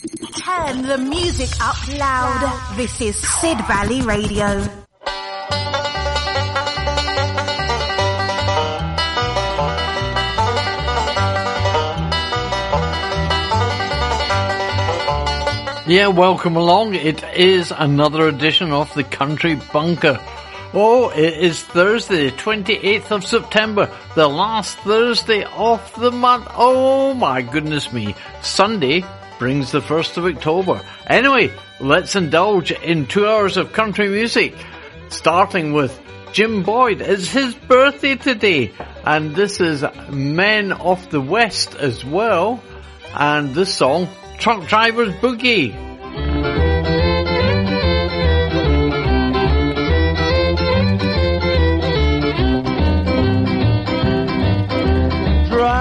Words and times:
Turn 0.00 0.80
the 0.80 0.96
music 0.96 1.50
up 1.60 1.76
loud. 1.88 2.74
This 2.74 3.02
is 3.02 3.16
Sid 3.16 3.58
Valley 3.66 4.00
Radio. 4.00 4.62
Yeah, 15.86 16.06
welcome 16.06 16.56
along. 16.56 16.94
It 16.94 17.22
is 17.36 17.70
another 17.70 18.28
edition 18.28 18.72
of 18.72 18.92
the 18.94 19.04
Country 19.04 19.56
Bunker. 19.70 20.18
Oh, 20.72 21.10
it 21.10 21.34
is 21.34 21.62
Thursday, 21.62 22.30
28th 22.30 23.10
of 23.10 23.26
September, 23.26 23.94
the 24.14 24.28
last 24.28 24.78
Thursday 24.78 25.44
of 25.44 25.92
the 26.00 26.10
month. 26.10 26.46
Oh 26.54 27.12
my 27.12 27.42
goodness 27.42 27.92
me. 27.92 28.14
Sunday 28.40 29.04
brings 29.40 29.72
the 29.72 29.80
1st 29.80 30.18
of 30.18 30.26
October. 30.26 30.82
Anyway, 31.06 31.50
let's 31.80 32.14
indulge 32.14 32.72
in 32.72 33.06
two 33.06 33.26
hours 33.26 33.56
of 33.56 33.72
country 33.72 34.06
music, 34.06 34.54
starting 35.08 35.72
with 35.72 35.98
Jim 36.32 36.62
Boyd. 36.62 37.00
It's 37.00 37.28
his 37.28 37.54
birthday 37.54 38.16
today, 38.16 38.70
and 39.02 39.34
this 39.34 39.58
is 39.60 39.82
Men 40.10 40.72
of 40.72 41.10
the 41.10 41.22
West 41.22 41.74
as 41.74 42.04
well. 42.04 42.62
And 43.14 43.54
this 43.54 43.74
song, 43.74 44.08
Truck 44.38 44.68
Driver's 44.68 45.14
Boogie. 45.14 45.89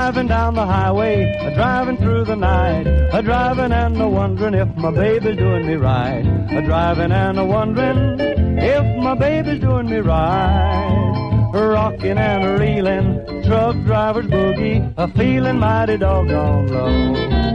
Driving 0.09 0.27
down 0.27 0.55
the 0.55 0.65
highway, 0.65 1.21
a 1.39 1.53
driving 1.53 1.95
through 1.97 2.25
the 2.25 2.35
night, 2.35 2.87
a 3.13 3.21
driving 3.21 3.71
and 3.71 4.01
a 4.01 4.09
wondering 4.09 4.55
if 4.55 4.67
my 4.75 4.89
baby's 4.89 5.37
doing 5.37 5.67
me 5.67 5.75
right, 5.75 6.25
a 6.49 6.63
driving 6.63 7.11
and 7.11 7.37
a 7.37 7.45
wondering 7.45 8.19
if 8.57 9.03
my 9.03 9.13
baby's 9.13 9.59
doing 9.59 9.87
me 9.87 9.97
right, 9.97 11.51
rocking 11.53 12.17
and 12.17 12.43
a 12.43 12.57
reeling, 12.57 13.43
truck 13.43 13.75
driver's 13.85 14.25
boogie, 14.25 14.91
a 14.97 15.07
feeling 15.09 15.59
mighty 15.59 15.95
doggone 15.97 16.65
low. 16.69 17.49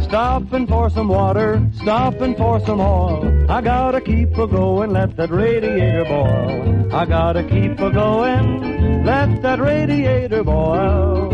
Stopping 0.00 0.66
for 0.66 0.88
some 0.88 1.08
water, 1.08 1.60
stopping 1.82 2.34
for 2.34 2.60
some 2.64 2.80
oil. 2.80 3.44
I 3.50 3.60
gotta 3.60 4.00
keep 4.00 4.38
a 4.38 4.46
going, 4.46 4.94
let 4.94 5.18
that 5.18 5.30
radiator 5.30 6.04
boil. 6.04 6.94
I 6.94 7.04
gotta 7.04 7.42
keep 7.42 7.78
a 7.78 7.90
going, 7.90 8.87
let 9.08 9.40
that 9.40 9.58
radiator 9.58 10.44
boil. 10.44 11.32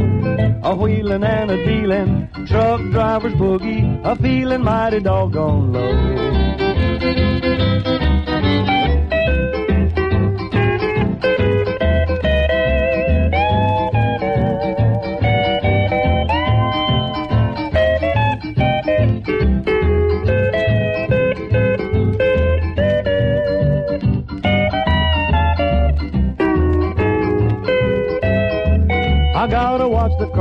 A 0.62 0.76
wheeling 0.76 1.24
and 1.24 1.50
a 1.50 1.56
dealing, 1.64 2.28
truck 2.46 2.80
driver's 2.92 3.34
boogie, 3.34 3.84
a 4.04 4.14
feeling 4.16 4.62
mighty 4.62 5.00
doggone 5.00 5.72
low. 5.72 6.63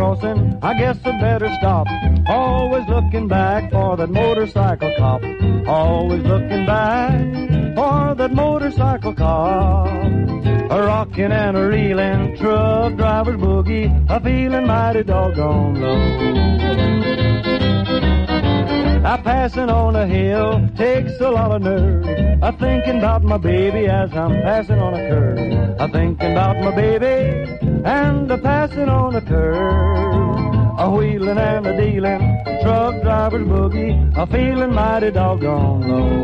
Crossing, 0.04 0.60
I 0.62 0.74
guess 0.78 0.98
I 1.06 1.12
better 1.20 1.50
stop. 1.60 1.88
Always 2.28 2.88
looking 2.90 3.28
back 3.28 3.72
for 3.72 3.96
that 3.96 4.10
motorcycle 4.10 4.94
cop. 4.98 5.22
Always 5.66 6.24
looking 6.24 6.66
back 6.66 7.76
for 7.76 8.16
that 8.16 8.34
motorcycle 8.34 9.14
cop. 9.14 9.88
A 9.88 10.82
rocking 10.82 11.32
and 11.32 11.56
a 11.56 11.68
reeling, 11.68 12.36
truck 12.38 12.96
driver's 12.96 13.38
boogie, 13.38 13.88
a 14.10 14.20
feeling 14.20 14.68
mighty 14.68 15.04
doggone 15.04 15.82
low. 15.82 16.34
I 19.06 19.18
passing 19.18 19.70
on 19.70 19.96
a 19.96 20.08
hill 20.08 20.70
takes 20.76 21.20
a 21.22 21.30
lot 21.30 21.52
of 21.52 21.62
nerve. 21.62 22.44
I 22.44 22.52
thinking 22.52 22.98
about 22.98 23.24
my 23.24 23.38
baby 23.38 23.88
as 23.88 24.14
I'm 24.14 24.42
passing 24.42 24.80
on 24.80 24.94
a 24.96 25.10
curve. 25.10 25.80
I 25.80 25.88
thinking 25.88 26.32
about 26.32 26.58
my 26.58 26.76
baby 26.76 27.63
and 27.86 28.32
a 28.32 28.38
passing 28.38 28.90
on 28.90 29.16
a 29.16 29.22
curve. 29.22 30.80
A 30.80 30.90
wheeling 30.90 31.38
and 31.38 31.68
a 31.68 31.78
dealing, 31.78 32.44
truck 32.64 33.02
driver's 33.02 33.46
boogie, 33.48 34.18
a 34.18 34.26
feeling 34.28 34.74
mighty 34.74 35.12
doggone 35.12 35.88
low. 35.88 36.24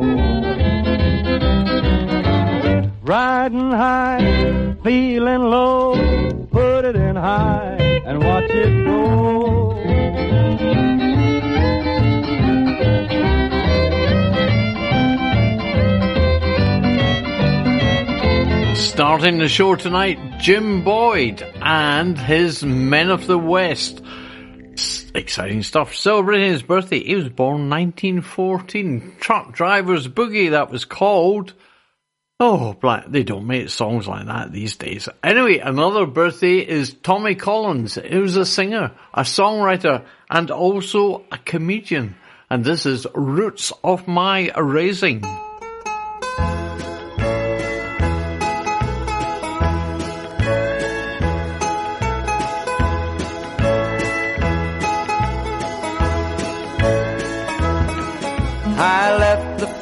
Riding 3.04 3.72
high, 3.72 4.76
feeling 4.84 5.44
low, 5.44 5.96
put 6.52 6.86
it 6.86 6.96
in 6.96 7.16
high 7.16 7.78
and 8.06 8.24
watch 8.24 8.50
it 8.50 8.86
go. 8.86 9.30
Starting 18.80 19.40
the 19.40 19.50
show 19.50 19.76
tonight, 19.76 20.40
Jim 20.40 20.86
Boyd 20.86 21.42
and 21.62 22.18
his 22.18 22.64
Men 22.64 23.10
of 23.10 23.28
the 23.28 23.38
West. 23.38 24.02
Exciting 25.14 25.64
stuff. 25.64 25.94
Celebrating 25.94 26.54
his 26.54 26.64
birthday. 26.64 27.04
He 27.04 27.16
was 27.16 27.28
born 27.28 27.70
1914. 27.70 29.18
Truck 29.20 29.52
Driver's 29.52 30.08
Boogie, 30.08 30.52
that 30.52 30.72
was 30.72 30.86
called. 30.86 31.54
Oh, 32.40 32.72
black, 32.72 33.06
they 33.10 33.24
don't 33.24 33.48
make 33.48 33.68
songs 33.68 34.08
like 34.08 34.28
that 34.28 34.54
these 34.54 34.78
days. 34.78 35.10
Anyway, 35.22 35.58
another 35.58 36.06
birthday 36.06 36.60
is 36.60 36.94
Tommy 36.94 37.36
Collins. 37.36 37.96
He 37.96 38.18
was 38.18 38.38
a 38.38 38.46
singer, 38.46 38.94
a 39.14 39.24
songwriter, 39.24 40.06
and 40.30 40.52
also 40.52 41.26
a 41.34 41.38
comedian. 41.38 42.16
And 42.50 42.64
this 42.64 42.86
is 42.86 43.06
Roots 43.14 43.74
of 43.84 44.08
My 44.08 44.52
Raising. 44.58 45.26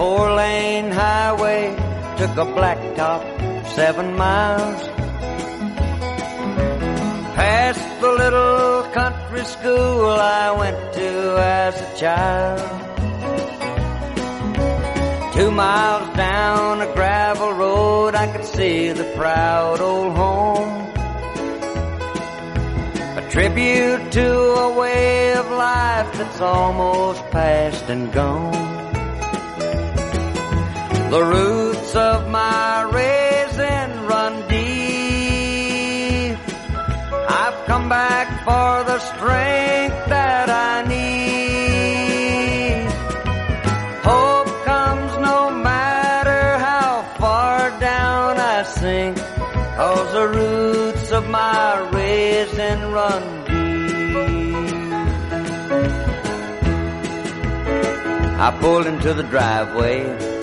Four 0.07 0.31
lane 0.35 0.89
highway, 0.89 1.63
took 2.19 2.33
a 2.45 2.47
blacktop 2.57 3.21
seven 3.75 4.15
miles. 4.15 4.81
Past 7.39 7.85
the 7.99 8.11
little 8.23 8.83
country 8.99 9.43
school 9.55 10.11
I 10.41 10.45
went 10.61 10.79
to 10.99 11.09
as 11.61 11.73
a 11.87 11.89
child. 12.03 12.67
Two 15.35 15.51
miles 15.51 16.09
down 16.15 16.81
a 16.87 16.89
gravel 16.93 17.51
road 17.63 18.15
I 18.15 18.27
could 18.31 18.45
see 18.45 18.93
the 18.93 19.07
proud 19.19 19.81
old 19.81 20.13
home. 20.23 20.75
A 23.21 23.23
tribute 23.29 24.03
to 24.19 24.29
a 24.67 24.69
way 24.81 25.33
of 25.33 25.45
life 25.51 26.09
that's 26.17 26.39
almost 26.39 27.21
past 27.31 27.83
and 27.89 28.13
gone. 28.13 28.86
The 31.09 31.23
roots 31.23 31.95
of 31.95 32.27
my 32.29 32.81
raising 32.83 34.05
run 34.07 34.45
deep. 34.49 36.37
I've 37.29 37.65
come 37.65 37.87
back 37.87 38.27
for 38.43 38.83
the 38.83 38.99
strength 38.99 40.09
that 40.09 40.49
I 40.49 40.83
need. 40.85 42.07
Hope 44.03 44.49
comes 44.65 45.17
no 45.19 45.49
matter 45.49 46.57
how 46.57 47.03
far 47.17 47.69
down 47.79 48.37
I 48.37 48.63
sink, 48.63 49.17
cause 49.77 50.11
the 50.11 50.27
roots 50.27 51.11
of 51.13 51.29
my 51.29 51.89
raising 51.93 52.91
run 52.91 53.45
deep. 53.45 53.57
I 58.39 58.51
pulled 58.59 58.87
into 58.87 59.13
the 59.13 59.23
driveway. 59.23 60.36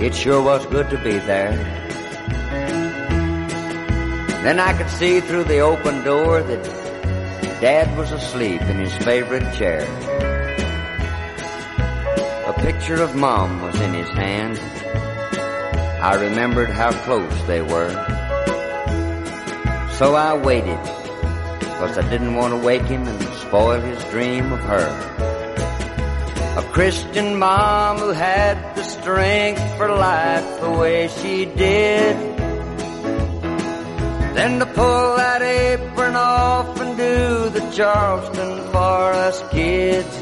It 0.00 0.14
sure 0.14 0.42
was 0.42 0.64
good 0.66 0.88
to 0.90 0.96
be 0.98 1.18
there. 1.18 1.52
Then 4.42 4.58
I 4.58 4.72
could 4.72 4.88
see 4.88 5.20
through 5.20 5.44
the 5.44 5.58
open 5.58 6.02
door 6.02 6.42
that 6.42 6.64
Dad 7.60 7.94
was 7.98 8.10
asleep 8.10 8.62
in 8.62 8.78
his 8.78 8.96
favorite 8.96 9.52
chair. 9.54 9.82
A 12.46 12.52
picture 12.62 13.02
of 13.02 13.14
Mom 13.14 13.60
was 13.60 13.78
in 13.78 13.92
his 13.92 14.08
hand. 14.08 14.58
I 16.02 16.14
remembered 16.14 16.70
how 16.70 16.92
close 17.04 17.42
they 17.42 17.60
were. 17.60 17.92
So 19.98 20.14
I 20.14 20.34
waited 20.34 20.80
cause 21.80 21.96
I 21.96 22.08
didn't 22.10 22.34
want 22.34 22.52
to 22.52 22.66
wake 22.66 22.82
him 22.82 23.06
and 23.06 23.22
spoil 23.34 23.80
his 23.80 24.02
dream 24.04 24.52
of 24.52 24.60
her. 24.60 24.86
A 26.58 26.62
Christian 26.72 27.38
mom 27.38 27.98
who 27.98 28.10
had 28.10 28.56
strength 29.00 29.76
for 29.76 29.88
life 29.88 30.60
the 30.60 30.70
way 30.70 31.08
she 31.08 31.44
did. 31.44 32.16
Then 34.34 34.58
to 34.60 34.66
pull 34.66 35.16
that 35.16 35.42
apron 35.42 36.16
off 36.16 36.80
and 36.80 36.96
do 36.96 37.48
the 37.50 37.70
Charleston 37.72 38.58
for 38.72 39.12
us 39.26 39.42
kids. 39.50 40.14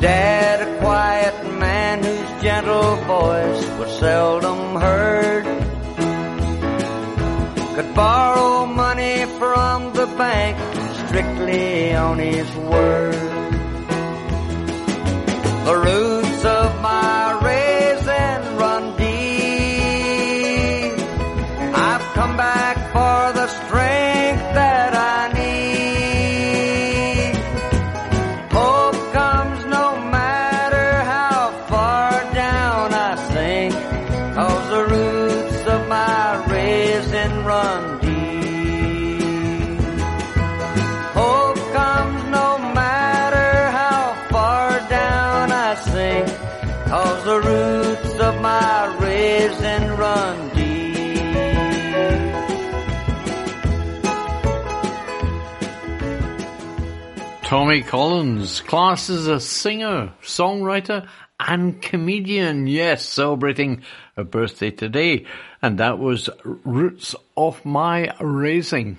Dad, 0.00 0.68
a 0.68 0.78
quiet 0.80 1.58
man 1.58 2.02
whose 2.02 2.42
gentle 2.42 2.96
voice 3.06 3.66
was 3.78 3.98
seldom 3.98 4.80
heard 4.80 5.44
could 7.74 7.94
borrow 7.94 8.66
money 8.66 9.24
from 9.38 9.92
the 9.94 10.06
bank 10.18 10.56
strictly 11.06 11.94
on 11.94 12.18
his 12.18 12.48
word. 12.56 13.14
Of 15.66 16.23
my 16.82 17.13
Collins, 57.82 58.60
class 58.60 59.10
as 59.10 59.26
a 59.26 59.40
singer, 59.40 60.12
songwriter, 60.22 61.08
and 61.40 61.80
comedian. 61.80 62.66
Yes, 62.66 63.04
celebrating 63.04 63.82
a 64.16 64.24
birthday 64.24 64.70
today. 64.70 65.26
And 65.62 65.78
that 65.78 65.98
was 65.98 66.30
Roots 66.44 67.14
of 67.36 67.64
My 67.64 68.14
Raising. 68.20 68.98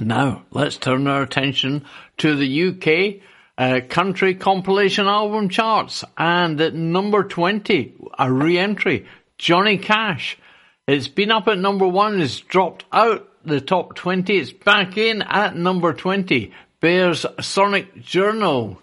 Now, 0.00 0.44
let's 0.50 0.76
turn 0.76 1.06
our 1.06 1.22
attention 1.22 1.84
to 2.18 2.34
the 2.34 2.68
UK 2.68 3.22
uh, 3.56 3.80
country 3.88 4.34
compilation 4.34 5.06
album 5.06 5.48
charts. 5.48 6.04
And 6.16 6.60
at 6.60 6.74
number 6.74 7.24
20, 7.24 7.94
a 8.18 8.32
re-entry, 8.32 9.06
Johnny 9.38 9.78
Cash. 9.78 10.38
It's 10.86 11.08
been 11.08 11.30
up 11.30 11.48
at 11.48 11.58
number 11.58 11.88
one, 11.88 12.20
it's 12.20 12.40
dropped 12.40 12.84
out 12.92 13.28
the 13.44 13.60
top 13.60 13.94
20, 13.94 14.36
it's 14.36 14.52
back 14.52 14.96
in 14.96 15.22
at 15.22 15.56
number 15.56 15.92
20. 15.92 16.52
Bears 16.84 17.24
Sonic 17.40 18.02
Journal. 18.02 18.78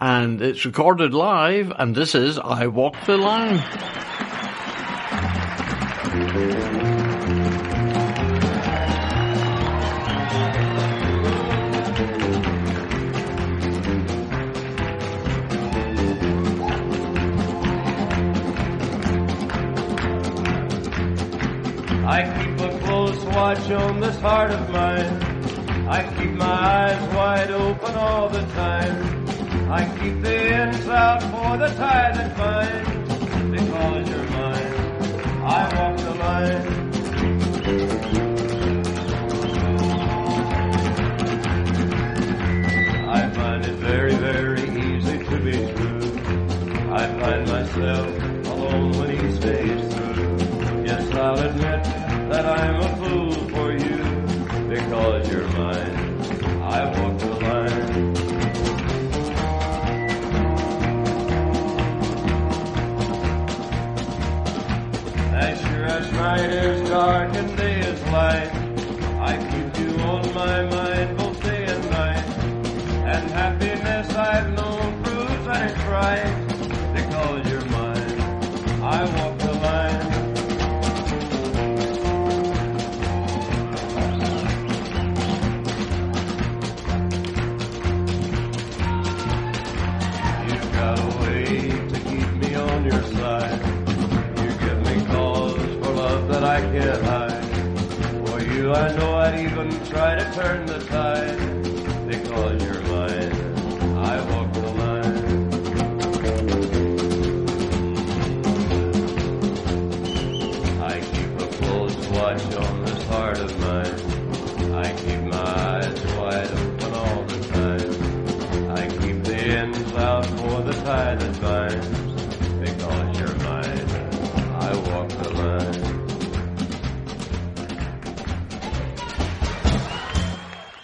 And 0.00 0.40
it's 0.40 0.64
recorded 0.64 1.12
live, 1.12 1.70
and 1.78 1.94
this 1.94 2.14
is 2.14 2.38
I 2.38 2.68
Walk 2.68 2.94
the 3.04 3.18
Line. 3.18 3.58
I 22.06 22.22
keep 22.42 22.58
a 22.58 22.78
close 22.86 23.22
watch 23.26 23.70
on 23.70 24.00
this 24.00 24.18
heart 24.18 24.50
of 24.50 24.70
mine. 24.70 25.37
I 25.90 26.02
keep 26.18 26.32
my 26.32 26.44
eyes 26.44 27.14
wide 27.14 27.50
open 27.50 27.94
all 27.94 28.28
the 28.28 28.42
time. 28.52 29.26
I 29.70 29.86
keep 29.98 30.20
the 30.20 30.36
ends 30.36 30.86
out 30.86 31.22
for 31.22 31.56
the 31.56 31.68
tide 31.76 32.14
that 32.14 32.36
binds. 32.36 33.14
Because 33.50 34.08
you're 34.10 34.30
mine, 34.30 34.72
I 35.44 35.60
walk 35.78 35.96
the 35.96 36.14
line. 36.14 36.87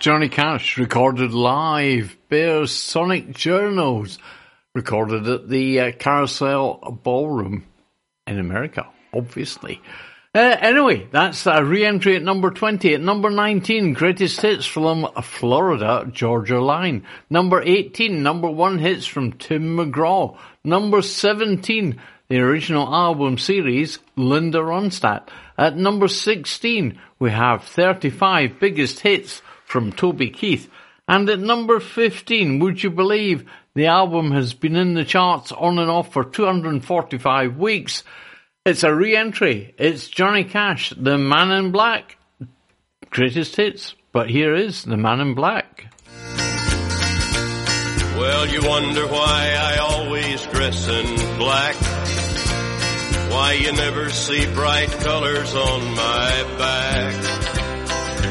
Johnny 0.04 0.28
Cash 0.28 0.76
recorded 0.76 1.32
live. 1.32 2.14
Bears 2.28 2.73
Sonic 2.73 3.32
Journals 3.32 4.18
recorded 4.75 5.26
at 5.26 5.49
the 5.49 5.80
uh, 5.80 5.92
Carousel 5.92 7.00
Ballroom 7.02 7.64
in 8.26 8.38
America, 8.38 8.87
obviously. 9.14 9.80
Uh, 10.34 10.58
anyway, 10.61 11.08
that's 11.11 11.46
a 11.46 11.64
re-entry 11.64 12.16
at 12.16 12.23
number 12.23 12.50
20. 12.50 12.92
At 12.92 13.00
number 13.00 13.30
19, 13.30 13.94
greatest 13.94 14.42
hits 14.42 14.66
from 14.66 15.08
Florida 15.23 16.06
Georgia 16.12 16.61
Line. 16.61 17.06
Number 17.30 17.62
18, 17.62 18.23
number 18.23 18.50
one 18.50 18.78
hits 18.78 19.06
from 19.06 19.32
Tim 19.32 19.75
McGraw. 19.75 20.37
Number 20.62 21.00
17, 21.00 21.99
the 22.28 22.40
original 22.40 22.94
album 22.94 23.38
series, 23.38 24.00
Linda 24.16 24.58
Ronstadt. 24.58 25.28
At 25.56 25.78
number 25.78 26.08
16, 26.08 27.00
we 27.18 27.30
have 27.30 27.64
35 27.64 28.61
biggest 28.61 29.00
hits 29.00 29.40
from 29.64 29.92
Toby 29.92 30.30
Keith. 30.30 30.71
And 31.06 31.28
at 31.28 31.38
number 31.38 31.80
15, 31.80 32.61
would 32.61 32.83
you 32.83 32.90
believe 32.90 33.44
the 33.75 33.87
album 33.87 34.30
has 34.33 34.54
been 34.54 34.76
in 34.76 34.94
the 34.94 35.04
charts 35.04 35.52
on 35.52 35.78
and 35.78 35.90
off 35.90 36.12
for 36.12 36.25
245 36.25 37.56
weeks? 37.59 38.04
It's 38.64 38.83
a 38.83 38.94
re-entry. 38.94 39.75
It's 39.76 40.09
Johnny 40.09 40.44
Cash, 40.44 40.94
The 40.97 41.18
Man 41.18 41.50
in 41.50 41.73
Black. 41.73 42.16
Greatest 43.11 43.56
hits. 43.56 43.94
But 44.12 44.30
here 44.30 44.54
is 44.54 44.85
The 44.85 44.97
Man 44.97 45.21
in 45.21 45.35
Black. 45.35 45.87
Well, 48.16 48.47
you 48.47 48.66
wonder 48.66 49.06
why 49.09 49.56
I 49.61 49.78
always 49.78 50.47
dress 50.47 50.88
in 50.88 51.38
black. 51.38 51.75
Why 53.33 53.54
you 53.61 53.73
never 53.73 54.09
see 54.09 54.47
bright 54.54 54.88
colors 54.88 55.54
on 55.54 55.94
my 55.97 56.56
back. 56.56 57.43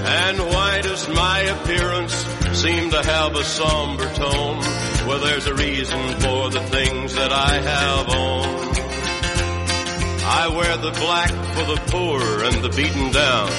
And 0.06 0.40
why 0.40 0.82
does 0.82 1.08
my 1.08 1.40
appearance 1.40 2.14
seem 2.58 2.92
to 2.92 3.02
have 3.02 3.36
a 3.36 3.44
somber 3.44 4.14
tone? 4.14 4.60
Well, 5.08 5.20
there's 5.20 5.48
a 5.48 5.56
reason 5.56 6.00
for 6.20 6.50
the 6.50 6.62
things 6.70 7.16
that 7.16 7.32
I 7.32 7.54
have 7.60 8.10
on. 8.10 8.74
I 10.26 10.48
wear 10.50 10.78
the 10.78 10.92
black 10.92 11.30
for 11.30 11.66
the 11.66 11.82
poor 11.88 12.22
and 12.44 12.64
the 12.64 12.70
beaten 12.70 13.12
down. 13.12 13.50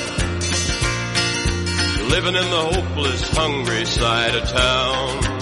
Living 2.10 2.34
in 2.34 2.50
the 2.50 2.64
hopeless, 2.72 3.28
hungry 3.28 3.84
side 3.86 4.34
of 4.34 4.48
town. 4.48 5.34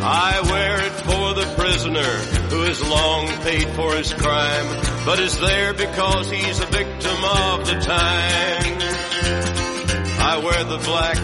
I 0.00 0.40
wear 0.50 0.80
it 0.86 0.92
for 0.92 1.34
the 1.34 1.54
prisoner 1.56 2.14
who 2.50 2.62
has 2.62 2.82
long 2.82 3.26
paid 3.42 3.68
for 3.70 3.94
his 3.94 4.12
crime, 4.14 4.66
but 5.04 5.20
is 5.20 5.38
there 5.38 5.72
because 5.72 6.30
he's 6.30 6.58
a 6.60 6.66
victim 6.66 7.24
of 7.24 7.66
the 7.66 7.80
times. 7.80 9.47
I 10.20 10.38
wear 10.38 10.64
the 10.64 10.78
black 10.78 11.16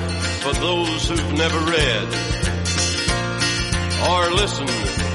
for 0.43 0.53
those 0.53 1.09
who've 1.09 1.33
never 1.35 1.59
read 1.59 2.09
or 4.11 4.31
listened 4.35 4.69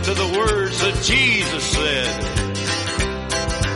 to 0.05 0.13
the 0.13 0.35
words 0.37 0.79
that 0.79 1.03
Jesus 1.03 1.63
said 1.63 2.39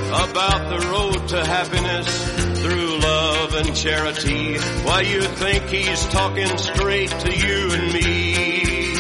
about 0.10 0.70
the 0.70 0.88
road 0.88 1.28
to 1.30 1.46
happiness 1.46 2.62
through 2.62 3.00
love 3.00 3.56
and 3.56 3.76
charity. 3.76 4.58
Why 4.86 5.02
you 5.02 5.22
think 5.22 5.66
he's 5.66 6.06
talking 6.08 6.58
straight 6.58 7.10
to 7.10 7.32
you 7.32 7.72
and 7.72 7.94
me? 7.94 8.94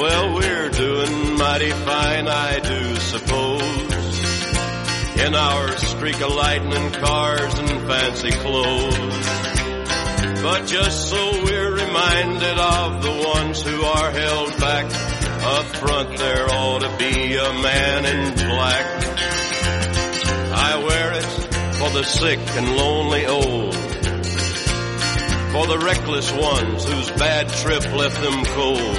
Well, 0.00 0.34
we're 0.34 0.70
doing 0.70 1.36
mighty 1.38 1.70
fine, 1.70 2.28
I 2.28 2.58
do 2.60 2.96
suppose. 2.96 3.62
In 5.20 5.34
our 5.34 5.68
streak 5.76 6.20
of 6.20 6.34
lightning 6.34 6.92
cars 6.92 7.58
and 7.58 7.68
fancy 7.86 8.30
clothes. 8.32 9.61
But 10.42 10.66
just 10.66 11.08
so 11.08 11.44
we're 11.44 11.72
reminded 11.72 12.58
of 12.58 13.02
the 13.02 13.30
ones 13.34 13.62
who 13.62 13.82
are 13.82 14.10
held 14.10 14.58
back, 14.58 14.86
up 15.44 15.66
front 15.76 16.18
there 16.18 16.46
ought 16.50 16.80
to 16.80 16.96
be 16.98 17.36
a 17.36 17.52
man 17.62 18.04
in 18.06 18.34
black. 18.34 18.86
I 20.54 20.84
wear 20.84 21.12
it 21.12 21.52
for 21.78 21.90
the 21.90 22.02
sick 22.02 22.40
and 22.40 22.76
lonely 22.76 23.26
old. 23.26 23.74
For 25.52 25.66
the 25.66 25.78
reckless 25.78 26.32
ones 26.32 26.84
whose 26.84 27.10
bad 27.12 27.48
trip 27.48 27.84
left 27.92 28.20
them 28.20 28.44
cold. 28.44 28.98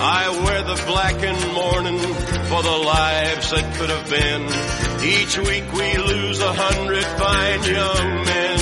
I 0.00 0.28
wear 0.44 0.62
the 0.64 0.82
black 0.86 1.18
blackened 1.18 1.52
mourning 1.54 1.98
for 1.98 2.62
the 2.62 2.78
lives 2.84 3.50
that 3.50 3.74
could 3.76 3.90
have 3.90 4.08
been. 4.10 4.42
Each 5.02 5.38
week 5.38 5.72
we 5.72 5.96
lose 5.96 6.40
a 6.40 6.52
hundred 6.52 7.04
fine 7.04 7.62
young 7.64 8.24
men. 8.24 8.57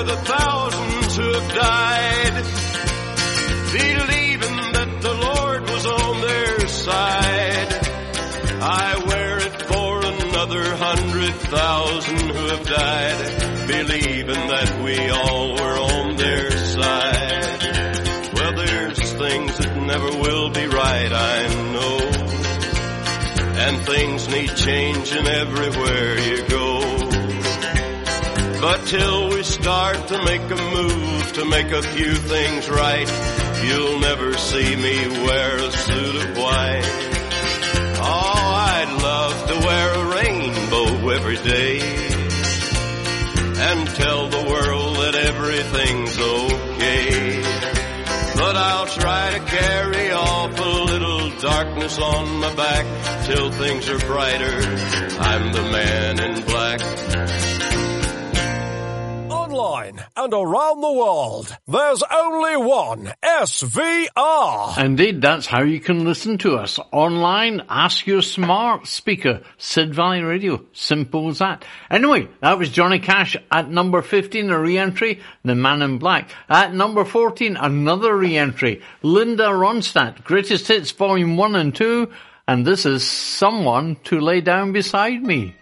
For 0.00 0.06
the 0.06 0.16
thousands 0.16 1.16
who 1.16 1.30
have 1.32 1.54
died, 1.54 2.44
believing 3.72 4.56
that 4.72 5.02
the 5.02 5.12
Lord 5.12 5.62
was 5.68 5.84
on 5.84 6.20
their 6.22 6.68
side. 6.68 7.68
I 8.62 9.04
wear 9.06 9.38
it 9.40 9.62
for 9.62 10.00
another 10.00 10.64
hundred 10.76 11.34
thousand 11.52 12.18
who 12.18 12.46
have 12.48 12.66
died, 12.66 13.68
believing 13.68 14.48
that 14.48 14.82
we 14.82 15.10
all 15.10 15.54
were 15.56 15.78
on 15.78 16.16
their 16.16 16.50
side. 16.50 18.32
Well, 18.32 18.54
there's 18.54 19.12
things 19.12 19.58
that 19.58 19.76
never 19.76 20.10
will 20.18 20.48
be 20.50 20.66
right, 20.66 21.12
I 21.12 21.46
know. 21.74 21.98
And 23.64 23.84
things 23.84 24.28
need 24.28 24.56
changing 24.56 25.26
everywhere 25.26 26.18
you 26.18 26.48
go. 26.48 26.99
But 28.60 28.84
till 28.84 29.30
we 29.30 29.42
start 29.42 30.06
to 30.08 30.22
make 30.22 30.42
a 30.42 30.56
move 30.74 31.32
to 31.32 31.46
make 31.46 31.72
a 31.72 31.80
few 31.82 32.14
things 32.14 32.68
right, 32.68 33.08
you'll 33.64 34.00
never 34.00 34.36
see 34.36 34.76
me 34.76 35.08
wear 35.24 35.56
a 35.56 35.72
suit 35.72 36.16
of 36.16 36.36
white. 36.36 36.84
Oh, 38.02 38.04
I'd 38.04 38.98
love 39.02 39.48
to 39.48 39.54
wear 39.66 39.94
a 39.94 40.04
rainbow 40.14 41.08
every 41.08 41.36
day 41.36 41.80
and 41.80 43.88
tell 43.88 44.28
the 44.28 44.44
world 44.46 44.96
that 44.96 45.14
everything's 45.14 46.18
okay. 46.18 47.40
But 48.34 48.56
I'll 48.56 48.88
try 48.88 49.38
to 49.38 49.44
carry 49.46 50.10
off 50.10 50.60
a 50.60 50.62
little 50.62 51.30
darkness 51.40 51.98
on 51.98 52.40
my 52.40 52.54
back 52.54 52.84
till 53.24 53.50
things 53.52 53.88
are 53.88 54.00
brighter. 54.00 54.60
I'm 55.18 55.50
the 55.50 55.62
man 55.62 56.20
in 56.20 56.42
black. 56.44 56.82
Online 59.60 60.02
and 60.16 60.32
around 60.32 60.80
the 60.80 60.90
world, 60.90 61.54
there's 61.68 62.02
only 62.10 62.56
one 62.56 63.12
SVR. 63.22 64.78
Indeed, 64.82 65.20
that's 65.20 65.44
how 65.44 65.62
you 65.62 65.80
can 65.80 66.06
listen 66.06 66.38
to 66.38 66.54
us 66.54 66.78
online. 66.92 67.60
Ask 67.68 68.06
your 68.06 68.22
smart 68.22 68.86
speaker, 68.86 69.42
Sid 69.58 69.94
Valley 69.94 70.22
Radio. 70.22 70.64
Simple 70.72 71.28
as 71.28 71.40
that. 71.40 71.66
Anyway, 71.90 72.28
that 72.40 72.58
was 72.58 72.70
Johnny 72.70 73.00
Cash 73.00 73.36
at 73.52 73.70
number 73.70 74.00
15, 74.00 74.48
a 74.48 74.58
re-entry, 74.58 75.20
The 75.44 75.54
Man 75.54 75.82
in 75.82 75.98
Black. 75.98 76.30
At 76.48 76.72
number 76.72 77.04
14, 77.04 77.58
another 77.58 78.16
re-entry, 78.16 78.80
Linda 79.02 79.48
Ronstadt, 79.48 80.24
Greatest 80.24 80.68
Hits 80.68 80.90
Volume 80.92 81.36
1 81.36 81.54
and 81.54 81.74
2, 81.74 82.10
and 82.48 82.66
this 82.66 82.86
is 82.86 83.04
Someone 83.04 83.96
to 84.04 84.20
Lay 84.20 84.40
Down 84.40 84.72
Beside 84.72 85.22
Me. 85.22 85.54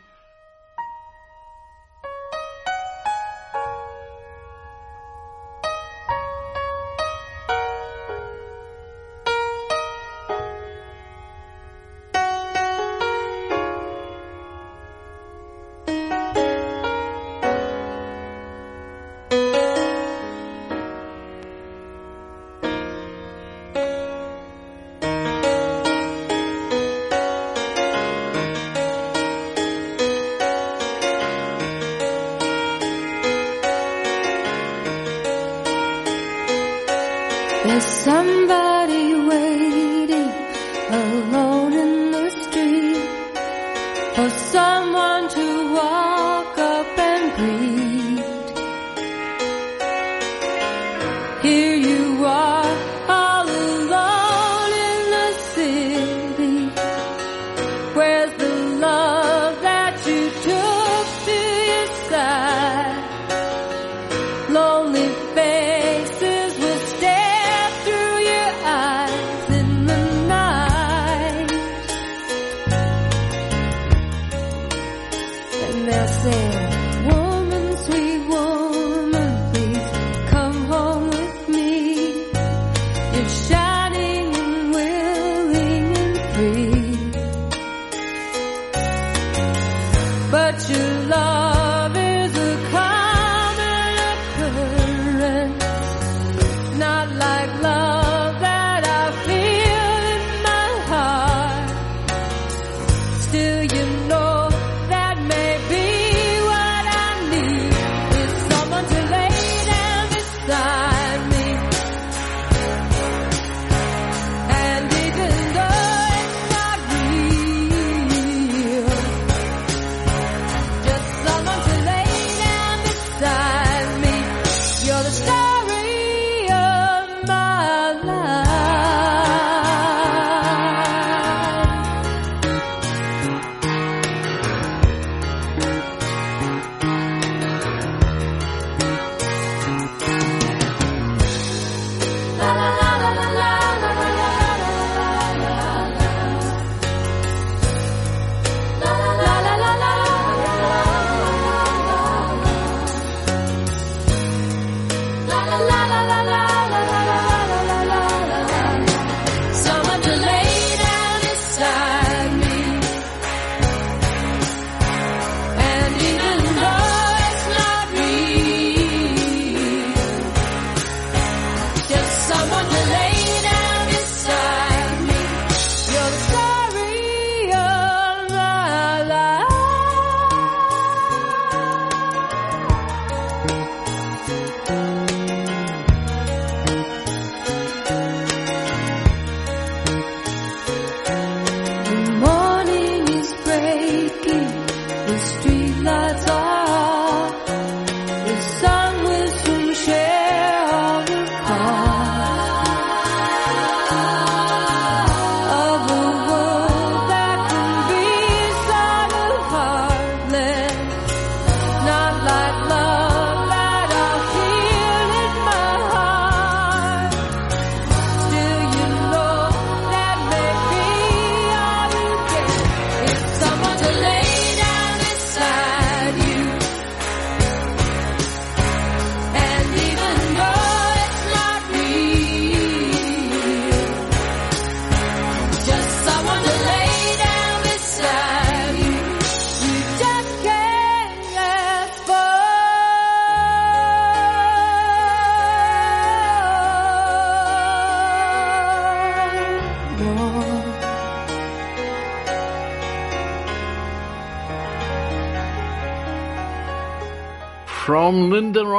stop. 125.19 125.58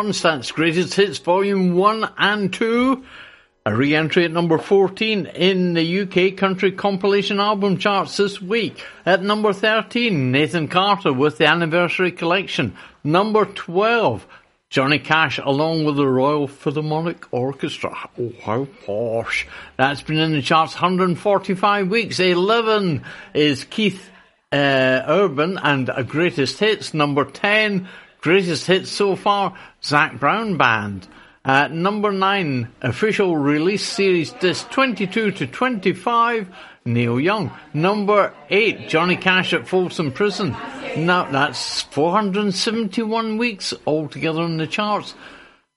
Linda 0.10 0.54
Greatest 0.54 0.96
Hits 0.96 1.20
Volume 1.20 1.76
1 1.76 2.14
and 2.18 2.52
2, 2.52 3.04
a 3.68 3.76
re-entry 3.76 4.26
at 4.26 4.32
number 4.32 4.58
14 4.58 5.28
in 5.28 5.76
the 5.76 6.02
UK 6.02 6.36
Country 6.36 6.72
Compilation 6.72 7.40
Album 7.40 7.78
Charts 7.78 8.18
this 8.18 8.42
week. 8.42 8.84
At 9.06 9.22
number 9.22 9.54
13, 9.54 10.32
Nathan 10.32 10.68
Carter 10.68 11.14
with 11.14 11.38
the 11.38 11.46
Anniversary 11.46 12.12
Collection. 12.12 12.76
Number 13.04 13.46
12, 13.46 14.26
Johnny 14.72 14.98
Cash 14.98 15.38
along 15.38 15.86
with 15.86 15.98
the 15.98 16.08
Royal 16.08 16.48
Philharmonic 16.48 17.32
Orchestra. 17.32 18.10
Oh, 18.20 18.34
how 18.42 18.66
posh. 18.88 19.46
That's 19.78 20.02
been 20.02 20.18
in 20.18 20.32
the 20.32 20.42
charts 20.42 20.74
145 20.74 21.88
weeks. 21.88 22.20
11 22.20 23.04
is 23.36 23.64
Keith 23.64 24.10
uh, 24.52 25.04
Urban 25.08 25.60
and 25.60 25.92
a 25.96 26.04
Greatest 26.04 26.58
Hits. 26.58 26.96
Number 26.96 27.26
10, 27.26 27.88
Greatest 28.22 28.68
Hits 28.68 28.92
so 28.92 29.16
far, 29.16 29.58
Zac 29.84 30.20
Brown 30.20 30.58
Band. 30.58 31.08
At 31.46 31.72
number 31.72 32.12
9, 32.12 32.68
official 32.82 33.38
release 33.38 33.84
series 33.84 34.34
disc 34.34 34.70
22 34.72 35.32
to 35.32 35.48
25, 35.48 36.54
Neil 36.84 37.20
Young. 37.20 37.52
Number 37.74 38.34
8, 38.50 38.90
Johnny 38.90 39.16
Cash 39.16 39.54
at 39.54 39.68
Folsom 39.68 40.12
Prison. 40.12 40.56
Now 40.98 41.32
that's 41.32 41.84
471 41.84 43.38
weeks 43.38 43.74
altogether 43.88 44.44
in 44.44 44.58
the 44.58 44.68
charts. 44.68 45.14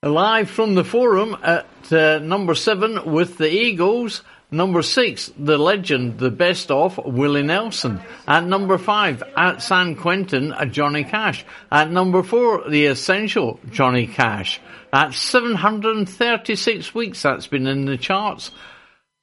Live 0.02 0.50
from 0.50 0.74
the 0.74 0.84
forum 0.84 1.36
at 1.44 1.66
uh, 1.92 2.18
number 2.18 2.56
7 2.56 3.12
with 3.12 3.38
the 3.38 3.48
Eagles. 3.48 4.22
Number 4.52 4.82
6, 4.82 5.32
the 5.38 5.56
legend, 5.56 6.18
the 6.18 6.30
best 6.30 6.70
of, 6.70 6.98
Willie 6.98 7.42
Nelson. 7.42 8.02
At 8.28 8.44
number 8.44 8.76
5, 8.76 9.22
at 9.34 9.62
San 9.62 9.96
Quentin, 9.96 10.52
uh, 10.52 10.66
Johnny 10.66 11.04
Cash. 11.04 11.46
At 11.70 11.90
number 11.90 12.22
4, 12.22 12.68
the 12.68 12.84
essential, 12.84 13.58
Johnny 13.70 14.06
Cash. 14.06 14.60
At 14.92 15.14
736 15.14 16.94
weeks 16.94 17.22
that's 17.22 17.46
been 17.46 17.66
in 17.66 17.86
the 17.86 17.96
charts. 17.96 18.50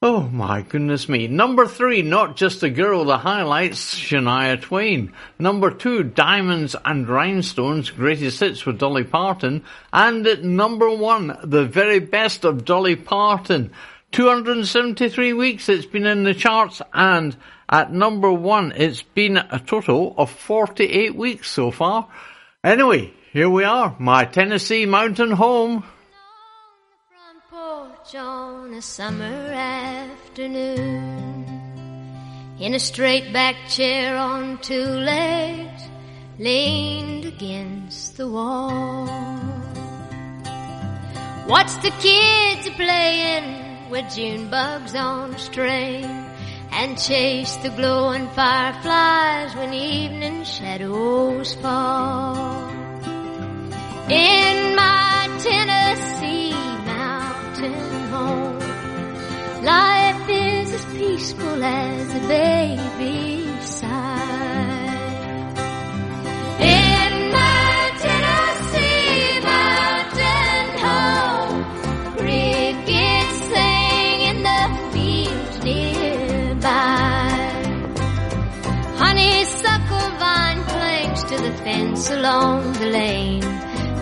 Oh 0.01 0.21
my 0.29 0.61
goodness 0.61 1.09
me. 1.09 1.27
Number 1.27 1.67
three, 1.67 2.01
not 2.01 2.37
just 2.37 2.63
a 2.63 2.69
girl, 2.69 3.03
the 3.03 3.17
highlights, 3.17 3.93
Shania 3.93 4.59
Twain. 4.59 5.11
Number 5.37 5.71
two, 5.71 6.03
Diamonds 6.03 6.73
and 6.85 7.05
Rhinestones, 7.07 7.91
greatest 7.91 8.39
hits 8.39 8.65
with 8.65 8.79
Dolly 8.79 9.03
Parton. 9.03 9.65
And 9.91 10.25
at 10.25 10.41
number 10.41 10.89
one, 10.89 11.37
the 11.43 11.65
very 11.65 11.99
best 11.99 12.45
of 12.45 12.63
Dolly 12.63 12.95
Parton. 12.95 13.73
273 14.11 15.33
weeks 15.33 15.69
it's 15.69 15.85
been 15.85 16.07
in 16.07 16.23
the 16.23 16.33
charts 16.33 16.81
and 16.93 17.37
at 17.69 17.93
number 17.93 18.31
one 18.31 18.73
it's 18.75 19.03
been 19.03 19.37
a 19.37 19.61
total 19.65 20.15
of 20.17 20.31
48 20.31 21.15
weeks 21.15 21.51
so 21.51 21.69
far. 21.69 22.07
Anyway, 22.63 23.13
here 23.31 23.49
we 23.49 23.63
are, 23.63 23.95
my 23.99 24.25
Tennessee 24.25 24.85
mountain 24.87 25.31
home. 25.31 25.83
front 27.09 27.39
porch 27.49 28.15
on 28.15 28.73
a 28.73 28.81
summer 28.81 29.25
afternoon. 29.53 31.45
In 32.59 32.73
a 32.73 32.79
straight 32.79 33.31
back 33.31 33.55
chair 33.69 34.17
on 34.17 34.57
two 34.57 34.83
legs, 34.83 35.83
leaned 36.39 37.25
against 37.25 38.17
the 38.17 38.27
wall. 38.27 39.05
Watch 41.47 41.71
the 41.81 41.91
kids 41.99 42.69
playing 42.75 43.58
with 43.89 44.13
June 44.13 44.49
bugs 44.49 44.95
on 44.95 45.33
a 45.33 45.39
string 45.39 46.05
and 46.71 46.97
chase 46.97 47.55
the 47.57 47.69
glowing 47.69 48.27
fireflies 48.29 49.55
when 49.55 49.73
evening 49.73 50.43
shadows 50.43 51.55
fall. 51.55 52.69
In 54.09 54.75
my 54.75 55.27
Tennessee 55.39 56.51
mountain 56.85 58.07
home, 58.09 58.59
life 59.63 60.29
is 60.29 60.71
as 60.73 60.85
peaceful 60.95 61.63
as 61.63 62.15
a 62.15 62.27
baby's 62.27 63.38
fence 81.57 82.09
along 82.09 82.73
the 82.73 82.85
lane. 82.85 83.41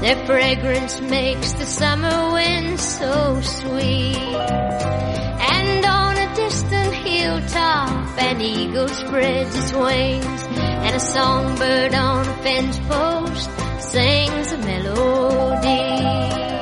Their 0.02 0.26
fragrance 0.26 1.02
makes 1.02 1.54
the 1.54 1.66
summer 1.66 2.34
wind 2.34 2.80
so 2.80 3.42
sweet. 3.42 4.16
And 4.16 5.86
on 5.86 6.18
a 6.18 6.36
distant 6.36 6.94
hilltop, 6.94 8.20
an 8.20 8.42
eagle 8.42 8.88
spreads 8.88 9.56
its 9.56 9.74
wings, 9.74 10.44
and 10.58 10.96
a 10.96 11.00
songbird 11.00 11.96
on 11.96 12.28
a 12.28 12.34
fence 12.44 12.80
post 12.88 13.50
sings 13.82 14.52
a 14.52 14.58
melody. 14.58 16.57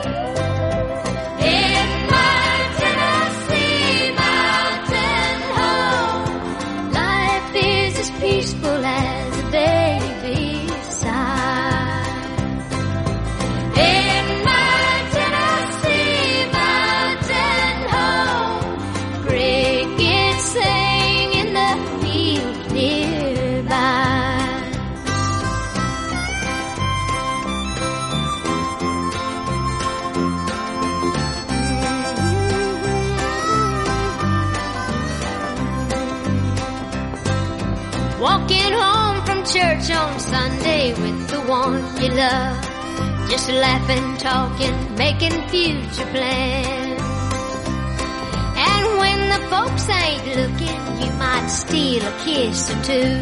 Church 39.86 39.96
on 39.96 40.20
Sunday 40.20 40.94
with 40.94 41.28
the 41.30 41.42
one 41.42 41.74
you 42.02 42.10
love. 42.10 43.30
Just 43.30 43.50
laughing, 43.50 44.18
talking, 44.18 44.96
making 44.96 45.48
future 45.50 46.06
plans. 46.12 47.02
And 48.58 48.98
when 48.98 49.20
the 49.30 49.48
folks 49.50 49.90
ain't 49.90 50.26
looking, 50.28 50.82
you 51.02 51.12
might 51.18 51.48
steal 51.48 52.04
a 52.04 52.18
kiss 52.24 52.70
or 52.72 52.82
two. 52.84 53.22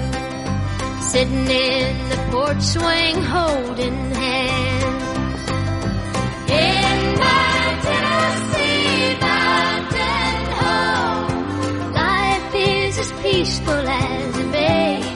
Sitting 1.02 1.48
in 1.48 2.10
the 2.10 2.28
porch 2.32 2.62
swing, 2.62 3.24
holding 3.24 4.12
hands. 4.12 5.50
In 6.50 7.20
my 7.24 7.80
Tennessee 7.88 9.20
mountain 9.20 10.46
home, 10.62 11.94
life 11.94 12.56
is 12.56 13.00
as 13.00 13.12
peaceful 13.22 13.88
as 13.88 14.40
a 14.40 14.52
baby's 14.52 15.13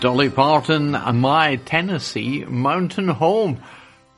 Dolly 0.00 0.30
Parton, 0.30 0.92
My 0.92 1.56
Tennessee 1.56 2.46
Mountain 2.46 3.08
Home. 3.08 3.60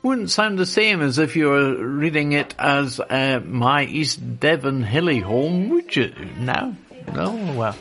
Wouldn't 0.01 0.31
sound 0.31 0.57
the 0.57 0.65
same 0.65 1.01
as 1.01 1.17
if 1.17 1.35
you 1.35 1.49
were 1.49 1.75
reading 1.75 2.31
it 2.31 2.55
as 2.57 3.01
uh, 3.01 3.41
My 3.43 3.83
East 3.83 4.39
Devon 4.39 4.83
Hilly 4.83 5.19
Home, 5.19 5.67
would 5.71 5.93
you? 5.93 6.13
No? 6.37 6.77
No? 7.13 7.35
Well, 7.57 7.75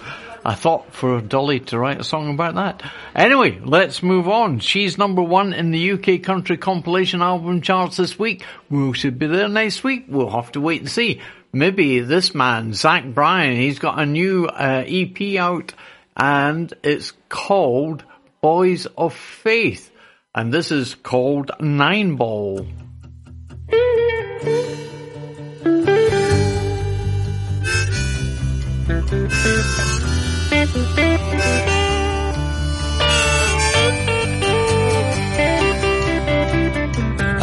I 0.45 0.57
thought 0.57 0.93
for 0.93 1.21
Dolly 1.21 1.61
to 1.61 1.79
write 1.79 2.01
a 2.01 2.05
song 2.05 2.35
about 2.35 2.57
that. 2.57 2.83
Anyway, 3.15 3.61
let's 3.65 4.03
move 4.03 4.29
on. 4.29 4.59
She's 4.59 4.99
number 4.99 5.23
one 5.23 5.53
in 5.53 5.71
the 5.71 5.93
UK 5.93 6.25
country 6.25 6.57
compilation 6.57 7.23
album 7.23 7.61
charts 7.61 7.99
this 7.99 8.19
week. 8.19 8.45
We 8.69 8.95
should 8.95 9.17
be 9.17 9.29
there 9.29 9.49
next 9.49 9.85
week. 9.85 10.07
We'll 10.09 10.31
have 10.31 10.51
to 10.53 10.61
wait 10.61 10.81
and 10.81 10.91
see. 10.91 11.21
Maybe 11.53 12.01
this 12.01 12.35
man, 12.35 12.75
Zach 12.75 13.05
Bryan, 13.05 13.55
he's 13.55 13.79
got 13.79 14.01
a 14.01 14.07
new 14.07 14.47
uh, 14.47 14.83
EP 14.85 15.37
out 15.37 15.73
and 16.17 16.73
it's 16.83 17.13
called 17.33 18.05
Boys 18.43 18.87
of 18.87 19.15
Faith. 19.15 19.91
And 20.35 20.53
this 20.53 20.71
is 20.71 20.95
called 20.95 21.51
Nine 21.61 22.17
Ball. 22.17 22.67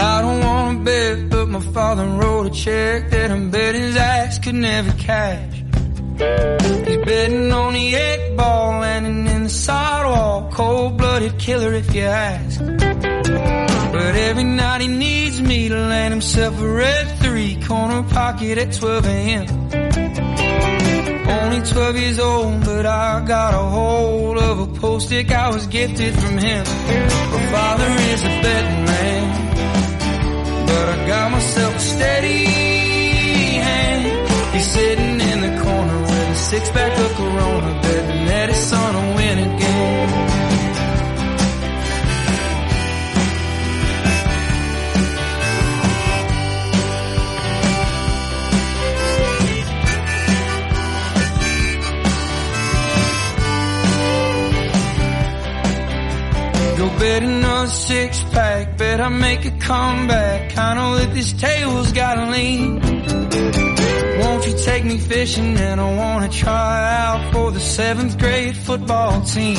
I 0.02 0.22
don't 0.22 0.40
wanna 0.40 0.84
bet, 0.84 1.30
but 1.32 1.48
my 1.48 1.60
father 1.74 2.06
wrote 2.06 2.46
a 2.46 2.52
check 2.52 3.10
that 3.10 3.32
I'm 3.32 3.50
betting 3.50 3.82
his 3.82 3.96
ass 3.96 4.38
could 4.38 4.56
never 4.56 4.92
cash. 5.00 5.56
He's 6.20 6.98
betting 6.98 7.52
on 7.52 7.74
the 7.74 7.96
cold-blooded 10.60 11.40
killer 11.40 11.74
if 11.74 11.96
you 11.96 12.02
ask. 12.02 12.60
But 12.60 14.14
every 14.28 14.44
night 14.44 14.82
he 14.82 14.90
needs 14.90 15.42
me 15.42 15.70
to 15.70 15.76
land 15.76 16.12
himself 16.14 16.60
a 16.60 16.68
red 16.68 17.08
three 17.20 17.56
corner 17.64 18.04
pocket 18.04 18.58
at 18.58 18.74
12 18.74 19.06
a.m. 19.06 19.48
Only 21.30 21.62
12 21.66 21.98
years 21.98 22.20
old, 22.20 22.66
but 22.66 22.86
I 22.86 23.26
got 23.26 23.54
a 23.54 23.64
hold 23.78 24.38
of 24.38 24.60
a 24.60 24.68
post-it 24.80 25.32
I 25.32 25.48
was 25.50 25.66
gifted 25.68 26.14
from 26.14 26.38
him. 26.38 26.66
My 27.36 27.44
father 27.56 27.90
is 28.12 28.22
a 28.26 28.34
betting 28.44 28.84
man. 28.92 29.24
But 30.68 30.90
I 30.90 31.08
got 31.08 31.32
myself 31.32 31.74
a 31.74 31.80
steady 31.80 32.46
hand. 33.68 34.54
He's 34.54 34.70
sitting 34.70 35.22
in 35.22 35.40
the 35.40 35.64
corner 35.64 36.02
with 36.02 36.36
a 36.36 36.36
six 36.36 36.70
pack 36.72 37.00
of 37.00 37.12
Corona, 37.16 37.80
betting 37.82 38.26
that 38.26 38.50
his 38.50 38.58
son 38.58 38.94
will 38.96 39.19
bet 57.00 57.24
another 57.24 57.68
six 57.70 58.22
pack, 58.32 58.78
bet 58.78 59.00
I 59.00 59.10
make 59.10 59.46
a 59.46 59.52
comeback. 59.52 60.58
I 60.58 60.76
know 60.76 60.98
that 60.98 61.14
this 61.14 61.32
table's 61.34 61.94
gotta 61.94 62.30
lean. 62.30 62.80
Won't 64.20 64.46
you 64.46 64.56
take 64.66 64.84
me 64.84 64.98
fishing 64.98 65.56
and 65.58 65.80
I 65.80 65.96
wanna 65.96 66.30
try 66.30 66.96
out 67.06 67.32
for 67.32 67.52
the 67.52 67.60
seventh 67.60 68.20
grade 68.20 68.58
football 68.58 69.22
team. 69.22 69.56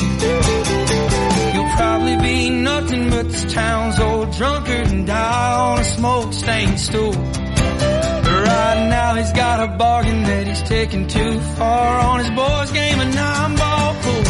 You'll 1.53 1.73
probably 1.81 2.17
be 2.17 2.49
nothing 2.51 3.09
but 3.09 3.29
this 3.29 3.51
town's 3.51 3.99
old 3.99 4.31
drunkard 4.33 4.87
and 4.87 5.07
die 5.07 5.53
on 5.69 5.79
a 5.79 5.83
smoke 5.83 6.33
stained 6.33 6.79
stool. 6.79 7.13
Right 7.13 8.87
now 8.89 9.15
he's 9.15 9.33
got 9.33 9.67
a 9.67 9.77
bargain 9.77 10.23
that 10.23 10.45
he's 10.45 10.61
taking 10.63 11.07
too 11.07 11.39
far 11.57 11.99
on 12.09 12.19
his 12.19 12.29
boys 12.29 12.71
game 12.71 12.99
of 12.99 13.15
nine 13.15 13.55
ball 13.55 13.95
pool. 14.01 14.23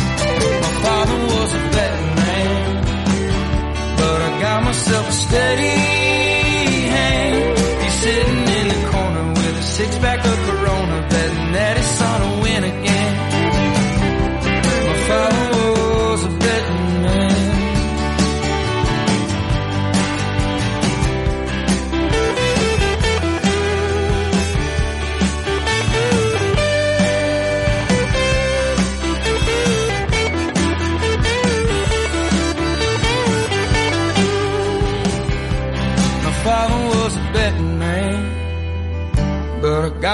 My 0.64 0.74
father 0.84 1.18
was 1.36 1.54
a 1.56 1.71
got 4.42 4.64
myself 4.64 5.08
a 5.08 5.12
steady 5.12 5.78
hand. 6.96 7.60
He's 7.84 7.94
sitting 7.94 8.48
in 8.60 8.68
the 8.70 8.90
corner 8.90 9.28
with 9.30 9.60
a 9.60 9.62
six 9.62 9.98
pack 10.00 10.21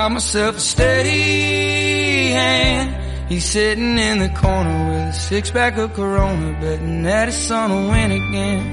got 0.07 0.13
myself 0.13 0.55
a 0.55 0.59
steady 0.61 2.29
hand. 2.31 2.95
He's 3.27 3.43
sitting 3.43 3.97
in 3.97 4.19
the 4.19 4.29
corner 4.29 4.89
with 4.89 5.09
a 5.09 5.13
six 5.13 5.51
pack 5.51 5.77
of 5.77 5.93
Corona, 5.95 6.57
betting 6.61 7.03
that 7.03 7.27
his 7.27 7.35
son 7.35 7.71
will 7.71 7.89
win 7.89 8.11
again. 8.13 8.63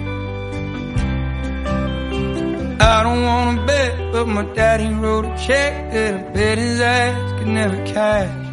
I 2.81 3.03
don't 3.03 3.25
wanna 3.25 3.67
bet, 3.67 4.13
but 4.13 4.29
my 4.29 4.45
daddy 4.55 4.95
wrote 4.95 5.25
a 5.25 5.37
check 5.45 5.91
that 5.91 6.15
I 6.15 6.23
bet 6.33 6.59
his 6.59 6.79
ass 6.79 7.33
could 7.41 7.49
never 7.49 7.85
cash. 7.85 8.47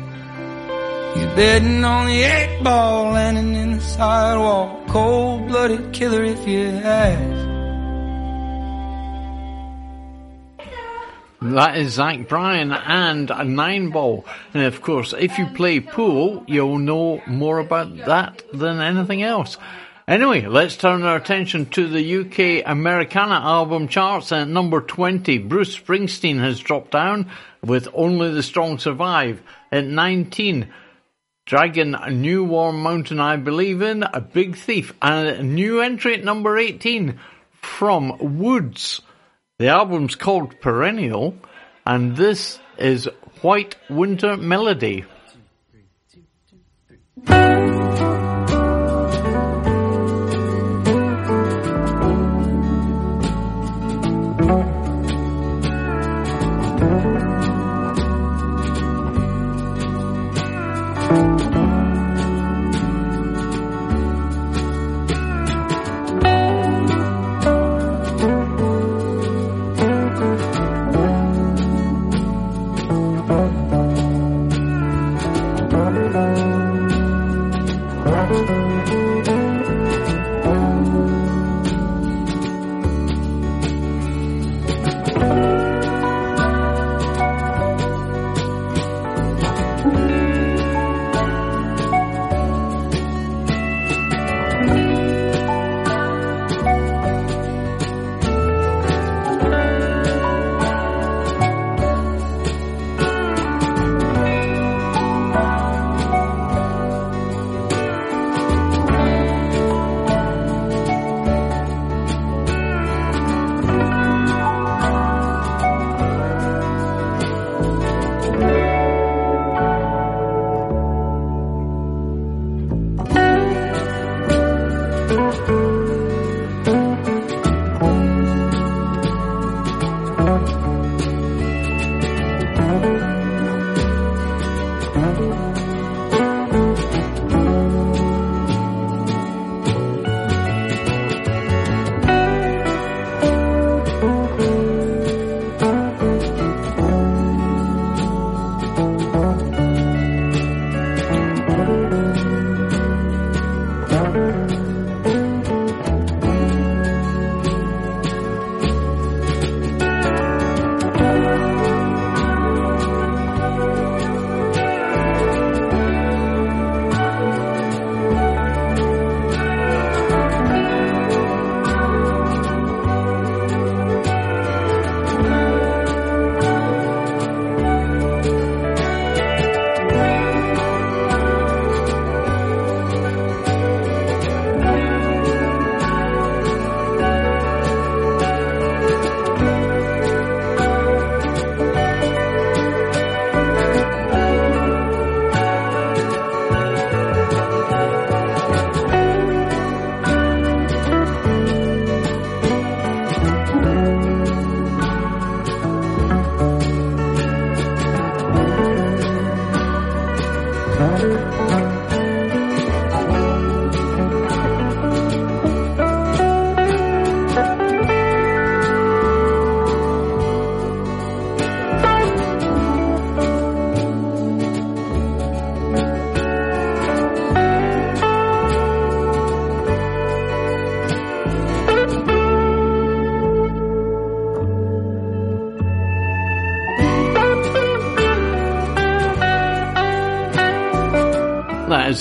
He's 1.13 1.25
betting 1.35 1.83
on 1.83 2.07
the 2.07 2.23
eight 2.23 2.63
ball 2.63 3.11
landing 3.11 3.53
in 3.53 3.77
the 3.77 3.81
sidewalk, 3.81 4.87
cold 4.87 5.47
blooded 5.47 5.93
killer 5.93 6.23
if 6.23 6.47
you 6.47 6.63
ask. 6.83 7.50
That 11.41 11.75
is 11.75 11.93
Zach 11.93 12.27
Bryan 12.27 12.71
and 12.71 13.31
a 13.31 13.43
nine 13.43 13.89
ball. 13.89 14.27
And 14.53 14.61
of 14.63 14.83
course, 14.83 15.11
if 15.17 15.39
you 15.39 15.47
play 15.47 15.79
pool, 15.79 16.43
you'll 16.47 16.77
know 16.77 17.19
more 17.25 17.57
about 17.57 17.97
that 17.97 18.43
than 18.53 18.79
anything 18.79 19.23
else. 19.23 19.57
Anyway, 20.07 20.45
let's 20.45 20.77
turn 20.77 21.01
our 21.01 21.15
attention 21.15 21.65
to 21.67 21.87
the 21.87 22.17
UK 22.19 22.69
Americana 22.69 23.33
album 23.33 23.87
charts. 23.87 24.31
At 24.31 24.49
number 24.49 24.81
20, 24.81 25.39
Bruce 25.39 25.75
Springsteen 25.75 26.37
has 26.37 26.59
dropped 26.59 26.91
down 26.91 27.31
with 27.63 27.87
Only 27.91 28.31
the 28.31 28.43
Strong 28.43 28.77
Survive. 28.77 29.41
At 29.71 29.85
19, 29.85 30.71
Dragon, 31.47 31.95
a 31.95 32.11
new 32.11 32.43
warm 32.43 32.83
mountain 32.83 33.19
I 33.19 33.37
believe 33.37 33.81
in, 33.81 34.03
a 34.03 34.21
big 34.21 34.57
thief, 34.57 34.93
and 35.01 35.27
a 35.27 35.41
new 35.41 35.81
entry 35.81 36.13
at 36.13 36.23
number 36.23 36.55
18 36.55 37.19
from 37.61 38.37
Woods. 38.37 39.01
The 39.61 39.67
album's 39.67 40.15
called 40.15 40.59
Perennial, 40.59 41.35
and 41.85 42.17
this 42.17 42.57
is 42.79 43.07
White 43.43 43.75
Winter 43.91 44.35
Melody. 44.35 45.05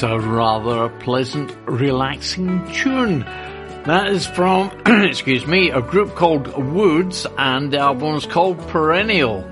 Is 0.00 0.04
a 0.04 0.18
rather 0.18 0.88
pleasant, 1.00 1.54
relaxing 1.66 2.66
tune. 2.72 3.20
That 3.84 4.06
is 4.08 4.26
from, 4.26 4.70
excuse 4.86 5.46
me, 5.46 5.70
a 5.70 5.82
group 5.82 6.14
called 6.14 6.46
Woods, 6.56 7.26
and 7.36 7.70
the 7.70 7.80
album 7.80 8.14
is 8.14 8.24
called 8.24 8.58
Perennial, 8.68 9.44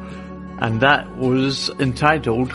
and 0.58 0.80
that 0.80 1.16
was 1.18 1.70
entitled 1.78 2.50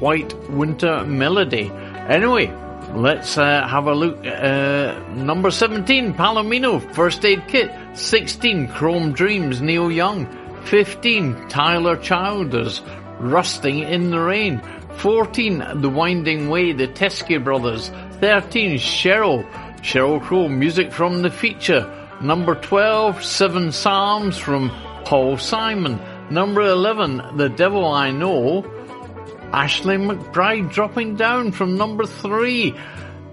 White 0.00 0.32
Winter 0.48 1.04
Melody. 1.04 1.70
Anyway, 2.08 2.46
let's 2.94 3.36
uh, 3.36 3.66
have 3.68 3.86
a 3.88 3.94
look. 3.94 4.24
Uh, 4.26 4.98
number 5.14 5.50
17, 5.50 6.14
Palomino, 6.14 6.80
First 6.94 7.24
Aid 7.26 7.46
Kit. 7.48 7.70
16, 7.94 8.68
Chrome 8.68 9.12
Dreams, 9.12 9.60
Neil 9.60 9.90
Young. 9.90 10.26
15, 10.64 11.48
Tyler 11.48 11.96
Childers, 11.96 12.80
Rusting 13.18 13.80
in 13.80 14.10
the 14.10 14.20
Rain. 14.20 14.62
14, 14.98 15.80
The 15.80 15.88
Winding 15.88 16.48
Way, 16.48 16.72
The 16.72 16.88
Teskey 16.88 17.42
Brothers. 17.42 17.90
13, 18.20 18.78
Sheryl, 18.78 19.48
Sheryl 19.80 20.20
Crow, 20.20 20.48
music 20.48 20.92
from 20.92 21.22
the 21.22 21.30
feature. 21.30 21.88
Number 22.20 22.56
12, 22.56 23.22
Seven 23.22 23.70
Psalms 23.70 24.36
from 24.36 24.70
Paul 25.04 25.38
Simon. 25.38 26.00
Number 26.30 26.62
11, 26.62 27.36
The 27.36 27.48
Devil 27.48 27.86
I 27.86 28.10
Know, 28.10 28.64
Ashley 29.52 29.96
McBryde 29.96 30.72
dropping 30.72 31.16
down 31.16 31.52
from 31.52 31.76
number 31.76 32.04
3. 32.04 32.74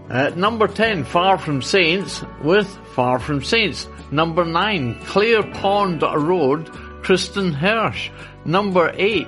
At 0.09 0.37
number 0.37 0.67
10, 0.67 1.03
Far 1.03 1.39
From 1.39 1.63
Saints 1.63 2.23
with 2.43 2.67
Far 2.93 3.17
From 3.17 3.43
Saints. 3.43 3.87
Number 4.11 4.45
9, 4.45 4.99
Clear 5.05 5.41
Pond 5.41 6.03
Road, 6.03 6.67
Kristin 7.01 7.55
Hersh. 7.55 8.11
Number 8.45 8.93
8, 8.95 9.27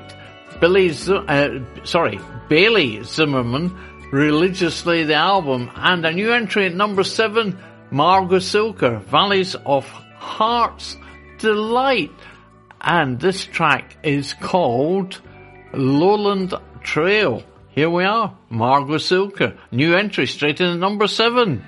Billy, 0.59 0.91
uh, 1.07 1.59
sorry, 1.83 2.19
Bailey 2.49 3.03
Zimmerman, 3.03 3.75
Religiously 4.11 5.03
the 5.03 5.15
album, 5.15 5.69
and 5.75 6.05
a 6.05 6.11
new 6.11 6.31
entry 6.31 6.65
at 6.65 6.73
number 6.73 7.03
seven, 7.03 7.59
Margo 7.91 8.37
Cilker, 8.37 9.01
Valleys 9.03 9.55
of 9.65 9.85
Heart's 9.87 10.95
Delight. 11.39 12.11
And 12.79 13.19
this 13.19 13.45
track 13.45 13.97
is 14.03 14.33
called 14.33 15.19
Lowland 15.73 16.53
Trail. 16.81 17.43
Here 17.69 17.89
we 17.89 18.05
are, 18.05 18.35
Margo 18.49 18.95
Cilker, 18.95 19.57
new 19.71 19.93
entry 19.95 20.25
straight 20.25 20.61
in 20.61 20.67
at 20.67 20.79
number 20.79 21.07
seven. 21.07 21.63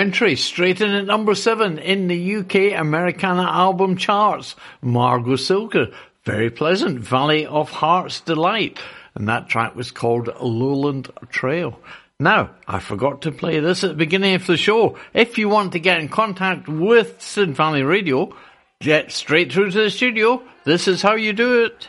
Entry, 0.00 0.34
straight 0.34 0.80
in 0.80 0.92
at 0.92 1.04
number 1.04 1.34
seven 1.34 1.78
in 1.78 2.08
the 2.08 2.36
UK 2.36 2.72
Americana 2.72 3.42
album 3.42 3.98
charts. 3.98 4.56
Margo 4.80 5.32
Cilker, 5.32 5.92
very 6.24 6.48
pleasant, 6.48 7.00
Valley 7.00 7.44
of 7.44 7.70
Heart's 7.70 8.20
Delight. 8.20 8.78
And 9.14 9.28
that 9.28 9.50
track 9.50 9.76
was 9.76 9.90
called 9.90 10.34
Lowland 10.40 11.10
Trail. 11.28 11.78
Now, 12.18 12.48
I 12.66 12.78
forgot 12.78 13.20
to 13.22 13.30
play 13.30 13.60
this 13.60 13.84
at 13.84 13.90
the 13.90 13.94
beginning 13.94 14.36
of 14.36 14.46
the 14.46 14.56
show. 14.56 14.96
If 15.12 15.36
you 15.36 15.50
want 15.50 15.72
to 15.72 15.78
get 15.78 16.00
in 16.00 16.08
contact 16.08 16.66
with 16.66 17.20
Sid 17.20 17.54
Valley 17.54 17.82
Radio, 17.82 18.34
get 18.80 19.12
straight 19.12 19.52
through 19.52 19.72
to 19.72 19.82
the 19.82 19.90
studio. 19.90 20.42
This 20.64 20.88
is 20.88 21.02
how 21.02 21.16
you 21.16 21.34
do 21.34 21.64
it. 21.64 21.88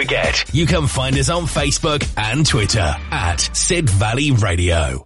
forget, 0.01 0.43
you 0.51 0.65
can 0.65 0.87
find 0.87 1.15
us 1.17 1.29
on 1.29 1.43
Facebook 1.43 2.03
and 2.17 2.43
Twitter 2.43 2.95
at 3.11 3.37
Sid 3.53 3.87
Valley 3.87 4.31
Radio. 4.31 5.05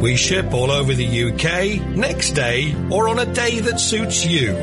We 0.00 0.14
ship 0.14 0.54
all 0.54 0.70
over 0.70 0.94
the 0.94 1.24
UK, 1.24 1.80
next 1.96 2.32
day, 2.32 2.74
or 2.90 3.08
on 3.08 3.18
a 3.18 3.26
day 3.26 3.58
that 3.60 3.80
suits 3.80 4.24
you. 4.24 4.54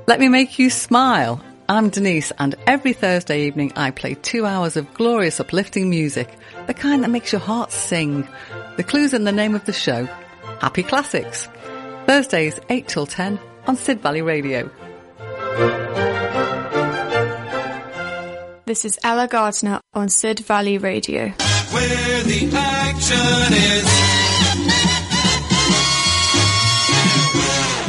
Let 0.07 0.21
me 0.21 0.29
make 0.29 0.57
you 0.57 0.69
smile. 0.69 1.43
I'm 1.69 1.89
Denise, 1.89 2.31
and 2.39 2.55
every 2.65 2.93
Thursday 2.93 3.47
evening 3.47 3.73
I 3.75 3.91
play 3.91 4.13
two 4.13 4.45
hours 4.45 4.77
of 4.77 4.93
glorious 4.93 5.41
uplifting 5.41 5.89
music, 5.89 6.33
the 6.65 6.73
kind 6.73 7.03
that 7.03 7.09
makes 7.09 7.33
your 7.33 7.41
heart 7.41 7.73
sing. 7.73 8.25
The 8.77 8.83
clue's 8.83 9.13
in 9.13 9.25
the 9.25 9.33
name 9.33 9.53
of 9.53 9.65
the 9.65 9.73
show. 9.73 10.05
Happy 10.61 10.83
Classics. 10.83 11.49
Thursdays 12.07 12.57
8 12.69 12.87
till 12.87 13.05
10 13.05 13.37
on 13.67 13.75
Sid 13.75 14.01
Valley 14.01 14.21
Radio. 14.21 14.71
This 18.65 18.85
is 18.85 18.97
Ella 19.03 19.27
Gardner 19.27 19.81
on 19.93 20.07
Sid 20.07 20.39
Valley 20.39 20.77
Radio. 20.77 21.27
Where 21.27 22.23
the 22.23 22.49
action 22.53 23.53
is. 23.53 24.96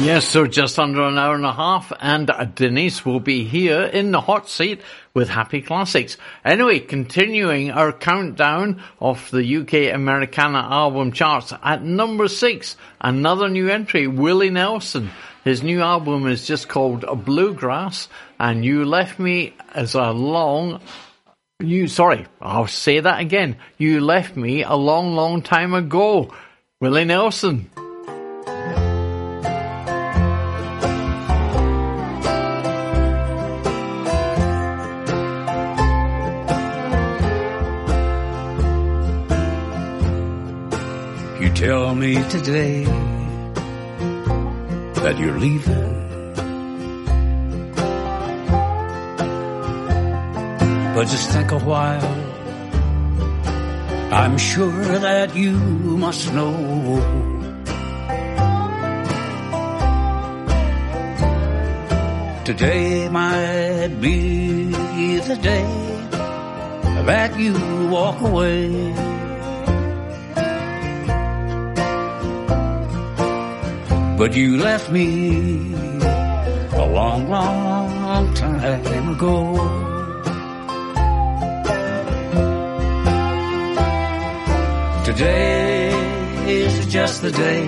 Yes, 0.00 0.28
so 0.28 0.46
just 0.46 0.78
under 0.78 1.02
an 1.02 1.18
hour 1.18 1.34
and 1.34 1.44
a 1.44 1.52
half, 1.52 1.92
and 2.00 2.30
Denise 2.54 3.04
will 3.04 3.18
be 3.18 3.42
here 3.42 3.82
in 3.82 4.12
the 4.12 4.20
hot 4.20 4.48
seat 4.48 4.80
with 5.12 5.28
Happy 5.28 5.60
Classics. 5.60 6.16
Anyway, 6.44 6.78
continuing 6.78 7.72
our 7.72 7.92
countdown 7.92 8.80
of 9.00 9.28
the 9.32 9.56
UK 9.56 9.92
Americana 9.92 10.60
album 10.60 11.10
charts 11.10 11.52
at 11.64 11.82
number 11.82 12.28
six, 12.28 12.76
another 13.00 13.48
new 13.48 13.68
entry, 13.68 14.06
Willie 14.06 14.50
Nelson. 14.50 15.10
His 15.42 15.64
new 15.64 15.82
album 15.82 16.28
is 16.28 16.46
just 16.46 16.68
called 16.68 17.04
Bluegrass, 17.24 18.08
and 18.38 18.64
You 18.64 18.84
Left 18.84 19.18
Me 19.18 19.52
as 19.74 19.94
a 19.94 20.12
long 20.12 20.80
you, 21.60 21.88
sorry, 21.88 22.24
I'll 22.40 22.68
say 22.68 23.00
that 23.00 23.18
again. 23.18 23.56
You 23.78 24.00
left 24.00 24.36
me 24.36 24.62
a 24.62 24.76
long, 24.76 25.16
long 25.16 25.42
time 25.42 25.74
ago. 25.74 26.32
Willie 26.80 27.04
Nelson. 27.04 27.68
Tell 41.58 41.92
me 41.92 42.14
today 42.30 42.84
that 45.02 45.18
you're 45.18 45.40
leaving. 45.40 45.90
But 50.94 51.08
just 51.08 51.30
think 51.32 51.50
a 51.50 51.58
while. 51.58 52.14
I'm 54.12 54.38
sure 54.38 54.98
that 55.00 55.34
you 55.34 55.58
must 56.04 56.32
know. 56.32 56.54
Today 62.44 63.08
might 63.08 64.00
be 64.00 64.70
the 65.30 65.38
day 65.42 65.68
that 67.04 67.36
you 67.36 67.54
walk 67.90 68.20
away. 68.20 69.07
But 74.18 74.34
you 74.34 74.56
left 74.56 74.90
me 74.90 75.72
a 76.72 76.86
long, 76.92 77.30
long 77.30 78.34
time 78.34 79.10
ago. 79.10 79.54
Today 85.04 85.90
is 86.48 86.86
just 86.86 87.22
the 87.22 87.30
day 87.30 87.64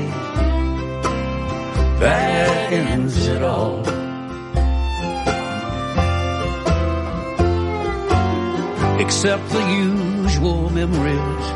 that 2.00 2.72
ends 2.72 3.28
it 3.28 3.42
all. 3.42 3.78
Except 8.98 9.48
the 9.50 9.64
usual 9.70 10.68
memories 10.70 11.46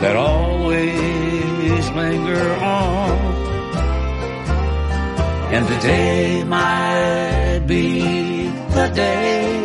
that 0.00 0.14
always 0.14 1.19
linger 1.96 2.54
on. 2.54 3.10
And 5.54 5.66
today 5.66 6.44
might 6.44 7.64
be 7.66 8.46
the 8.76 8.88
day 8.94 9.60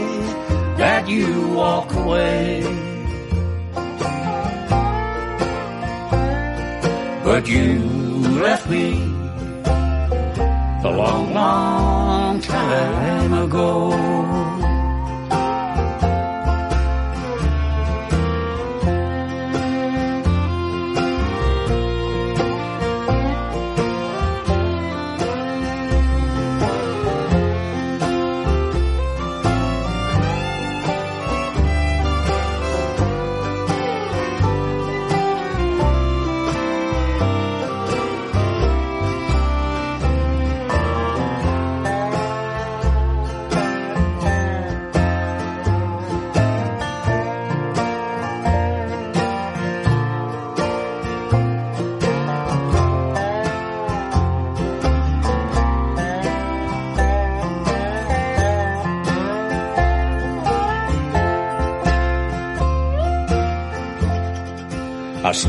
that 0.78 1.08
you 1.08 1.50
walk 1.50 1.94
away. 1.94 2.64
But 7.24 7.48
you 7.48 7.80
left 8.42 8.70
me 8.70 9.02
a 10.84 10.92
long, 10.92 11.34
long 11.34 12.40
time 12.42 13.34
ago. 13.34 14.15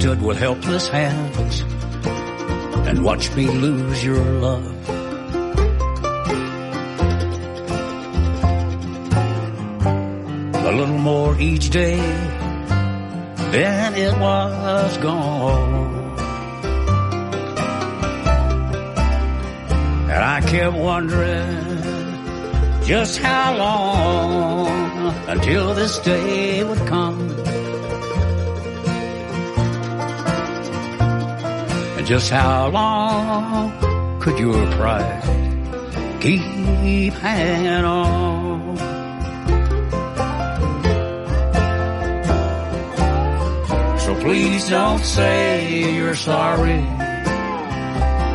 Stood 0.07 0.23
with 0.23 0.39
helpless 0.39 0.89
hands 0.89 1.63
and 2.87 3.03
watched 3.03 3.35
me 3.35 3.45
lose 3.49 4.05
your 4.05 4.25
love. 4.47 4.65
A 10.71 10.73
little 10.79 11.01
more 11.11 11.37
each 11.41 11.71
day, 11.71 11.97
then 13.51 13.95
it 13.97 14.17
was 14.21 14.97
gone. 14.99 15.97
And 20.13 20.23
I 20.37 20.41
kept 20.53 20.77
wondering 20.77 21.65
just 22.85 23.19
how 23.19 23.57
long 23.57 24.69
until 25.27 25.75
this 25.75 25.99
day 25.99 26.63
would 26.63 26.87
come. 26.87 27.06
Just 32.07 32.31
how 32.31 32.69
long 32.69 34.21
could 34.21 34.39
your 34.39 34.65
pride 34.79 35.25
keep 36.21 37.15
hanging 37.15 37.85
on? 37.85 38.77
So 43.99 44.15
please 44.21 44.69
don't 44.69 45.05
say 45.05 45.95
you're 45.97 46.15
sorry. 46.15 46.81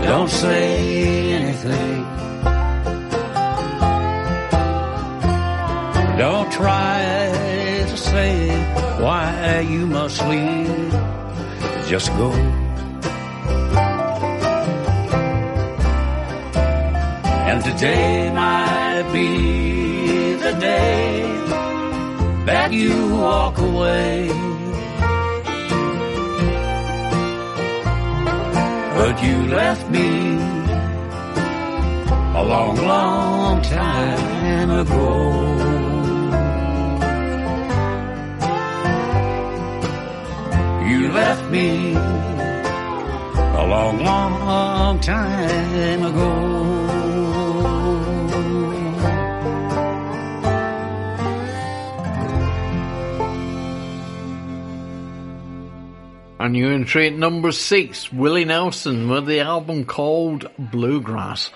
Don't 0.03 0.29
say 0.29 1.31
anything. 1.31 2.03
Don't 6.17 6.51
try 6.51 7.85
to 7.87 7.95
say 7.95 8.49
why 8.99 9.61
you 9.61 9.87
must 9.87 10.21
leave. 10.27 10.91
Just 11.87 12.09
go. 12.17 12.60
And 17.63 17.77
today 17.77 18.31
might 18.33 19.07
be 19.13 20.33
the 20.33 20.53
day 20.59 21.21
that 22.45 22.73
you 22.73 23.15
walk 23.15 23.59
away. 23.59 24.29
But 28.97 29.21
you 29.21 29.37
left 29.59 29.87
me 29.91 30.07
a 32.39 32.43
long, 32.43 32.77
long 32.77 33.61
time 33.61 34.69
ago. 34.71 35.11
You 40.89 41.11
left 41.11 41.45
me 41.51 41.93
a 41.93 43.63
long, 43.73 43.99
long 44.03 44.99
time 44.99 46.03
ago. 46.03 46.70
And 56.41 56.57
you 56.57 56.69
entry 56.69 57.05
at 57.05 57.13
number 57.13 57.51
six, 57.51 58.11
Willie 58.11 58.45
Nelson 58.45 59.07
with 59.07 59.27
the 59.27 59.41
album 59.41 59.85
called 59.85 60.49
Bluegrass. 60.57 61.51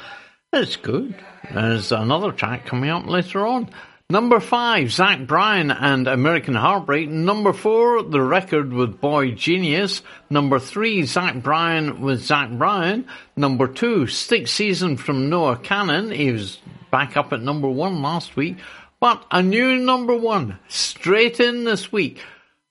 It's 0.54 0.76
good. 0.76 1.16
There's 1.52 1.92
another 1.92 2.32
track 2.32 2.68
coming 2.68 2.92
up 2.92 3.08
later 3.08 3.48
on. 3.48 3.72
Number 4.12 4.40
five, 4.40 4.92
Zach 4.92 5.26
Bryan 5.26 5.72
and 5.72 6.08
American 6.08 6.54
Heartbreak. 6.54 7.10
Number 7.10 7.52
four, 7.52 8.04
The 8.04 8.22
Record 8.22 8.74
with 8.74 9.02
boygenius. 9.02 10.04
Number 10.30 10.60
three, 10.60 11.02
Zach 11.02 11.42
Bryan 11.42 12.02
with 12.02 12.22
Zach 12.22 12.52
Bryan. 12.52 13.08
Number 13.36 13.68
two, 13.68 14.06
Stick 14.06 14.48
Season 14.48 14.98
from 14.98 15.32
Noah 15.32 15.58
Kahan. 15.58 16.16
He 16.16 16.32
was 16.32 16.60
back 16.92 17.18
up 17.18 17.34
at 17.34 17.42
number 17.42 17.68
one 17.68 18.04
last 18.04 18.36
week. 18.36 18.58
But 19.00 19.26
a 19.32 19.42
new 19.42 19.78
number 19.78 20.16
one, 20.16 20.60
straight 20.68 21.40
in 21.40 21.64
this 21.64 21.92
week. 21.92 22.22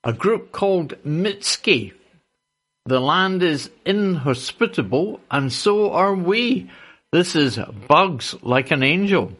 A 0.05 0.13
group 0.13 0.53
called 0.53 0.95
Mitski. 1.05 1.93
The 2.87 3.01
land 3.01 3.43
is 3.43 3.71
inhospitable, 3.87 5.19
and 5.31 5.51
so 5.51 5.91
are 5.93 6.15
we. 6.15 6.71
This 7.13 7.35
is 7.35 7.59
Bugs 7.89 8.35
Like 8.43 8.71
an 8.73 8.83
Angel. 8.83 9.33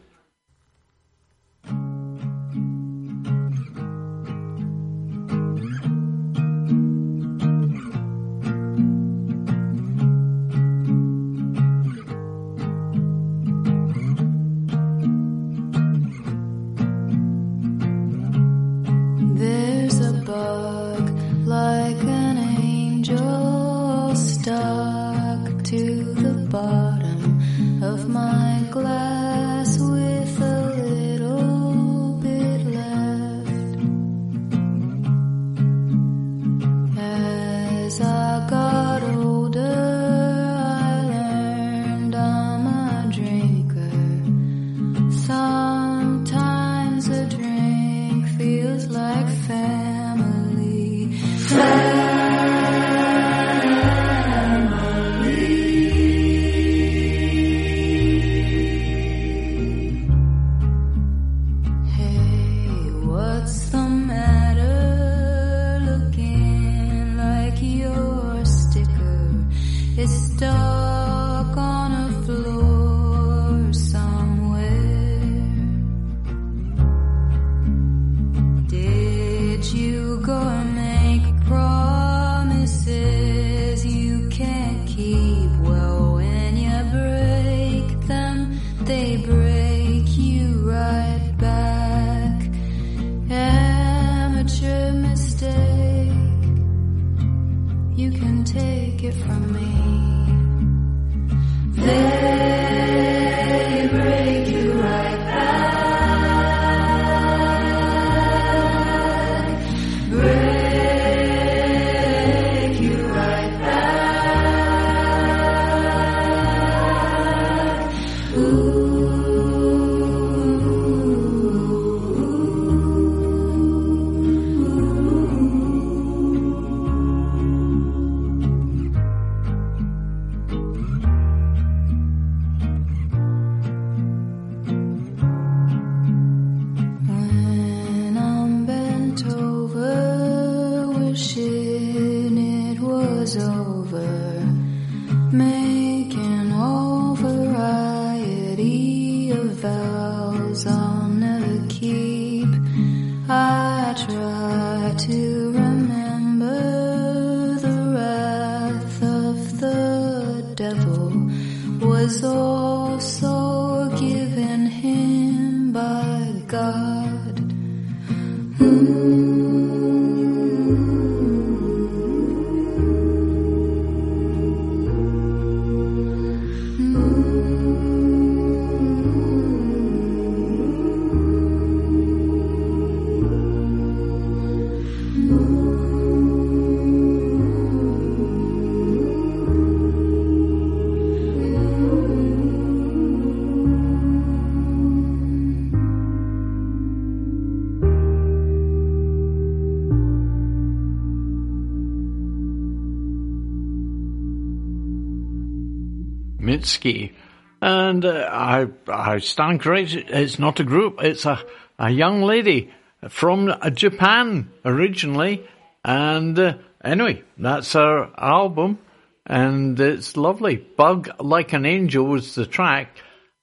And 207.61 208.05
uh, 208.05 208.29
I, 208.31 208.67
I 208.87 209.17
stand 209.19 209.61
corrected. 209.61 210.05
It's 210.09 210.37
not 210.37 210.59
a 210.59 210.63
group. 210.63 211.01
It's 211.01 211.25
a, 211.25 211.41
a 211.79 211.89
young 211.89 212.21
lady 212.21 212.71
from 213.09 213.49
uh, 213.49 213.69
Japan 213.71 214.51
originally. 214.63 215.47
And 215.83 216.37
uh, 216.37 216.57
anyway, 216.83 217.23
that's 217.37 217.73
her 217.73 218.11
album. 218.17 218.79
And 219.25 219.79
it's 219.79 220.15
lovely. 220.15 220.57
Bug 220.57 221.09
Like 221.19 221.53
an 221.53 221.65
Angel 221.65 222.05
was 222.05 222.35
the 222.35 222.45
track. 222.45 222.95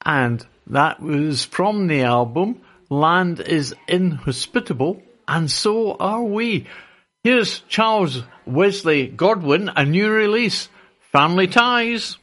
And 0.05 0.45
that 0.67 1.01
was 1.01 1.43
from 1.43 1.87
the 1.87 2.03
album. 2.03 2.61
Land 2.89 3.41
is 3.41 3.75
inhospitable. 3.87 5.01
And 5.27 5.51
so 5.51 5.95
are 5.99 6.23
we. 6.23 6.67
Here's 7.23 7.59
Charles 7.67 8.23
Wesley 8.45 9.07
Godwin, 9.07 9.69
a 9.75 9.85
new 9.85 10.09
release, 10.09 10.69
Family 11.11 11.47
Ties. 11.47 12.17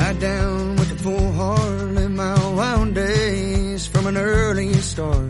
Lie 0.00 0.14
down 0.14 0.76
with 0.76 0.92
a 0.92 0.96
full 0.96 1.32
heart, 1.32 1.98
and 1.98 2.16
my 2.16 2.34
wild 2.54 2.94
days 2.94 3.86
from 3.86 4.06
an 4.06 4.16
early 4.16 4.72
start. 4.72 5.29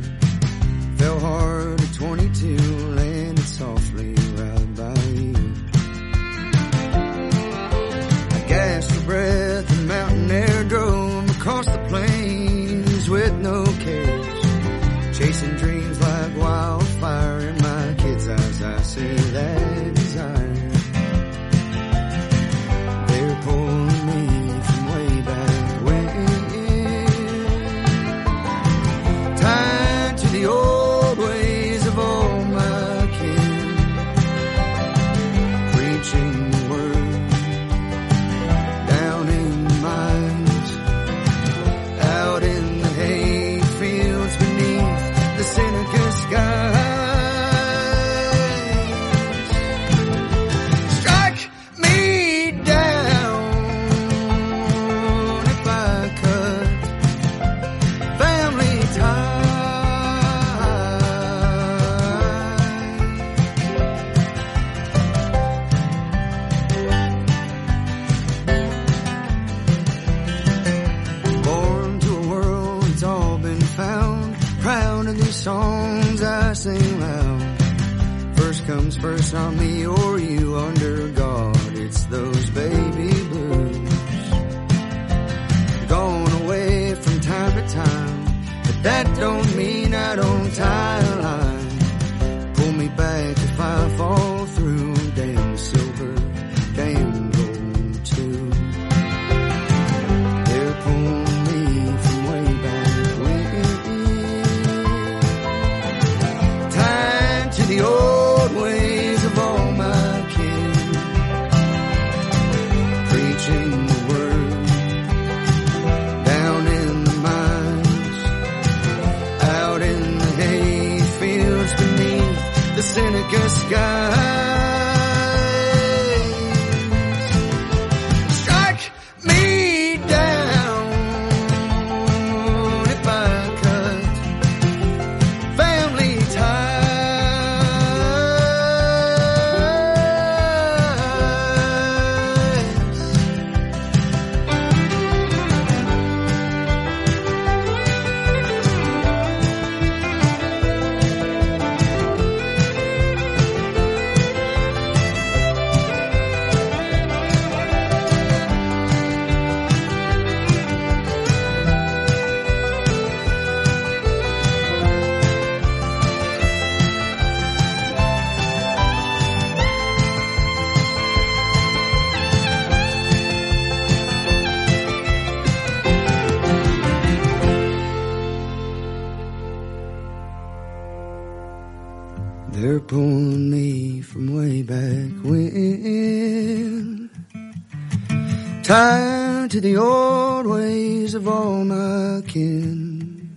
the 189.61 189.77
old 189.77 190.47
ways 190.47 191.15
of 191.15 191.29
all 191.29 191.65
my 191.65 192.23
kin. 192.27 193.37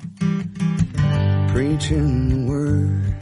Preaching 1.50 2.30
the 2.30 2.50
word 2.50 3.16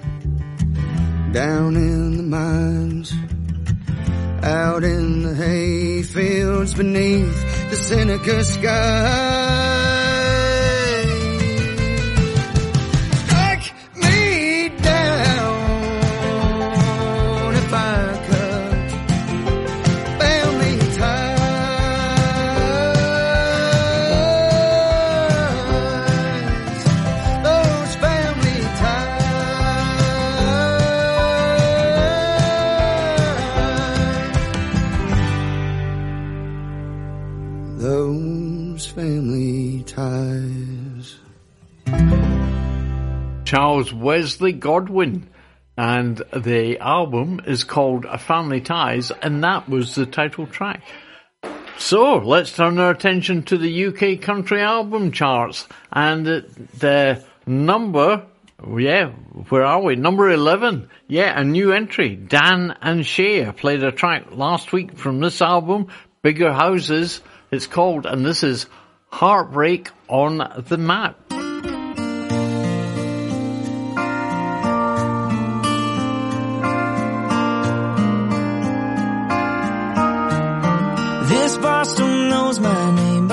down 1.33 1.75
in 1.75 2.17
the 2.17 2.23
mines, 2.23 3.11
out 4.43 4.83
in 4.83 5.23
the 5.23 5.33
hayfields 5.33 6.75
beneath 6.75 7.69
the 7.71 7.75
Seneca 7.75 8.43
sky. 8.43 9.70
Wesley 44.41 44.53
Godwin. 44.53 45.29
And 45.77 46.17
the 46.35 46.79
album 46.79 47.41
is 47.45 47.63
called 47.63 48.05
*A 48.05 48.17
Family 48.17 48.59
Ties, 48.59 49.11
and 49.11 49.43
that 49.43 49.69
was 49.69 49.93
the 49.93 50.07
title 50.07 50.47
track. 50.47 50.81
So 51.77 52.17
let's 52.17 52.55
turn 52.55 52.79
our 52.79 52.89
attention 52.89 53.43
to 53.43 53.57
the 53.57 53.85
UK 53.85 54.19
country 54.19 54.61
album 54.61 55.11
charts 55.11 55.67
and 55.91 56.25
the 56.25 57.23
number. 57.45 58.25
Yeah, 58.75 59.09
where 59.49 59.63
are 59.63 59.81
we? 59.81 59.95
Number 59.95 60.29
11. 60.29 60.89
Yeah, 61.07 61.39
a 61.39 61.43
new 61.43 61.71
entry. 61.71 62.15
Dan 62.15 62.75
and 62.81 63.05
Shay 63.05 63.49
played 63.51 63.83
a 63.83 63.91
track 63.91 64.31
last 64.31 64.73
week 64.73 64.97
from 64.97 65.19
this 65.19 65.41
album, 65.41 65.87
Bigger 66.23 66.51
Houses, 66.51 67.21
it's 67.51 67.67
called, 67.67 68.05
and 68.07 68.25
this 68.25 68.43
is 68.43 68.65
Heartbreak 69.11 69.89
on 70.07 70.63
the 70.67 70.77
Map. 70.77 71.30
knows 82.51 82.59
my 82.59 82.91
name 82.91 83.30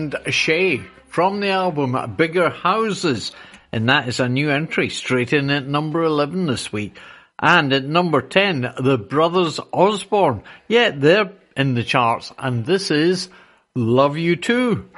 and 0.00 0.16
Shay 0.32 0.78
from 1.08 1.40
the 1.40 1.50
album 1.50 2.14
Bigger 2.16 2.48
Houses. 2.48 3.32
And 3.70 3.90
that 3.90 4.08
is 4.08 4.18
a 4.18 4.30
new 4.30 4.50
entry 4.50 4.88
straight 4.88 5.34
in 5.34 5.50
at 5.50 5.66
number 5.66 6.02
11 6.02 6.46
this 6.46 6.72
week. 6.72 6.96
And 7.38 7.70
at 7.72 7.84
number 7.84 8.22
10, 8.22 8.74
the 8.82 8.96
Brothers 8.96 9.60
Osborne. 9.72 10.42
Yeah, 10.68 10.90
they're 10.90 11.32
in 11.54 11.74
the 11.74 11.84
charts. 11.84 12.32
And 12.38 12.64
this 12.64 12.90
is 12.90 13.28
Love 13.74 14.16
You 14.16 14.36
Too. 14.36 14.88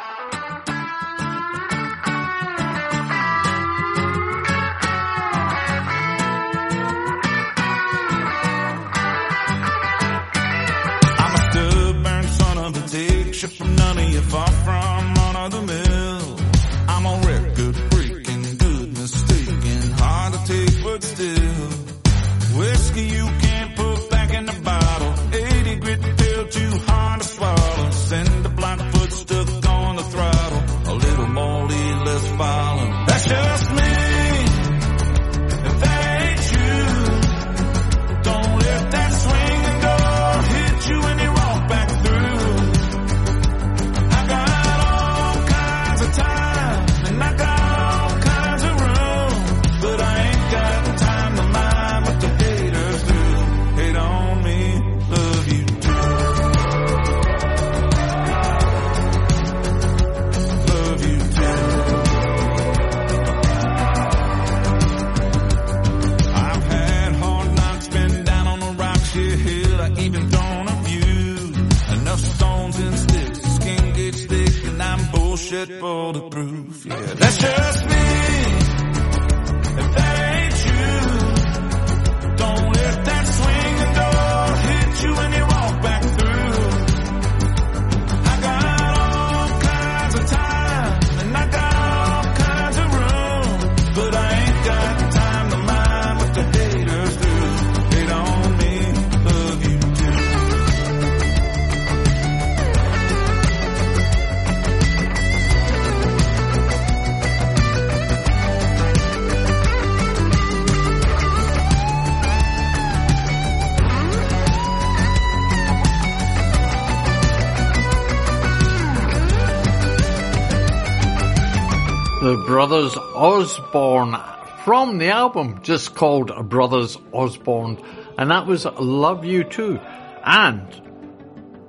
Osborne 123.22 124.16
from 124.64 124.98
the 124.98 125.10
album 125.10 125.60
just 125.62 125.94
called 125.94 126.48
Brothers 126.48 126.98
Osborne, 127.12 127.80
and 128.18 128.32
that 128.32 128.48
was 128.48 128.64
Love 128.64 129.24
You 129.24 129.44
Too. 129.44 129.78
And 130.24 130.66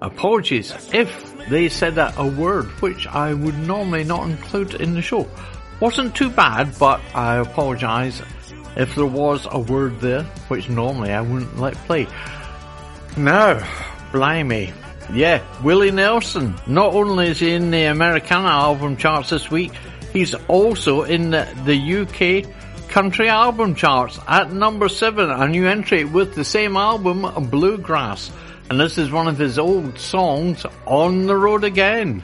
apologies 0.01 0.73
if 0.91 1.47
they 1.49 1.69
said 1.69 1.93
that 1.93 2.15
a 2.17 2.25
word 2.25 2.65
which 2.81 3.05
I 3.05 3.35
would 3.35 3.59
normally 3.59 4.03
not 4.03 4.27
include 4.27 4.73
in 4.73 4.95
the 4.95 5.03
show. 5.03 5.29
Wasn't 5.79 6.15
too 6.15 6.31
bad, 6.31 6.73
but 6.79 6.99
I 7.13 7.35
apologise 7.35 8.19
if 8.75 8.95
there 8.95 9.05
was 9.05 9.45
a 9.47 9.59
word 9.59 9.99
there 9.99 10.23
which 10.47 10.69
normally 10.69 11.11
I 11.11 11.21
wouldn't 11.21 11.59
let 11.59 11.75
play. 11.85 12.07
Now, 13.15 13.63
blimey. 14.11 14.73
Yeah, 15.13 15.43
Willie 15.61 15.91
Nelson. 15.91 16.55
Not 16.65 16.95
only 16.95 17.27
is 17.27 17.41
he 17.41 17.51
in 17.51 17.69
the 17.69 17.83
Americana 17.83 18.47
album 18.47 18.97
charts 18.97 19.29
this 19.29 19.51
week, 19.51 19.71
he's 20.13 20.33
also 20.47 21.01
in 21.03 21.31
the, 21.31 22.45
UK 22.45 22.89
country 22.89 23.27
album 23.27 23.73
charts 23.73 24.19
at 24.27 24.53
number 24.53 24.87
seven, 24.87 25.31
a 25.31 25.47
new 25.47 25.67
entry 25.67 26.05
with 26.05 26.35
the 26.35 26.45
same 26.45 26.77
album, 26.77 27.49
Bluegrass. 27.49 28.31
And 28.69 28.79
this 28.79 28.97
is 28.97 29.11
one 29.11 29.27
of 29.27 29.37
his 29.37 29.59
old 29.59 29.97
songs, 29.97 30.65
On 30.85 31.25
the 31.25 31.35
Road 31.35 31.63
Again. 31.63 32.23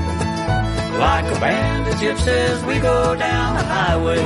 Like 1.01 1.25
a 1.35 1.39
band 1.39 1.87
of 1.87 1.95
gypsies, 1.95 2.67
we 2.67 2.79
go 2.79 3.15
down 3.15 3.55
the 3.57 3.63
highway. 3.63 4.23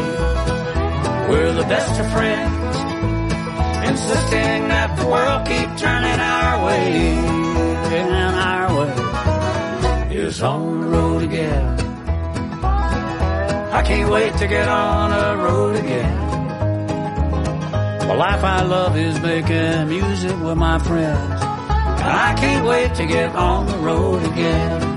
We're 1.29 1.53
the 1.53 1.63
best 1.63 1.97
of 2.01 2.11
friends. 2.11 2.75
Insisting 3.89 4.67
that 4.67 4.97
the 4.99 5.07
world 5.07 5.47
keep 5.47 5.69
turning 5.77 6.19
our 6.19 6.65
way. 6.65 7.15
And 7.95 8.35
our 8.35 8.67
way 8.77 10.15
is 10.17 10.41
on 10.41 10.81
the 10.81 10.87
road 10.87 11.23
again. 11.23 11.79
I 13.71 13.81
can't 13.81 14.11
wait 14.11 14.35
to 14.35 14.45
get 14.45 14.67
on 14.67 15.11
the 15.11 15.43
road 15.43 15.75
again. 15.77 16.17
The 18.09 18.15
life 18.15 18.43
I 18.43 18.63
love 18.63 18.97
is 18.97 19.17
making 19.21 19.87
music 19.87 20.37
with 20.41 20.57
my 20.57 20.79
friends. 20.79 21.41
And 22.03 22.11
I 22.27 22.35
can't 22.37 22.65
wait 22.65 22.95
to 22.95 23.05
get 23.05 23.33
on 23.33 23.65
the 23.65 23.77
road 23.77 24.23
again. 24.23 24.94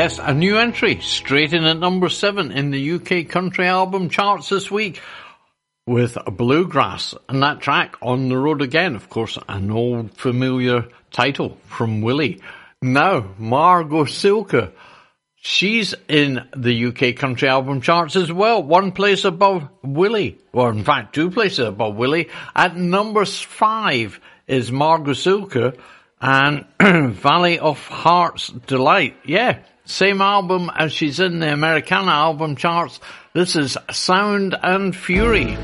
Yes, 0.00 0.18
a 0.18 0.32
new 0.32 0.56
entry, 0.56 0.98
straight 1.00 1.52
in 1.52 1.64
at 1.64 1.76
number 1.76 2.08
seven 2.08 2.52
in 2.52 2.70
the 2.70 2.92
UK 2.92 3.28
country 3.28 3.66
album 3.66 4.08
charts 4.08 4.48
this 4.48 4.70
week 4.70 4.98
with 5.86 6.16
Bluegrass 6.24 7.14
and 7.28 7.42
that 7.42 7.60
track 7.60 7.96
on 8.00 8.30
the 8.30 8.38
road 8.38 8.62
again. 8.62 8.96
Of 8.96 9.10
course, 9.10 9.36
an 9.46 9.70
old 9.70 10.16
familiar 10.16 10.88
title 11.10 11.58
from 11.66 12.00
Willie. 12.00 12.40
Now, 12.80 13.26
Margo 13.36 14.04
Cilker. 14.04 14.72
She's 15.36 15.94
in 16.08 16.48
the 16.56 16.86
UK 16.86 17.14
country 17.14 17.48
album 17.48 17.82
charts 17.82 18.16
as 18.16 18.32
well. 18.32 18.62
One 18.62 18.92
place 18.92 19.26
above 19.26 19.68
Willie. 19.82 20.38
Or 20.54 20.70
in 20.70 20.82
fact, 20.82 21.14
two 21.14 21.30
places 21.30 21.68
above 21.68 21.96
Willie. 21.96 22.30
At 22.56 22.74
number 22.74 23.26
five 23.26 24.18
is 24.46 24.72
Margo 24.72 25.12
Cilker 25.12 25.78
and 26.22 26.64
Valley 26.80 27.58
of 27.58 27.86
Heart's 27.86 28.48
Delight. 28.48 29.16
Yeah, 29.26 29.58
same 29.90 30.20
album 30.20 30.70
as 30.74 30.92
she's 30.92 31.20
in 31.20 31.40
the 31.40 31.52
Americana 31.52 32.12
album 32.12 32.56
charts. 32.56 33.00
This 33.32 33.56
is 33.56 33.76
Sound 33.90 34.56
and 34.62 34.94
Fury. 34.94 35.56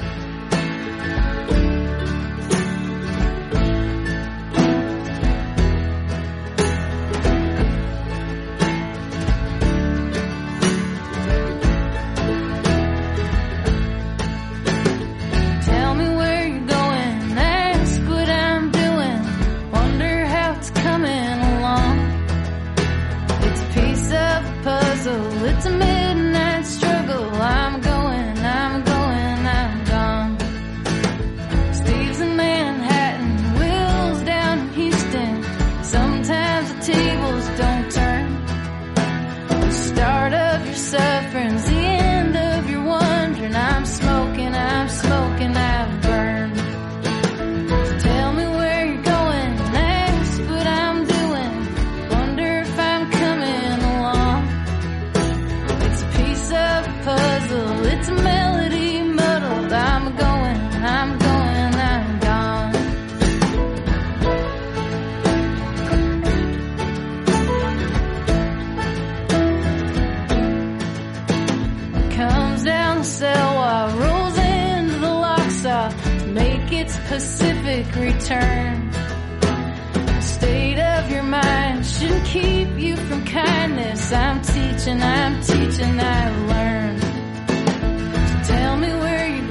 Return. 78.17 78.91
The 79.41 80.21
state 80.21 80.79
of 80.79 81.11
your 81.11 81.23
mind 81.23 81.85
shouldn't 81.85 82.25
keep 82.25 82.69
you 82.79 82.97
from 82.97 83.25
kindness. 83.27 84.13
I'm 84.13 84.41
teaching, 84.41 85.03
I'm 85.03 85.41
teaching, 85.43 86.01
I've 86.01 86.39
learned. 86.53 87.03
So 88.29 88.55
tell 88.55 88.77
me 88.79 88.89
where 88.89 89.29
you're 89.29 89.46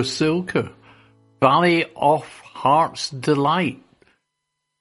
Cilker, 0.00 0.72
Valley 1.40 1.86
of 1.94 2.26
Heart's 2.40 3.10
Delight. 3.10 3.82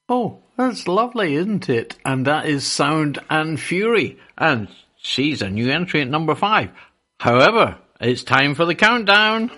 Oh, 0.07 0.39
that's 0.57 0.87
lovely, 0.87 1.35
isn't 1.35 1.69
it? 1.69 1.97
And 2.05 2.25
that 2.27 2.45
is 2.45 2.65
Sound 2.65 3.19
and 3.29 3.59
Fury. 3.59 4.17
And 4.37 4.69
she's 4.97 5.41
a 5.41 5.49
new 5.49 5.69
entry 5.71 6.01
at 6.01 6.07
number 6.07 6.35
five. 6.35 6.71
However, 7.19 7.77
it's 7.99 8.23
time 8.23 8.55
for 8.55 8.65
the 8.65 8.75
countdown. 8.75 9.51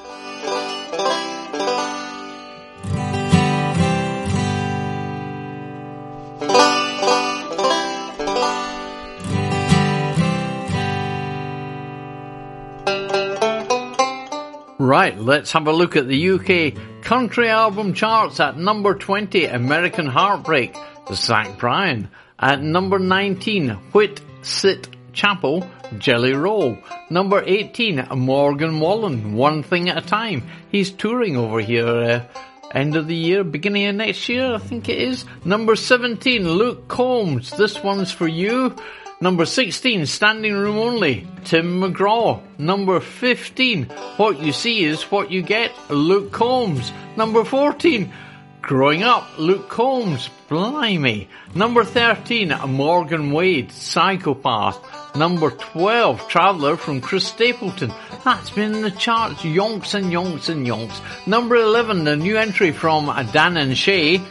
Right, 14.87 15.19
let's 15.19 15.51
have 15.51 15.67
a 15.67 15.73
look 15.73 15.97
at 15.97 16.07
the 16.07 16.29
UK 16.29 17.03
country 17.03 17.49
album 17.49 17.93
charts 17.93 18.39
at 18.39 18.57
number 18.57 18.95
20, 18.95 19.43
American 19.43 20.05
Heartbreak, 20.05 20.77
Zach 21.11 21.57
Bryan. 21.59 22.07
At 22.39 22.61
number 22.61 22.97
19, 22.97 23.71
Whit 23.91 24.21
Sit 24.43 24.87
Chapel, 25.11 25.69
Jelly 25.97 26.31
Roll. 26.31 26.77
Number 27.09 27.43
18, 27.45 28.07
Morgan 28.15 28.79
Wallen, 28.79 29.33
One 29.33 29.61
Thing 29.61 29.89
at 29.89 29.97
a 30.05 30.07
Time. 30.07 30.43
He's 30.71 30.89
touring 30.89 31.35
over 31.35 31.59
here, 31.59 31.85
uh, 31.85 32.23
end 32.71 32.95
of 32.95 33.07
the 33.07 33.15
year, 33.15 33.43
beginning 33.43 33.87
of 33.87 33.95
next 33.95 34.29
year, 34.29 34.53
I 34.53 34.59
think 34.59 34.87
it 34.87 34.99
is. 34.99 35.25
Number 35.43 35.75
17, 35.75 36.49
Luke 36.49 36.87
Combs, 36.87 37.49
This 37.57 37.83
One's 37.83 38.13
for 38.13 38.29
You. 38.29 38.73
Number 39.19 39.45
16, 39.45 40.05
Standing 40.05 40.53
Room 40.53 40.77
Only, 40.77 41.25
Tim 41.43 41.81
McGraw. 41.81 42.39
Number 42.59 42.99
15, 42.99 43.85
What 44.17 44.39
You 44.39 44.51
See 44.51 44.83
Is 44.83 45.01
What 45.05 45.31
You 45.31 45.41
Get, 45.41 45.71
Luke 45.89 46.31
Combs. 46.31 46.91
Number 47.15 47.43
14, 47.43 48.13
Growing 48.61 49.01
Up, 49.01 49.27
Luke 49.39 49.69
Combs, 49.69 50.29
Blimey. 50.47 51.29
Number 51.55 51.83
13, 51.83 52.53
Morgan 52.67 53.31
Wade, 53.31 53.71
Psychopath. 53.71 55.15
Number 55.15 55.49
12, 55.49 56.27
Traveller 56.27 56.77
from 56.77 57.01
Chris 57.01 57.25
Stapleton. 57.25 57.91
That's 58.23 58.51
been 58.51 58.75
in 58.75 58.81
the 58.83 58.91
charts, 58.91 59.41
yonks 59.41 59.95
and 59.95 60.11
yonks 60.11 60.47
and 60.49 60.67
yonks. 60.67 61.01
Number 61.25 61.55
11, 61.55 62.03
the 62.03 62.15
new 62.15 62.37
entry 62.37 62.71
from 62.71 63.07
Dan 63.31 63.57
and 63.57 63.75
Shay, 63.75 64.21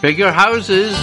Bigger 0.00 0.30
Houses. 0.30 0.96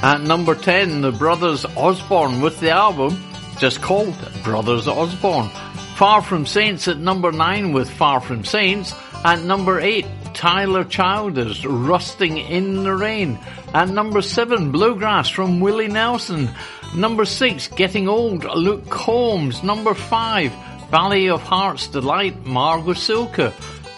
At 0.00 0.20
number 0.20 0.54
10, 0.54 1.00
the 1.00 1.10
Brothers 1.10 1.64
Osborne 1.76 2.40
with 2.40 2.60
the 2.60 2.70
album 2.70 3.20
just 3.58 3.82
called 3.82 4.14
Brothers 4.44 4.86
Osborne. 4.86 5.50
Far 5.96 6.22
From 6.22 6.46
Saints 6.46 6.86
at 6.86 6.98
number 6.98 7.32
9 7.32 7.72
with 7.72 7.90
Far 7.90 8.20
From 8.20 8.44
Saints. 8.44 8.94
At 9.24 9.42
number 9.42 9.80
8, 9.80 10.06
Tyler 10.34 10.84
Childers, 10.84 11.66
Rusting 11.66 12.38
in 12.38 12.84
the 12.84 12.94
Rain. 12.94 13.40
At 13.74 13.88
number 13.88 14.22
7, 14.22 14.70
Bluegrass 14.70 15.28
from 15.28 15.58
Willie 15.58 15.88
Nelson. 15.88 16.48
Number 16.94 17.24
6, 17.24 17.66
Getting 17.68 18.08
Old, 18.08 18.44
Luke 18.44 18.88
Combs. 18.88 19.64
Number 19.64 19.94
5, 19.94 20.52
Valley 20.92 21.28
of 21.28 21.42
Heart's 21.42 21.88
Delight, 21.88 22.46
Margo 22.46 22.92
Cilker. 22.92 23.52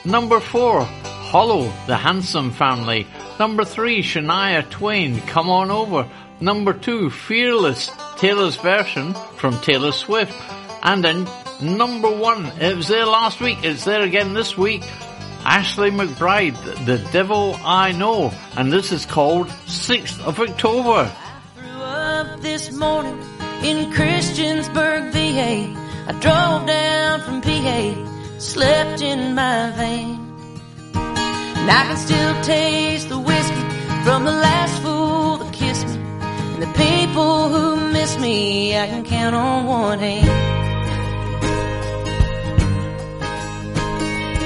Number 0.06 0.40
4, 0.40 0.82
Hollow, 0.82 1.70
The 1.86 1.96
Handsome 1.96 2.50
Family. 2.52 3.06
Number 3.40 3.64
3, 3.64 4.02
Shania 4.02 4.68
Twain, 4.68 5.18
Come 5.22 5.48
On 5.48 5.70
Over. 5.70 6.06
Number 6.40 6.74
2, 6.74 7.08
Fearless, 7.08 7.90
Taylor's 8.18 8.56
version 8.56 9.14
from 9.36 9.58
Taylor 9.62 9.92
Swift. 9.92 10.34
And 10.82 11.02
then 11.02 11.26
number 11.62 12.10
1, 12.10 12.60
it 12.60 12.76
was 12.76 12.88
there 12.88 13.06
last 13.06 13.40
week, 13.40 13.56
it's 13.62 13.86
there 13.86 14.02
again 14.02 14.34
this 14.34 14.58
week. 14.58 14.82
Ashley 15.42 15.90
McBryde, 15.90 16.84
The 16.84 16.98
Devil 17.12 17.56
I 17.64 17.92
Know. 17.92 18.30
And 18.58 18.70
this 18.70 18.92
is 18.92 19.06
called 19.06 19.46
6th 19.46 20.20
of 20.20 20.38
October. 20.38 21.10
I 21.10 21.60
threw 21.60 21.80
up 21.80 22.40
this 22.42 22.70
morning 22.72 23.18
in 23.62 23.90
Christiansburg, 23.90 25.12
VA. 25.12 25.74
I 26.08 26.12
drove 26.20 26.66
down 26.66 27.20
from 27.22 27.40
PA, 27.40 28.38
slept 28.38 29.00
in 29.00 29.34
my 29.34 29.72
van. 29.74 30.29
And 31.70 31.78
I 31.78 31.84
can 31.84 31.96
still 31.96 32.42
taste 32.42 33.08
the 33.10 33.18
whiskey 33.20 33.64
from 34.02 34.24
the 34.24 34.32
last 34.32 34.82
fool 34.82 35.36
that 35.36 35.52
kissed 35.52 35.86
me. 35.86 36.02
And 36.54 36.62
the 36.64 36.72
people 36.76 37.48
who 37.48 37.92
miss 37.92 38.18
me, 38.18 38.76
I 38.76 38.88
can 38.88 39.04
count 39.04 39.36
on 39.36 39.66
one 39.66 40.00
hand. 40.00 40.26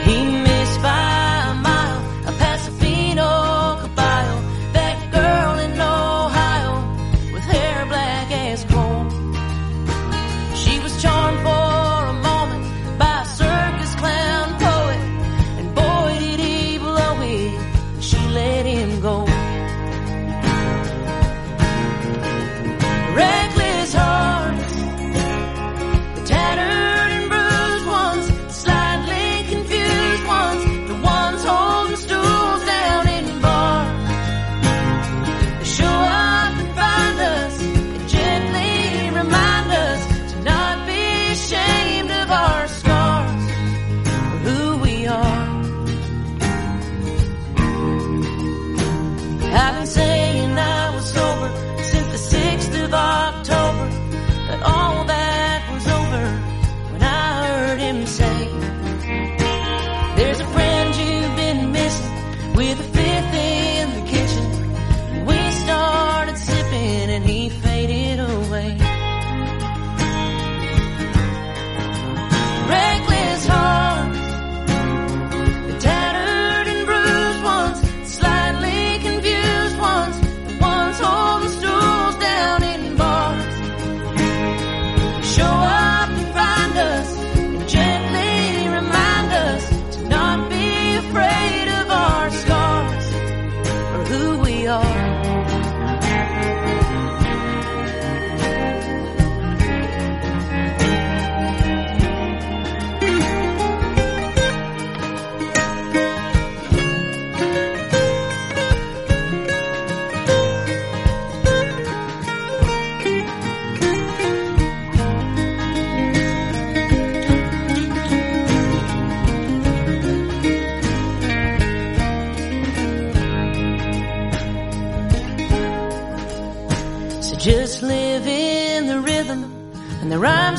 He 0.04 0.43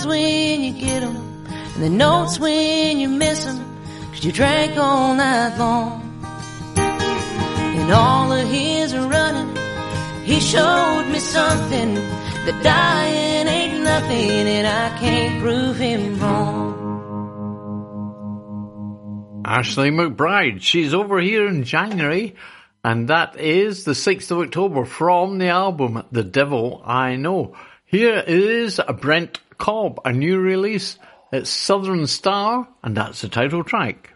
when 0.05 0.63
you 0.63 0.71
get 0.71 1.03
'em, 1.03 1.17
and 1.75 1.83
the 1.83 1.89
notes 1.89 2.39
when 2.39 2.99
you 2.99 3.09
miss 3.09 3.45
'em, 3.45 3.59
'cause 4.11 4.23
you 4.23 4.31
drank 4.31 4.77
all 4.77 5.13
night 5.15 5.57
long. 5.57 6.01
And 6.77 7.91
all 7.91 8.31
of 8.31 8.47
his 8.47 8.93
are 8.93 9.07
running, 9.07 9.55
he 10.23 10.39
showed 10.39 11.05
me 11.11 11.19
something 11.19 11.95
that 12.45 12.63
dying 12.63 13.47
ain't 13.47 13.83
nothing, 13.83 14.47
and 14.47 14.67
I 14.67 14.97
can't 14.99 15.41
prove 15.41 15.77
him 15.77 16.19
wrong. 16.19 16.73
Ashley 19.45 19.91
McBryde. 19.91 20.61
She's 20.61 20.93
over 20.93 21.19
here 21.19 21.47
in 21.47 21.63
January, 21.63 22.35
and 22.83 23.07
that 23.09 23.39
is 23.39 23.83
the 23.83 23.93
6th 23.93 24.31
of 24.31 24.39
October 24.39 24.85
from 24.85 25.37
the 25.37 25.49
album 25.49 26.03
The 26.11 26.23
Devil 26.23 26.81
I 26.83 27.15
Know. 27.15 27.53
Here 27.85 28.23
is 28.25 28.79
a 28.79 28.93
Brent 28.93 29.39
Cobb, 29.57 29.99
a 30.05 30.11
new 30.11 30.39
release. 30.39 30.97
It's 31.31 31.49
Southern 31.49 32.07
Star, 32.07 32.67
and 32.83 32.95
that's 32.95 33.21
the 33.21 33.29
title 33.29 33.63
track. 33.63 34.11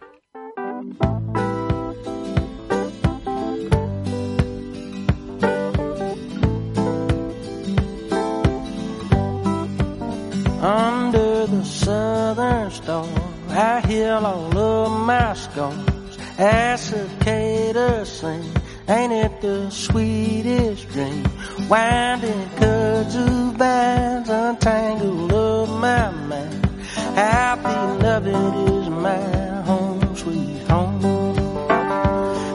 Under 10.62 11.46
the 11.46 11.64
southern 11.64 12.70
star, 12.70 13.08
I 13.48 13.80
heal 13.86 14.26
all 14.26 14.58
of 14.58 15.06
my 15.06 15.32
scars. 15.32 16.18
As 16.38 16.82
cicadas 16.82 18.10
sing, 18.20 18.44
ain't 18.86 19.12
it 19.12 19.40
the 19.40 19.70
sweetest 19.70 20.88
dream? 20.90 21.24
Winding 21.70 22.48
of 22.64 23.56
bands, 23.56 24.28
untangled 24.28 25.32
of 25.32 25.70
my 25.78 26.10
mind. 26.10 26.66
Happy 27.14 28.02
loving 28.02 28.34
is 28.34 28.88
my 28.88 29.62
home, 29.62 30.16
sweet 30.16 30.66
home. 30.68 31.38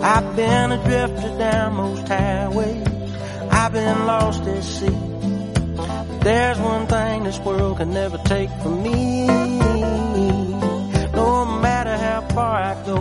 I've 0.03 0.35
been 0.35 0.73
a 0.73 0.83
drifter 0.83 1.37
down 1.37 1.75
most 1.75 2.05
highways. 2.09 2.87
I've 3.51 3.71
been 3.71 4.05
lost 4.05 4.41
at 4.41 4.63
sea. 4.65 4.99
There's 6.19 6.59
one 6.59 6.85
thing 6.87 7.23
this 7.23 7.39
world 7.39 7.77
can 7.77 7.93
never 7.93 8.17
take 8.17 8.49
from 8.61 8.83
me. 8.83 9.27
No 11.13 11.45
matter 11.61 11.97
how 11.97 12.19
far 12.33 12.61
I 12.63 12.85
go, 12.85 12.99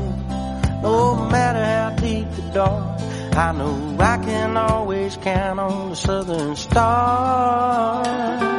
no 0.81 1.29
matter 1.29 1.65
how 1.65 1.97
deep 1.97 2.31
the 2.37 2.43
dark, 2.53 3.01
I 3.35 3.51
know 3.51 3.94
I 4.05 4.19
can 4.19 4.59
always 4.59 5.17
count 5.17 5.59
on 5.59 5.89
the 5.89 5.97
southern 5.97 6.57
star. 6.57 8.54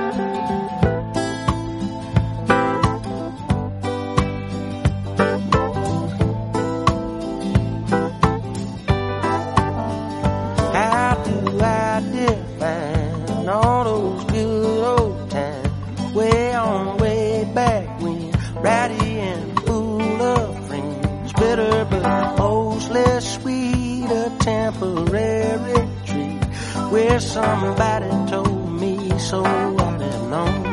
Somebody 27.35 28.09
told 28.31 28.71
me 28.79 29.19
so 29.19 29.43
I'd 29.43 30.01
have 30.01 30.29
known. 30.33 30.65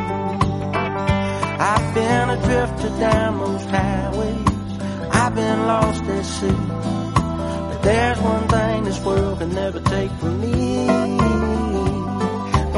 I've 1.72 1.88
been 1.94 2.30
adrift 2.36 3.00
down 3.00 3.34
most 3.38 3.68
highways, 3.68 4.78
I've 5.10 5.34
been 5.34 5.60
lost 5.66 6.04
at 6.04 6.24
sea. 6.24 6.62
But 7.68 7.82
there's 7.82 8.20
one 8.20 8.46
thing 8.48 8.84
this 8.84 9.00
world 9.04 9.38
can 9.40 9.52
never 9.52 9.80
take 9.80 10.12
from 10.20 10.40
me. 10.40 10.86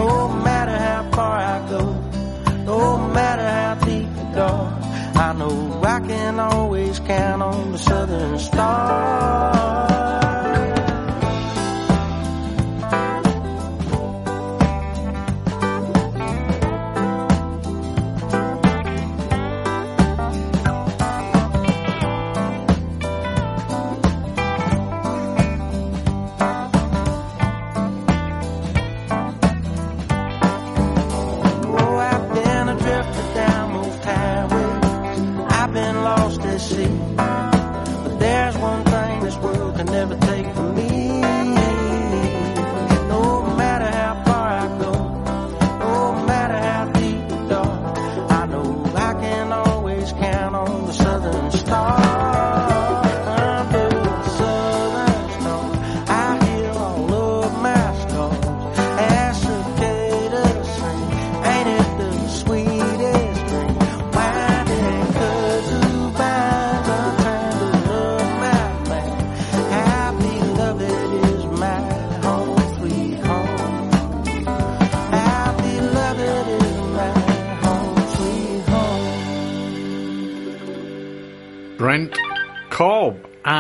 No 0.01 0.11
matter 0.49 0.77
how 0.87 1.03
far 1.17 1.37
I 1.55 1.59
go, 1.69 1.83
no 2.73 2.81
matter 3.19 3.47
how 3.59 3.75
deep 3.85 4.09
the 4.17 4.27
dark, 4.39 4.73
I 5.27 5.33
know 5.35 5.83
I 5.85 6.01
can 6.01 6.41
always 6.41 7.01
count 7.01 7.43
on 7.43 7.73
the 7.73 7.79
southern 7.79 8.39
star. 8.39 9.34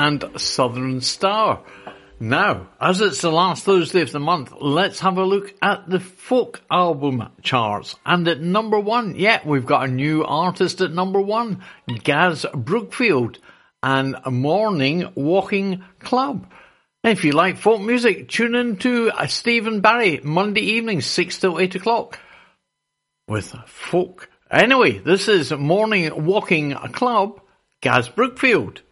And 0.04 0.22
Southern 0.36 1.00
Star. 1.00 1.62
Now, 2.20 2.68
as 2.78 3.00
it's 3.00 3.22
the 3.22 3.32
last 3.32 3.64
Thursday 3.64 4.02
of 4.02 4.12
the 4.12 4.20
month, 4.20 4.52
let's 4.60 5.00
have 5.00 5.16
a 5.16 5.24
look 5.24 5.54
at 5.62 5.88
the 5.88 5.98
folk 5.98 6.60
album 6.70 7.30
charts. 7.40 7.96
And 8.04 8.28
at 8.28 8.40
number 8.40 8.78
one, 8.78 9.16
yeah, 9.16 9.40
we've 9.46 9.64
got 9.64 9.88
a 9.88 9.92
new 9.92 10.22
artist 10.22 10.82
at 10.82 10.92
number 10.92 11.22
one, 11.22 11.62
Gaz 12.02 12.44
Brookfield 12.54 13.38
and 13.82 14.16
Morning 14.26 15.10
Walking 15.14 15.82
Club. 16.00 16.52
If 17.02 17.24
you 17.24 17.32
like 17.32 17.56
folk 17.56 17.80
music, 17.80 18.28
tune 18.28 18.54
in 18.54 18.76
to 18.78 19.10
uh, 19.10 19.26
Stephen 19.26 19.80
Barry 19.80 20.20
Monday 20.22 20.62
evening, 20.76 21.00
6 21.00 21.38
till 21.38 21.58
8 21.58 21.76
o'clock 21.76 22.18
with 23.26 23.54
folk. 23.66 24.28
Anyway, 24.50 24.98
this 24.98 25.28
is 25.28 25.50
Morning 25.50 26.26
Walking 26.26 26.72
Club, 26.72 27.40
Gaz 27.80 28.10
Brookfield. 28.10 28.82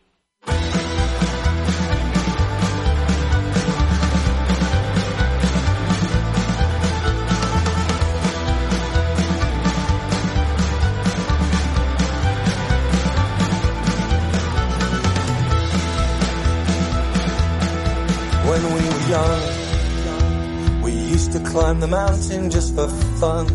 When 18.53 18.65
we 18.65 18.83
were 18.87 19.09
young, 19.09 20.83
we 20.83 20.93
used 20.93 21.33
to 21.33 21.41
climb 21.41 21.81
the 21.81 21.87
mountain 21.87 22.51
just 22.51 22.75
for 22.75 22.87
fun, 23.17 23.47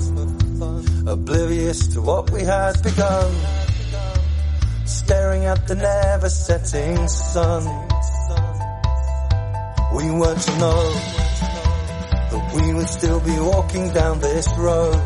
oblivious 1.08 1.90
to 1.90 2.02
what 2.02 2.32
we 2.32 2.42
had 2.42 2.82
begun, 2.82 3.32
staring 4.88 5.46
at 5.46 5.68
the 5.68 5.76
never 5.76 6.30
setting 6.30 7.08
sun. 7.08 7.64
We 9.94 10.10
weren't 10.10 10.42
to 10.42 10.58
know 10.58 10.84
that 12.32 12.54
we 12.56 12.74
would 12.74 12.90
still 12.90 13.20
be 13.20 13.38
walking 13.40 13.94
down 13.94 14.20
this 14.20 14.48
road, 14.58 15.00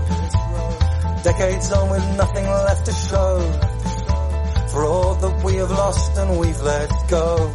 decades 1.21 1.69
on 1.73 1.89
with 1.89 2.15
nothing 2.15 2.45
left 2.45 2.85
to 2.85 2.93
show, 2.93 3.41
for 4.71 4.85
all 4.85 5.15
that 5.15 5.43
we 5.43 5.55
have 5.55 5.71
lost 5.71 6.17
and 6.17 6.39
we've 6.39 6.61
let 6.61 6.89
go. 7.09 7.51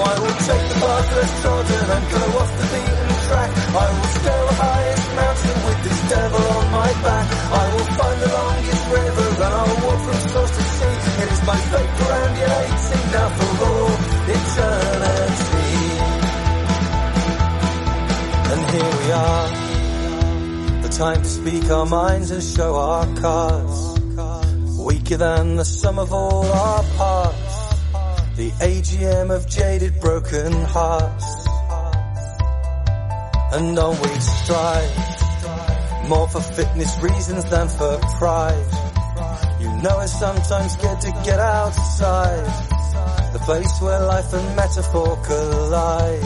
I 0.00 0.14
will 0.20 0.38
take 0.48 0.64
the 0.68 0.76
path 0.78 1.08
less 1.16 1.32
trodden 1.42 1.86
and 1.96 2.04
go 2.14 2.22
off 2.38 2.52
the 2.58 2.66
beaten 2.72 3.10
track. 3.26 3.50
I 3.68 3.86
will 3.94 4.10
scale 4.18 4.46
the 4.48 4.56
highest 4.62 5.08
mountain 5.18 5.58
with 5.66 5.80
this 5.84 6.00
devil 6.08 6.44
on 6.58 6.66
my 6.70 6.90
back. 7.02 7.26
I 7.62 7.64
will 7.74 7.88
find 7.98 8.18
the 8.22 8.30
longest 8.38 8.84
river 8.94 9.28
and 9.44 9.52
I'll 9.58 9.76
walk 9.84 10.00
from 10.06 10.20
source 10.30 10.54
to 10.56 10.62
sea. 10.76 10.96
It 11.22 11.28
is 11.34 11.42
my 11.50 11.58
fate 11.70 11.92
perambulating 11.98 13.06
now 13.16 13.28
for 13.36 13.50
all 13.66 13.92
eternity. 14.38 15.70
And 18.52 18.60
here 18.72 18.92
we 19.00 19.06
are. 19.12 19.46
The 20.82 20.90
time 20.90 21.20
to 21.22 21.28
speak 21.28 21.64
our 21.70 21.86
minds 21.86 22.30
and 22.30 22.42
show 22.42 22.76
our 22.76 23.06
cards. 23.16 23.78
Weaker 24.78 25.16
than 25.16 25.56
the 25.56 25.64
sum 25.64 25.98
of 25.98 26.12
all 26.12 26.46
our 26.46 26.82
parts. 26.96 27.37
The 28.38 28.50
AGM 28.50 29.34
of 29.34 29.48
jaded 29.48 29.98
broken 29.98 30.52
hearts. 30.52 31.26
And 33.52 33.76
on 33.76 34.00
we 34.00 34.20
strive. 34.20 36.08
More 36.08 36.28
for 36.28 36.40
fitness 36.40 37.02
reasons 37.02 37.44
than 37.50 37.66
for 37.66 37.98
pride. 38.16 38.70
You 39.58 39.66
know 39.82 39.98
it's 39.98 40.16
sometimes 40.16 40.76
good 40.76 41.00
to 41.00 41.10
get 41.24 41.40
outside. 41.40 42.46
The 43.32 43.40
place 43.40 43.82
where 43.82 44.06
life 44.06 44.32
and 44.32 44.54
metaphor 44.54 45.16
collide. 45.26 46.22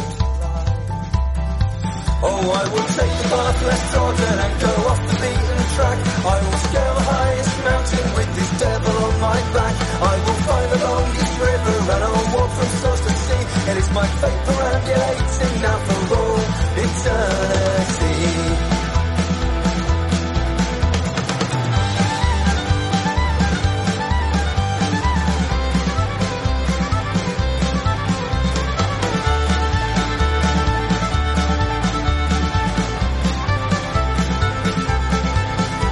Oh, 2.25 2.45
I 2.61 2.65
will 2.73 2.89
take 2.93 3.15
the 3.23 3.29
path 3.33 3.63
less 3.65 3.91
trodden 3.91 4.39
and 4.39 4.61
go 4.61 4.73
off 4.91 5.01
the 5.01 5.15
beaten 5.17 5.61
track. 5.77 5.99
I 6.29 6.37
will 6.45 6.59
scale 6.59 6.95
the 6.95 7.05
highest 7.09 7.52
mountain 7.73 8.07
with 8.17 8.31
this 8.37 8.51
devil 8.61 8.97
on 9.07 9.15
my 9.29 9.39
back. 9.57 9.75
I 10.13 10.15
will 10.25 10.41
find 10.49 10.69
the 10.75 10.81
longest 10.89 11.35
river 11.47 11.77
and 11.95 12.03
I'll 12.09 12.27
walk 12.37 12.51
from 12.59 12.71
source 12.83 13.03
to 13.07 13.13
sea. 13.25 13.45
And 13.69 13.75
It 13.79 13.83
is 13.83 13.91
my 13.99 14.07
fate 14.21 14.41
perambulating 14.49 15.55
now 15.67 15.79
for 15.87 16.01
all 16.19 16.41
eternity. 16.85 18.21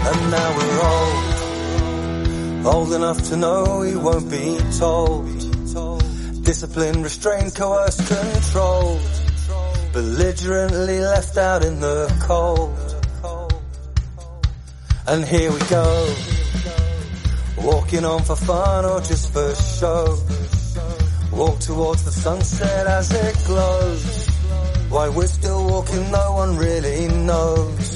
And 0.03 0.31
now 0.31 0.49
we're 0.57 0.79
old, 0.91 1.10
old 2.65 2.93
enough 2.93 3.23
to 3.29 3.37
know 3.37 3.81
we 3.81 3.97
won't 3.97 4.31
be 4.31 4.59
told. 4.79 5.27
Discipline, 6.45 7.03
restraint, 7.03 7.55
coerced, 7.55 8.07
controlled, 8.07 9.01
belligerently 9.93 11.01
left 11.01 11.37
out 11.37 11.65
in 11.65 11.81
the 11.81 12.13
cold. 12.21 12.77
And 15.07 15.25
here 15.25 15.51
we 15.53 15.59
go, 15.69 16.15
walking 17.59 18.05
on 18.05 18.23
for 18.23 18.37
fun 18.37 18.85
or 18.85 19.01
just 19.01 19.33
for 19.33 19.55
show. 19.55 20.19
Walk 21.33 21.61
towards 21.61 22.05
the 22.05 22.11
sunset 22.13 22.87
as 22.87 23.13
it 23.13 23.37
glows. 23.47 24.27
Why 24.89 25.09
we're 25.09 25.27
still 25.27 25.65
walking, 25.67 26.11
no 26.11 26.33
one 26.33 26.57
really 26.57 27.07
knows. 27.07 27.90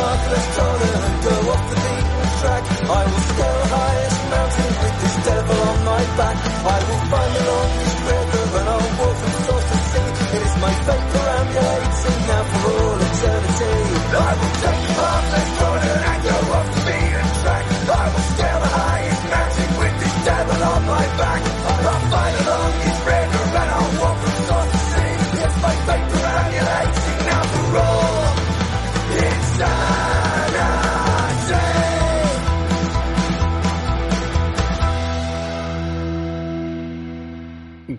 Less 0.00 0.46
trodden 0.56 0.94
and 1.06 1.16
go 1.22 1.34
off 1.52 1.62
the 1.70 1.76
beaten 1.84 2.28
track. 2.40 2.64
I 2.82 3.02
will 3.10 3.24
scale 3.32 3.58
the 3.62 3.68
highest 3.76 4.20
mountain 4.32 4.72
with 4.82 4.96
this 5.02 5.16
devil 5.26 5.58
on 5.70 5.78
my 5.84 6.02
back. 6.18 6.36
I 6.42 6.78
will 6.86 7.02
find 7.12 7.32
the 7.36 7.44
longest 7.52 7.98
river 8.08 8.44
and 8.58 8.68
I'll 8.72 8.90
walk 8.98 9.16
from 9.20 9.34
source 9.46 9.68
to 9.72 9.78
sea. 9.90 10.10
It 10.36 10.42
is 10.48 10.54
my 10.64 10.72
fate 10.86 11.06
perambulating 11.12 12.20
now 12.30 12.44
for 12.52 12.72
all 12.82 12.98
eternity. 13.08 13.74
I 14.12 14.32
will 14.38 14.54
take 14.62 14.80
the 14.86 14.94
path 14.98 15.51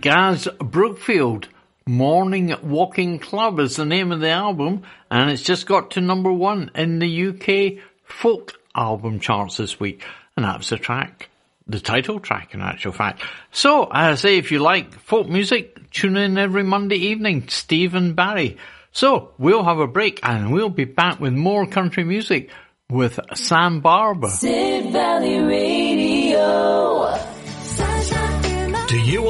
Gaz 0.04 0.50
Brookfield, 0.60 1.48
Morning 1.88 2.54
Walking 2.62 3.20
Club 3.20 3.58
is 3.62 3.78
the 3.78 3.86
name 3.86 4.12
of 4.12 4.20
the 4.20 4.32
album, 4.32 4.84
and 5.10 5.30
it's 5.30 5.42
just 5.42 5.66
got 5.66 5.92
to 5.92 6.02
number 6.02 6.30
one 6.30 6.72
in 6.76 7.00
the 7.00 7.28
UK 7.30 7.82
folk 8.04 8.60
album 8.76 9.22
charts 9.22 9.56
this 9.56 9.80
week. 9.80 10.04
And 10.36 10.44
that 10.44 10.58
was 10.58 10.68
the 10.68 10.76
track, 10.76 11.30
the 11.68 11.80
title 11.80 12.20
track 12.20 12.54
in 12.54 12.60
actual 12.60 12.92
fact. 12.92 13.24
So, 13.54 13.86
as 13.86 13.92
I 13.94 14.16
say, 14.16 14.38
if 14.38 14.52
you 14.52 14.60
like 14.60 14.94
folk 15.00 15.30
music, 15.30 15.90
tune 15.90 16.18
in 16.18 16.38
every 16.38 16.64
Monday 16.64 16.98
evening, 16.98 17.48
Stephen 17.48 18.14
Barry. 18.14 18.58
So, 18.92 19.32
we'll 19.38 19.64
have 19.64 19.80
a 19.80 19.88
break 19.88 20.20
and 20.22 20.52
we'll 20.52 20.68
be 20.68 20.84
back 20.84 21.22
with 21.22 21.32
more 21.32 21.66
country 21.66 22.04
music 22.04 22.50
with 22.90 23.22
Sam 23.36 23.80
Barber. 23.80 24.28
Sid 24.28 24.92
Valley 24.92 25.40
Radio. 25.40 26.82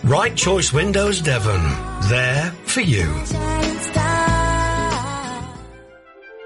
Right 0.03 0.36
Choice 0.36 0.74
Windows 0.74 1.22
Devon. 1.22 1.64
There 2.10 2.52
for 2.65 2.82
you. 2.82 3.06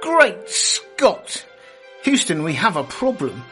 Great 0.04 0.48
Scott! 0.48 1.48
Houston, 2.04 2.44
we 2.44 2.54
have 2.54 2.78
a 2.78 2.84
problem. 2.84 3.44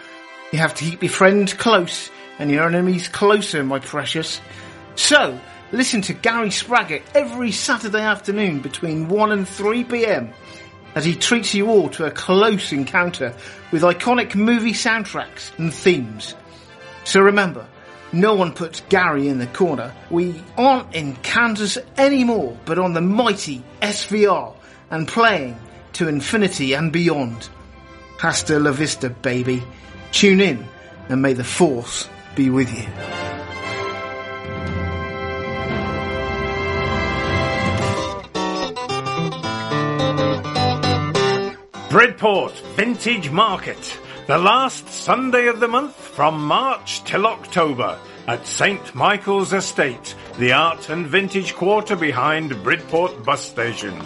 You 0.51 0.59
have 0.59 0.75
to 0.75 0.83
keep 0.83 1.01
your 1.01 1.11
friends 1.11 1.55
close 1.55 2.11
and 2.39 2.49
your 2.49 2.65
enemies 2.65 3.07
closer, 3.09 3.63
my 3.63 3.79
precious. 3.79 4.41
So, 4.95 5.39
listen 5.71 6.01
to 6.03 6.13
Gary 6.13 6.49
Spraggett 6.49 7.03
every 7.13 7.51
Saturday 7.51 8.01
afternoon 8.01 8.61
between 8.61 9.09
1 9.09 9.31
and 9.31 9.47
3 9.47 9.83
pm 9.83 10.33
as 10.95 11.05
he 11.05 11.15
treats 11.15 11.53
you 11.53 11.67
all 11.69 11.89
to 11.89 12.05
a 12.05 12.11
close 12.11 12.71
encounter 12.71 13.33
with 13.71 13.83
iconic 13.83 14.35
movie 14.35 14.73
soundtracks 14.73 15.51
and 15.59 15.73
themes. 15.73 16.33
So 17.03 17.21
remember, 17.21 17.67
no 18.11 18.33
one 18.33 18.53
puts 18.53 18.81
Gary 18.89 19.27
in 19.27 19.37
the 19.37 19.47
corner. 19.47 19.93
We 20.09 20.41
aren't 20.57 20.95
in 20.95 21.15
Kansas 21.17 21.77
anymore, 21.97 22.57
but 22.65 22.79
on 22.79 22.93
the 22.93 23.01
mighty 23.01 23.63
SVR 23.81 24.55
and 24.89 25.07
playing 25.07 25.59
to 25.93 26.07
infinity 26.07 26.73
and 26.73 26.91
beyond. 26.91 27.49
Hasta 28.17 28.59
la 28.59 28.71
vista, 28.71 29.09
baby. 29.09 29.63
Tune 30.11 30.41
in 30.41 30.67
and 31.09 31.21
may 31.21 31.33
the 31.33 31.43
force 31.43 32.09
be 32.35 32.49
with 32.49 32.69
you. 32.75 32.85
Bridport 41.89 42.51
Vintage 42.75 43.31
Market, 43.31 43.97
the 44.27 44.37
last 44.37 44.87
Sunday 44.87 45.47
of 45.47 45.59
the 45.59 45.67
month 45.67 45.95
from 45.95 46.39
March 46.45 47.03
till 47.03 47.25
October 47.25 47.97
at 48.27 48.45
St. 48.45 48.93
Michael's 48.93 49.53
Estate, 49.53 50.13
the 50.37 50.51
art 50.51 50.89
and 50.89 51.07
vintage 51.07 51.55
quarter 51.55 51.95
behind 51.95 52.61
Bridport 52.63 53.25
Bus 53.25 53.41
Station. 53.41 53.99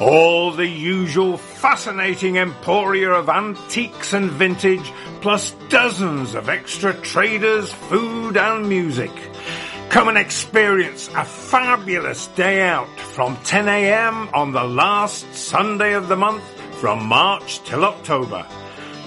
All 0.00 0.50
the 0.52 0.66
usual 0.66 1.36
fascinating 1.36 2.38
emporia 2.38 3.10
of 3.10 3.28
antiques 3.28 4.14
and 4.14 4.30
vintage, 4.30 4.90
plus 5.20 5.50
dozens 5.68 6.34
of 6.34 6.48
extra 6.48 6.94
traders, 6.94 7.70
food 7.70 8.38
and 8.38 8.66
music. 8.66 9.10
Come 9.90 10.08
and 10.08 10.16
experience 10.16 11.08
a 11.14 11.24
fabulous 11.24 12.28
day 12.28 12.62
out 12.62 12.88
from 12.98 13.36
10am 13.38 14.32
on 14.32 14.52
the 14.52 14.64
last 14.64 15.34
Sunday 15.34 15.92
of 15.92 16.08
the 16.08 16.16
month 16.16 16.44
from 16.80 17.04
March 17.04 17.62
till 17.64 17.84
October. 17.84 18.46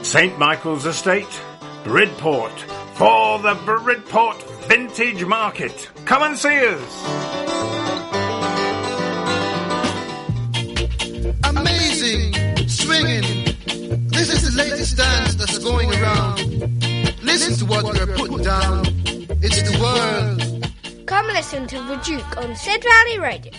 St. 0.04 0.38
Michael's 0.38 0.86
Estate, 0.86 1.42
Bridport, 1.84 2.60
for 2.94 3.40
the 3.40 3.56
Bridport 3.66 4.44
Vintage 4.68 5.26
Market. 5.26 5.90
Come 6.06 6.22
and 6.22 6.38
see 6.38 6.68
us. 6.68 8.03
Amazing, 11.56 12.34
swinging. 12.68 13.24
This 14.10 14.30
is 14.34 14.42
the 14.50 14.54
latest 14.58 14.98
dance 14.98 15.36
that's 15.36 15.58
going 15.60 15.90
around. 15.94 16.40
Listen 17.24 17.54
to 17.60 17.66
what 17.66 17.84
we're 17.84 18.16
putting 18.16 18.44
down. 18.44 18.86
It's 19.42 19.62
the 19.62 19.78
world. 19.80 21.08
Come 21.08 21.28
listen 21.28 21.68
to 21.68 21.76
The 21.76 21.98
Duke 21.98 22.38
on 22.38 22.56
Sid 22.56 22.84
Valley 22.84 23.20
Radio. 23.20 23.52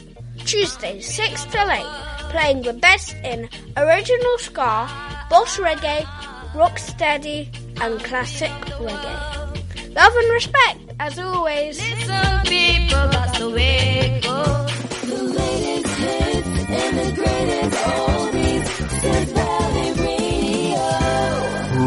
Tuesdays 0.45 1.07
6 1.15 1.45
till 1.47 1.71
8, 1.71 1.83
playing 2.31 2.63
the 2.63 2.73
best 2.75 3.15
in 3.25 3.49
original 3.77 4.39
ska, 4.39 4.89
boss 5.31 5.59
reggae, 5.59 6.05
rocksteady, 6.53 7.49
and 7.81 8.03
classic 8.05 8.51
reggae. 8.81 9.95
Love 9.95 10.15
and 10.17 10.31
respect, 10.33 10.81
as 11.01 11.19
always. 11.19 11.81
Little 11.81 12.41
people, 12.45 13.09
that's 13.09 13.39
the 13.39 13.51
way 13.51 14.19
it 14.19 14.23
goes. 14.25 15.74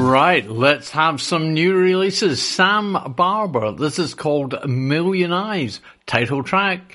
Right, 0.10 0.50
let's 0.50 0.90
have 0.92 1.22
some 1.22 1.54
new 1.54 1.76
releases. 1.76 2.42
Sam 2.42 2.98
Barber, 3.16 3.72
this 3.72 4.00
is 4.00 4.14
called 4.14 4.56
Million 4.68 5.32
Eyes, 5.32 5.80
title 6.06 6.44
track. 6.44 6.94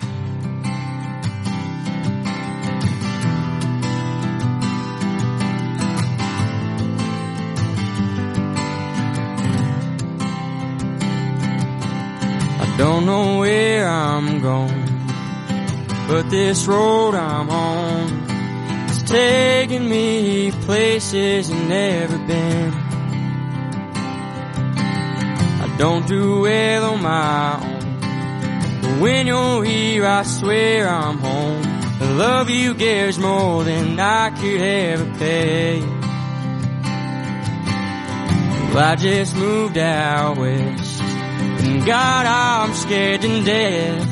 I 12.60 12.74
don't 12.77 13.06
know 13.06 13.39
where 13.39 13.89
I'm 13.89 14.40
going, 14.40 14.81
but 16.09 16.31
this 16.31 16.66
road 16.66 17.15
I'm 17.15 17.49
on 17.51 18.11
is 18.91 19.03
taking 19.05 19.89
me 19.89 20.51
places 20.51 21.51
I've 21.51 21.69
never 21.69 22.19
been. 22.19 22.73
I 25.65 25.74
don't 25.79 26.07
do 26.07 26.41
well 26.41 26.95
on 26.95 27.03
my 27.03 27.61
own, 27.62 28.81
but 28.83 29.01
when 29.01 29.27
you're 29.27 29.65
here, 29.65 30.05
I 30.07 30.23
swear 30.23 30.89
I'm 30.89 31.19
home. 31.19 31.62
The 31.99 32.15
love 32.15 32.51
you 32.51 32.74
give's 32.74 33.19
more 33.19 33.62
than 33.65 33.99
I 33.99 34.31
could 34.31 34.61
ever 34.61 35.19
pay. 35.19 35.81
Well, 38.74 38.85
I 38.85 38.97
just 38.97 39.37
moved 39.37 39.79
out 39.79 40.39
west. 40.39 41.01
And 41.01 41.87
God, 41.87 42.27
I'm 42.27 42.74
scared 42.74 43.20
to 43.20 43.45
death 43.45 44.11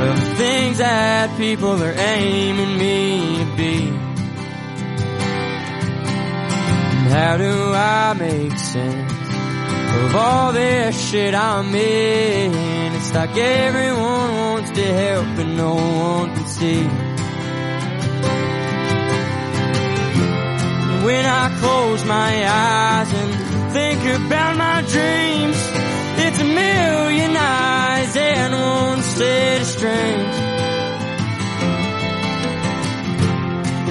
of 0.00 0.20
the 0.20 0.34
things 0.36 0.78
that 0.78 1.36
people 1.36 1.82
are 1.82 1.92
aiming 1.92 2.78
me 2.78 3.38
to 3.38 3.56
be. 3.56 3.88
And 6.98 7.08
how 7.10 7.36
do 7.36 7.72
I 7.74 8.14
make 8.14 8.56
sense 8.58 9.12
of 10.04 10.14
all 10.14 10.52
this 10.52 11.10
shit 11.10 11.34
I'm 11.34 11.74
in? 11.74 12.94
It's 12.94 13.12
like 13.12 13.36
everyone 13.36 14.30
wants 14.36 14.70
to 14.70 14.84
help 14.84 15.26
but 15.36 15.46
no 15.46 15.74
one 15.74 16.34
can 16.34 16.46
see. 16.46 16.82
When 21.06 21.24
I 21.24 21.56
close 21.58 22.04
my 22.04 22.32
eyes 22.46 23.12
and 23.12 23.72
think 23.72 24.00
about 24.16 24.56
my 24.56 24.82
dreams, 24.82 25.87
a 26.40 26.44
million 26.44 27.36
eyes 27.36 28.16
and 28.16 28.52
one 28.54 29.02
set 29.02 29.60
of 29.60 29.66
strings. 29.66 30.36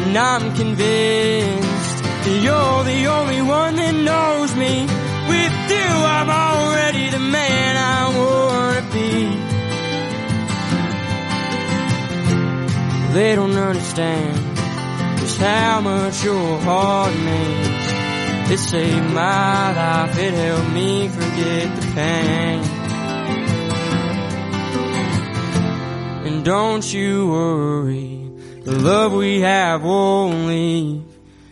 And 0.03 0.18
I'm 0.18 0.56
convinced 0.56 2.03
that 2.24 2.40
you're 2.45 2.84
the 2.94 3.07
only 3.07 3.41
one 3.41 3.76
that 3.76 3.95
knows 4.10 4.56
me. 4.56 4.88
With 5.32 5.57
you, 5.76 5.90
I'm 6.15 6.30
already 6.30 7.10
the 7.10 7.19
man 7.19 7.76
I 7.76 8.02
wanna 8.19 8.84
be. 8.94 9.14
They 13.14 13.36
don't 13.36 13.57
understand 13.57 14.38
just 15.19 15.40
how 15.40 15.82
much 15.82 16.24
your 16.24 16.60
heart 16.60 17.14
means. 17.15 17.86
It 18.49 18.60
saved 18.60 19.14
my 19.14 19.74
life, 19.74 20.18
it 20.18 20.34
helped 20.34 20.72
me 20.72 21.10
forget 21.10 21.76
the 21.76 21.82
pain. 21.94 22.64
And 26.26 26.45
don't 26.45 26.94
you 26.94 27.28
worry, 27.28 28.32
the 28.64 28.72
love 28.72 29.11
we 29.11 29.41
have 29.41 29.84
won't 29.84 30.48
leave. 30.48 31.03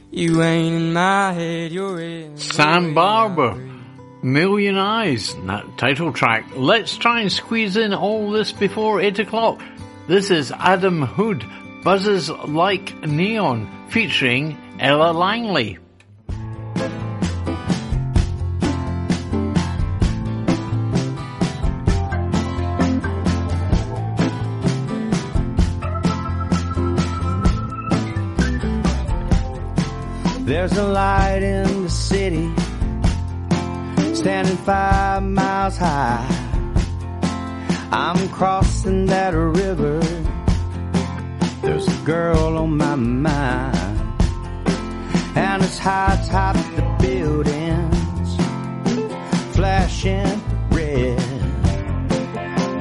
You 0.10 0.42
ain't 0.42 0.74
in 0.74 0.94
my 0.94 1.34
head, 1.34 1.74
you're 1.74 2.00
in. 2.00 2.38
Sam 2.38 2.94
Barber, 2.94 3.56
Million 4.24 4.78
Eyes, 4.78 5.36
that 5.48 5.78
title 5.78 6.14
track. 6.14 6.46
Let's 6.56 6.96
try 6.96 7.20
and 7.20 7.30
squeeze 7.30 7.76
in 7.76 7.94
all 7.94 8.32
this 8.32 8.54
before 8.54 9.02
8 9.02 9.20
o'clock. 9.20 9.62
This 10.08 10.32
is 10.32 10.50
Adam 10.54 11.02
Hood, 11.02 11.44
Buzzes 11.84 12.30
Like 12.30 13.06
Neon, 13.06 13.68
featuring 13.90 14.58
Ella 14.80 15.12
Langley. 15.12 15.80
There's 30.46 30.78
a 30.78 30.84
light 30.84 31.42
in 31.42 31.86
the 31.86 31.90
city, 31.90 32.54
standing 34.14 34.58
five 34.58 35.24
miles 35.24 35.76
high. 35.76 36.24
I'm 37.92 38.30
crossing 38.30 39.08
that 39.08 39.34
river. 39.34 40.00
There's 41.64 41.88
a 41.88 42.06
girl 42.06 42.58
on 42.60 42.78
my 42.78 42.94
mind, 42.94 43.76
and 45.36 45.64
it's 45.64 45.80
high 45.80 46.14
atop 46.22 46.56
the 46.76 46.84
buildings, 47.02 48.36
flashing 49.56 50.44
red. 50.70 51.18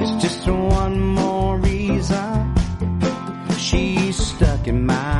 It's 0.01 0.21
just 0.21 0.47
one 0.47 0.99
more 0.99 1.57
reason 1.57 2.53
she's 3.57 4.17
stuck 4.17 4.67
in 4.67 4.85
my 4.85 5.14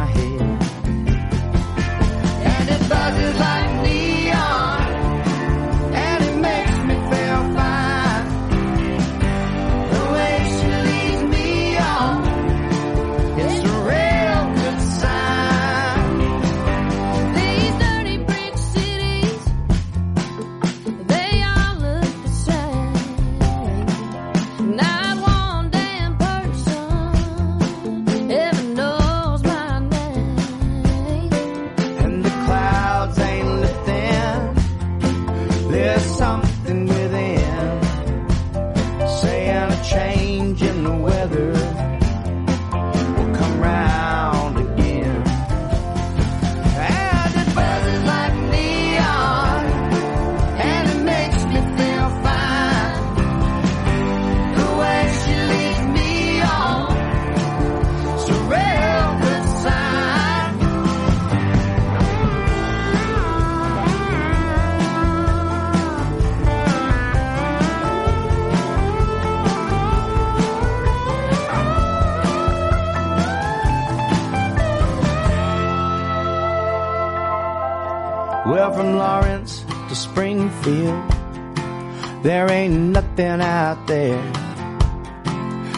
There 80.65 82.49
ain't 82.49 82.73
nothing 82.73 83.39
out 83.39 83.85
there 83.85 84.19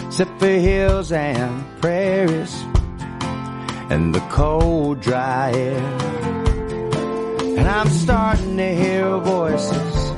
except 0.06 0.40
for 0.40 0.48
hills 0.48 1.12
and 1.12 1.82
prairies 1.82 2.56
and 3.90 4.16
the 4.16 4.22
cold, 4.30 5.02
dry 5.02 5.52
air. 5.52 5.84
And 7.58 7.68
I'm 7.68 7.90
starting 7.90 8.56
to 8.56 8.76
hear 8.76 9.18
voices 9.18 10.10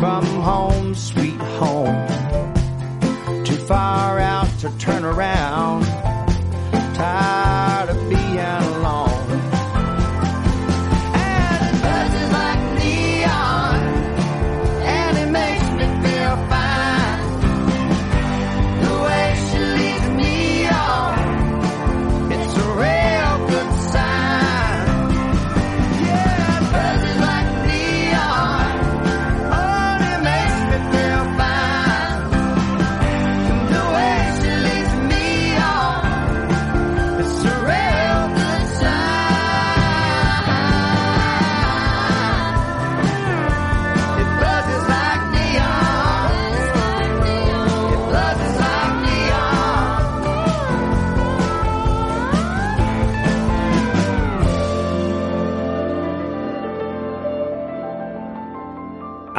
from 0.00 0.24
home, 0.24 0.94
sweet 0.94 1.42
home. 1.60 2.06
Too 3.44 3.56
far 3.66 4.18
out 4.18 4.48
to 4.60 4.70
turn 4.78 5.04
around. 5.04 5.84
Tired 6.94 7.31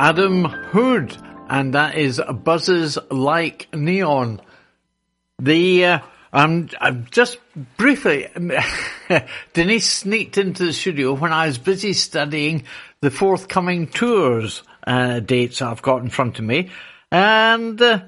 Adam 0.03 0.43
Hood, 0.43 1.15
and 1.47 1.75
that 1.75 1.95
is 1.95 2.19
Buzzes 2.19 2.97
Like 3.09 3.73
Neon. 3.73 4.41
The, 5.39 5.85
uh, 5.85 5.99
I'm, 6.33 6.67
I'm 6.81 7.07
just 7.09 7.37
briefly, 7.77 8.27
Denise 9.53 9.89
sneaked 9.89 10.37
into 10.37 10.65
the 10.65 10.73
studio 10.73 11.13
when 11.13 11.31
I 11.31 11.47
was 11.47 11.57
busy 11.57 11.93
studying 11.93 12.65
the 12.99 13.11
forthcoming 13.11 13.87
tours, 13.87 14.63
uh, 14.85 15.21
dates 15.21 15.61
I've 15.61 15.81
got 15.81 16.01
in 16.01 16.09
front 16.09 16.37
of 16.37 16.43
me. 16.43 16.69
And, 17.09 17.81
uh, 17.81 18.01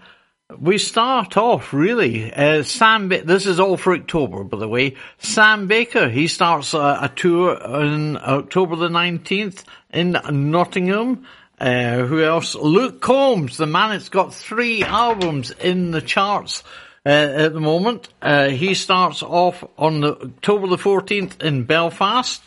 we 0.60 0.78
start 0.78 1.38
off 1.38 1.74
really. 1.74 2.34
Uh, 2.34 2.64
Sam, 2.64 3.08
ba- 3.08 3.24
this 3.24 3.46
is 3.46 3.62
all 3.62 3.78
for 3.78 3.96
October, 3.96 4.44
by 4.44 4.58
the 4.58 4.68
way. 4.68 4.98
Sam 5.20 5.68
Baker, 5.68 6.10
he 6.10 6.28
starts 6.28 6.74
a, 6.74 7.00
a 7.04 7.12
tour 7.16 7.58
on 7.66 8.18
October 8.18 8.76
the 8.76 8.90
19th 8.90 9.64
in 9.92 10.18
Nottingham. 10.52 11.26
Uh, 11.60 12.06
who 12.06 12.22
else? 12.24 12.56
Luke 12.56 13.02
Combs, 13.02 13.58
the 13.58 13.66
man 13.66 13.92
that's 13.92 14.10
got 14.10 14.34
three 14.34 14.84
albums 14.84 15.52
in 15.52 15.92
the 15.92 16.02
charts 16.02 16.64
uh, 17.06 17.10
at 17.10 17.54
the 17.54 17.62
moment. 17.62 18.10
Uh, 18.22 18.50
he 18.50 18.74
starts 18.74 19.24
off 19.24 19.64
on 19.78 20.02
the, 20.02 20.14
October 20.14 20.68
the 20.68 20.78
14th 20.78 21.42
in 21.42 21.64
Belfast. 21.64 22.44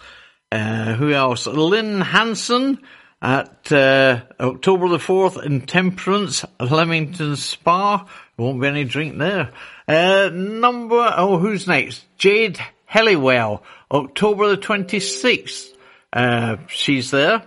Uh, 0.51 0.95
who 0.95 1.13
else? 1.13 1.47
Lynn 1.47 2.01
Hanson 2.01 2.81
at 3.21 3.73
uh, 3.73 4.21
October 4.39 4.89
the 4.89 4.99
4th 4.99 5.45
in 5.45 5.63
Temperance, 5.63 6.45
Leamington 6.61 7.37
Spa. 7.37 8.09
Won't 8.37 8.61
be 8.61 8.69
any 8.69 8.85
drink 8.85 9.19
there. 9.19 9.53
Uh, 9.87 10.31
number, 10.33 11.13
oh, 11.17 11.39
who's 11.39 11.67
next? 11.67 12.05
Jade 12.19 12.59
Helliwell, 12.91 13.63
October 13.91 14.51
the 14.51 14.63
26th. 14.63 15.75
Uh, 16.13 16.57
she's 16.69 17.11
there. 17.11 17.43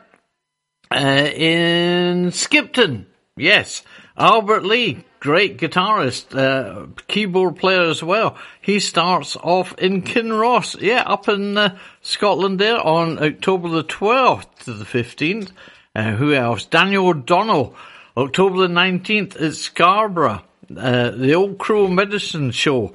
Uh, 0.92 1.30
in 1.34 2.32
Skipton, 2.32 3.06
yes. 3.38 3.84
Albert 4.18 4.66
Lee, 4.66 5.06
great 5.22 5.58
guitarist, 5.58 6.36
uh, 6.38 6.88
keyboard 7.08 7.56
player 7.56 7.84
as 7.84 8.04
well. 8.04 8.38
He 8.62 8.80
starts 8.80 9.38
off 9.38 9.74
in 9.78 10.02
Kinross, 10.02 10.82
yeah, 10.82 11.04
up 11.04 11.30
in 11.30 11.58
uh, 11.58 11.78
Scotland 12.02 12.60
there 12.60 12.80
on 12.86 13.24
October 13.24 13.70
the 13.70 13.84
12th 13.84 14.64
to 14.66 14.74
the 14.74 14.86
15th. 14.86 15.52
Uh, 15.96 16.12
who 16.12 16.34
else? 16.34 16.66
Daniel 16.66 17.08
O'Donnell, 17.08 17.76
October 18.18 18.68
the 18.68 18.74
19th 18.74 19.42
at 19.42 19.56
Scarborough, 19.56 20.44
uh, 20.76 21.12
the 21.12 21.34
Old 21.34 21.58
Crow 21.58 21.88
Medicine 21.88 22.52
Show, 22.52 22.94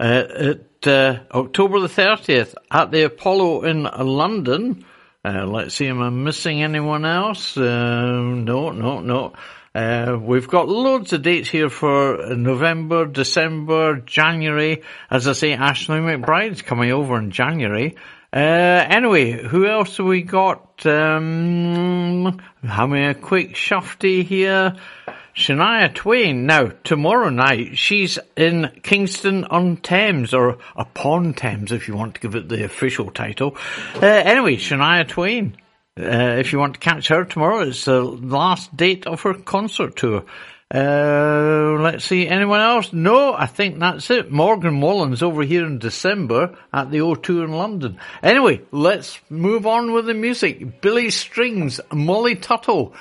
uh, 0.00 0.24
at 0.28 0.86
uh, 0.86 1.20
October 1.32 1.80
the 1.80 1.88
30th 1.88 2.54
at 2.70 2.90
the 2.90 3.04
Apollo 3.04 3.62
in 3.62 3.84
London. 3.84 4.84
Uh, 5.26 5.44
let's 5.44 5.74
see, 5.74 5.88
am 5.88 6.00
I 6.00 6.08
missing 6.10 6.62
anyone 6.62 7.04
else? 7.04 7.56
Uh, 7.56 8.12
no, 8.12 8.70
no, 8.70 9.00
no. 9.00 9.32
Uh, 9.74 10.16
we've 10.22 10.46
got 10.46 10.68
loads 10.68 11.12
of 11.12 11.22
dates 11.22 11.48
here 11.48 11.68
for 11.68 12.36
November, 12.36 13.06
December, 13.06 13.96
January. 13.96 14.84
As 15.10 15.26
I 15.26 15.32
say, 15.32 15.52
Ashley 15.54 15.98
McBryde's 15.98 16.62
coming 16.62 16.92
over 16.92 17.18
in 17.18 17.32
January. 17.32 17.96
Uh, 18.32 18.36
anyway, 18.36 19.32
who 19.32 19.66
else 19.66 19.96
have 19.96 20.06
we 20.06 20.22
got? 20.22 20.86
Um, 20.86 22.40
having 22.62 23.04
a 23.04 23.14
quick 23.14 23.54
shufty 23.54 24.24
here. 24.24 24.76
Shania 25.36 25.94
Twain. 25.94 26.46
Now, 26.46 26.72
tomorrow 26.82 27.28
night, 27.28 27.76
she's 27.76 28.18
in 28.36 28.70
Kingston 28.82 29.44
on 29.44 29.76
Thames, 29.76 30.32
or 30.32 30.58
upon 30.74 31.34
Thames, 31.34 31.72
if 31.72 31.88
you 31.88 31.94
want 31.94 32.14
to 32.14 32.20
give 32.20 32.34
it 32.34 32.48
the 32.48 32.64
official 32.64 33.10
title. 33.10 33.56
Uh, 33.96 34.06
anyway, 34.06 34.56
Shania 34.56 35.06
Twain. 35.06 35.56
Uh, 35.98 36.36
if 36.38 36.52
you 36.52 36.58
want 36.58 36.74
to 36.74 36.80
catch 36.80 37.08
her 37.08 37.24
tomorrow, 37.24 37.60
it's 37.60 37.84
the 37.84 38.02
last 38.02 38.74
date 38.76 39.06
of 39.06 39.20
her 39.22 39.34
concert 39.34 39.96
tour. 39.96 40.24
Uh, 40.74 41.76
let's 41.80 42.04
see, 42.04 42.26
anyone 42.26 42.60
else? 42.60 42.92
No, 42.92 43.32
I 43.32 43.46
think 43.46 43.78
that's 43.78 44.10
it. 44.10 44.32
Morgan 44.32 44.80
Wallen's 44.80 45.22
over 45.22 45.42
here 45.42 45.64
in 45.64 45.78
December 45.78 46.56
at 46.72 46.90
the 46.90 46.98
O2 46.98 47.44
in 47.44 47.52
London. 47.52 47.98
Anyway, 48.22 48.62
let's 48.72 49.20
move 49.30 49.66
on 49.66 49.92
with 49.92 50.06
the 50.06 50.14
music. 50.14 50.80
Billy 50.80 51.10
Strings, 51.10 51.80
Molly 51.92 52.34
Tuttle. 52.36 52.94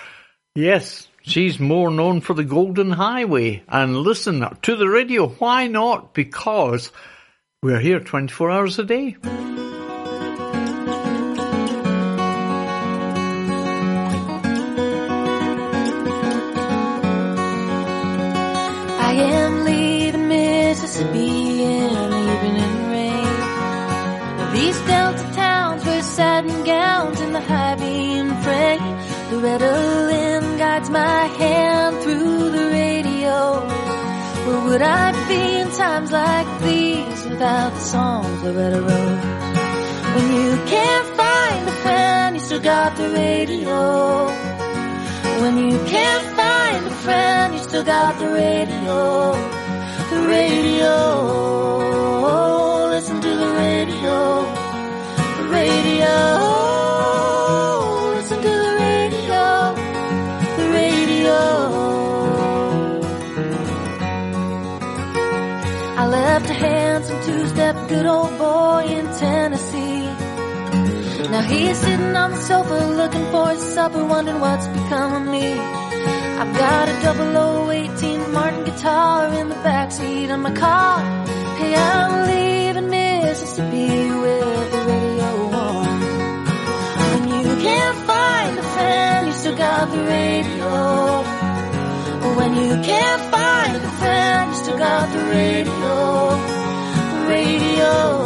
Yes, 0.53 1.07
she's 1.25 1.59
more 1.59 1.91
known 1.91 2.21
for 2.21 2.33
the 2.33 2.43
Golden 2.43 2.91
Highway. 2.91 3.63
And 3.67 3.97
listen 3.97 4.45
to 4.61 4.75
the 4.75 4.87
radio. 4.87 5.27
Why 5.27 5.67
not? 5.67 6.13
Because 6.13 6.91
we're 7.61 7.79
here 7.79 7.99
24 7.99 8.51
hours 8.51 8.79
a 8.79 8.83
day. 8.83 9.17
I 18.97 19.13
am 19.13 19.63
leaving 19.65 20.27
Mississippi 20.27 21.63
in 21.63 21.93
the 21.93 22.33
evening 22.33 22.89
rain. 22.91 24.53
These 24.53 24.79
delta 24.81 25.31
towns 25.33 25.85
wear 25.85 26.01
satin 26.01 26.63
gowns 26.63 27.21
in 27.21 27.33
the 27.33 27.41
high 27.41 27.75
beam 27.75 28.27
frame. 28.43 28.95
Loretta 29.31 29.71
Lynn 30.07 30.14
guides 30.75 30.89
my 30.89 31.25
hand 31.39 32.03
through 32.03 32.49
the 32.51 32.65
radio. 32.69 33.61
Where 34.45 34.61
would 34.65 34.81
I 34.81 35.11
be 35.29 35.41
in 35.61 35.71
times 35.71 36.11
like 36.11 36.47
these 36.63 37.25
without 37.29 37.71
the 37.73 37.79
songs 37.79 38.43
Loretta 38.43 38.81
wrote? 38.81 39.21
When 40.15 40.27
you 40.35 40.51
can't 40.73 41.07
find 41.21 41.69
a 41.69 41.75
friend, 41.83 42.35
you 42.35 42.41
still 42.41 42.59
got 42.59 42.97
the 42.97 43.09
radio. 43.09 44.27
When 45.41 45.55
you 45.57 45.77
can't 45.85 46.27
find 46.41 46.85
a 46.85 46.95
friend, 47.05 47.53
you 47.53 47.59
still 47.59 47.85
got 47.85 48.19
the 48.19 48.27
radio. 48.27 49.33
The 50.11 50.21
radio. 50.27 50.95
Listen 52.89 53.21
to 53.21 53.29
the 53.43 53.49
radio. 53.63 54.43
The 55.37 55.45
radio. 55.57 56.44
Two-step 67.65 67.89
good 67.89 68.05
old 68.05 68.37
boy 68.37 68.83
in 68.87 69.05
Tennessee. 69.17 70.05
Now 71.31 71.41
he's 71.41 71.77
sitting 71.77 72.15
on 72.15 72.31
the 72.31 72.41
sofa 72.41 72.77
looking 73.01 73.25
for 73.31 73.49
his 73.49 73.63
supper, 73.73 74.05
wondering 74.05 74.39
what's 74.39 74.67
become 74.67 75.13
of 75.13 75.31
me. 75.31 75.53
I've 76.41 76.53
got 76.57 76.89
a 76.89 76.95
0018 77.03 78.31
Martin 78.31 78.63
guitar 78.65 79.33
in 79.33 79.49
the 79.49 79.55
backseat 79.55 80.29
of 80.33 80.39
my 80.39 80.53
car. 80.53 80.99
Hey, 81.57 81.73
I'm 81.75 82.13
leaving 82.29 82.89
Mississippi 82.89 84.11
with 84.23 84.71
the 84.73 84.81
radio 84.91 85.31
on. 85.65 85.87
When 87.01 87.23
you 87.35 87.55
can't 87.67 87.97
find 88.11 88.59
a 88.59 88.63
friend, 88.75 89.27
you 89.27 89.33
still 89.33 89.57
got 89.57 89.91
the 89.91 90.01
radio. 90.17 90.71
When 92.37 92.51
you 92.63 92.73
can't 92.89 93.23
find 93.33 93.75
a 93.75 93.91
friend, 94.01 94.51
you 94.51 94.57
still 94.63 94.77
got 94.77 95.05
the 95.13 95.23
radio. 95.39 96.54
Radio. 97.85 98.24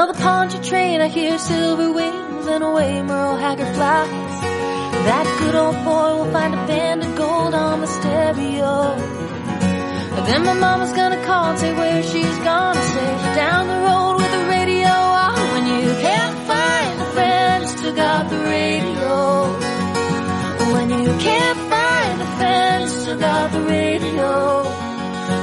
I 0.00 0.04
smell 0.04 0.14
the 0.14 0.22
Pontchartrain, 0.22 1.02
I 1.02 1.08
hear 1.08 1.36
silver 1.36 1.92
wings, 1.92 2.46
and 2.46 2.64
away 2.64 3.02
Merle 3.02 3.36
Haggard 3.36 3.74
flies. 3.74 4.40
That 5.04 5.26
good 5.40 5.54
old 5.54 5.76
boy 5.84 6.24
will 6.24 6.32
find 6.32 6.54
a 6.54 6.66
band 6.66 7.02
of 7.02 7.14
gold 7.16 7.52
on 7.52 7.82
the 7.82 7.86
stereo. 7.86 8.96
And 10.16 10.26
then 10.26 10.42
my 10.46 10.54
mama's 10.54 10.92
gonna 10.92 11.22
call 11.26 11.50
and 11.50 11.58
say 11.58 11.74
where 11.74 12.02
she's 12.02 12.38
gonna 12.38 12.80
say 12.80 13.08
she's 13.20 13.36
down 13.36 13.68
the 13.68 13.80
road 13.88 14.14
with 14.16 14.32
the 14.32 14.44
radio 14.48 14.88
on. 14.88 15.36
When 15.52 15.66
you 15.68 15.92
can't 16.06 16.36
find 16.48 17.00
a 17.02 17.08
friend, 17.12 17.62
you 17.64 17.68
still 17.68 17.94
got 17.94 18.30
the 18.30 18.38
radio. 18.56 19.16
When 20.72 20.88
you 21.04 21.12
can't 21.28 21.60
find 21.74 22.22
a 22.22 22.30
friend, 22.38 22.84
you 22.84 22.88
still 22.88 23.18
got 23.18 23.52
the 23.52 23.60
radio. 23.76 24.62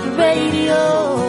The 0.05 0.11
radio. 0.17 1.26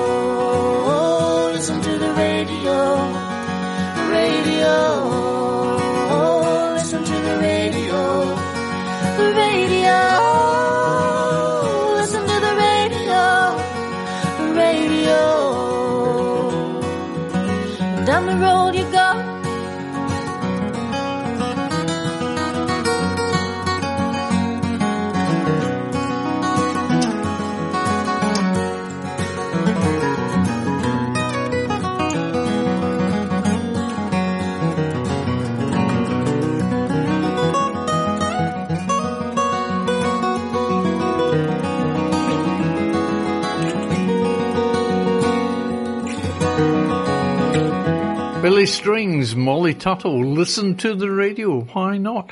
Billy 48.49 48.65
Strings, 48.65 49.37
Molly 49.37 49.75
Tuttle, 49.75 50.25
listen 50.25 50.75
to 50.77 50.95
the 50.95 51.11
radio. 51.11 51.61
Why 51.61 51.99
not? 51.99 52.31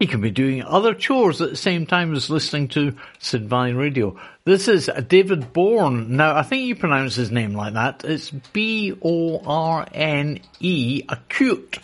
He 0.00 0.06
can 0.06 0.22
be 0.22 0.30
doing 0.30 0.62
other 0.62 0.94
chores 0.94 1.42
at 1.42 1.50
the 1.50 1.56
same 1.56 1.84
time 1.84 2.14
as 2.14 2.30
listening 2.30 2.68
to 2.68 2.96
Sid 3.18 3.50
Valley 3.50 3.74
Radio. 3.74 4.18
This 4.46 4.66
is 4.66 4.88
David 5.08 5.52
Bourne. 5.52 6.16
Now, 6.16 6.34
I 6.34 6.42
think 6.42 6.64
you 6.64 6.74
pronounce 6.74 7.16
his 7.16 7.30
name 7.30 7.52
like 7.52 7.74
that. 7.74 8.02
It's 8.02 8.30
B-O-R-N-E, 8.30 9.02
acute, 11.06 11.78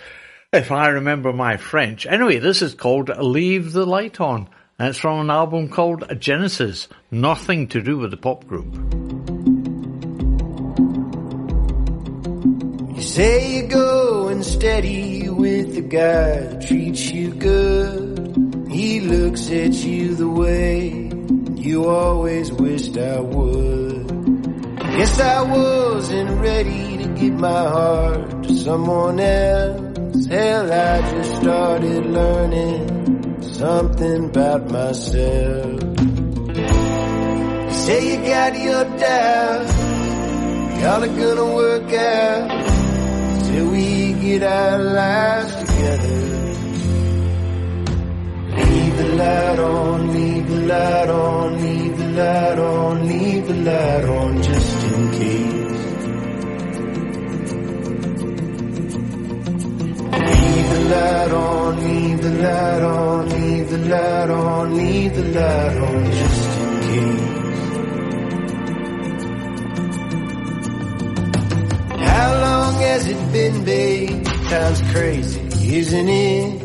if 0.50 0.72
I 0.72 0.88
remember 0.88 1.34
my 1.34 1.58
French. 1.58 2.06
Anyway, 2.06 2.38
this 2.38 2.62
is 2.62 2.72
called 2.72 3.10
Leave 3.10 3.72
the 3.74 3.84
Light 3.84 4.18
On. 4.18 4.48
And 4.78 4.88
it's 4.88 4.98
from 4.98 5.20
an 5.20 5.28
album 5.28 5.68
called 5.68 6.10
Genesis. 6.18 6.88
Nothing 7.10 7.68
to 7.68 7.82
do 7.82 7.98
with 7.98 8.12
the 8.12 8.16
pop 8.16 8.46
group. 8.46 9.33
Say 13.14 13.58
you're 13.58 13.68
going 13.68 14.42
steady 14.42 15.28
with 15.28 15.72
the 15.76 15.82
guy 15.82 16.40
that 16.46 16.66
treats 16.66 17.12
you 17.12 17.32
good. 17.32 18.66
He 18.68 18.98
looks 18.98 19.48
at 19.52 19.72
you 19.72 20.16
the 20.16 20.28
way 20.28 21.12
you 21.54 21.88
always 21.88 22.50
wished 22.50 22.98
I 22.98 23.20
would. 23.20 24.08
Guess 24.96 25.20
I 25.20 25.42
wasn't 25.42 26.40
ready 26.40 26.96
to 27.04 27.08
give 27.20 27.34
my 27.34 27.62
heart 27.76 28.42
to 28.42 28.56
someone 28.56 29.20
else. 29.20 30.26
Hell, 30.26 30.72
I 30.72 31.10
just 31.12 31.36
started 31.36 32.06
learning 32.06 33.42
something 33.42 34.24
about 34.24 34.72
myself. 34.72 35.80
Say 37.84 38.00
you 38.10 38.16
got 38.26 38.58
your 38.58 38.84
doubts, 38.98 39.76
y'all 40.80 41.04
are 41.04 41.16
gonna 41.22 41.54
work 41.54 41.92
out 41.92 42.74
till 43.54 43.70
we 43.70 44.12
get 44.14 44.42
our 44.42 44.78
lives 44.78 45.54
together. 45.60 46.18
Leave 48.58 48.96
the 49.02 49.08
light 49.22 49.58
on, 49.58 50.12
leave 50.16 50.46
the 50.48 50.60
light 50.72 51.08
on, 51.08 51.46
leave 51.62 51.96
the 52.02 52.08
light 52.20 52.58
on, 52.58 53.08
leave 53.08 53.46
the 53.46 53.58
light 53.70 54.04
on 54.18 54.42
just 54.42 54.84
in 54.94 55.02
case. 55.18 55.82
Leave 60.28 60.68
the 60.74 60.82
light 60.94 61.32
on, 61.46 61.70
leave 61.86 62.22
the 62.26 62.34
light 62.44 62.82
on, 62.82 63.28
leave 63.34 63.70
the 63.70 63.82
light 63.94 64.30
on, 64.30 64.76
leave 64.76 65.14
the 65.14 65.26
light 65.38 65.76
on 65.88 66.04
just 66.12 66.33
has 73.04 73.10
it 73.12 73.32
been, 73.32 73.64
babe? 73.64 74.24
Time's 74.24 74.82
crazy, 74.92 75.76
isn't 75.76 76.08
it? 76.08 76.62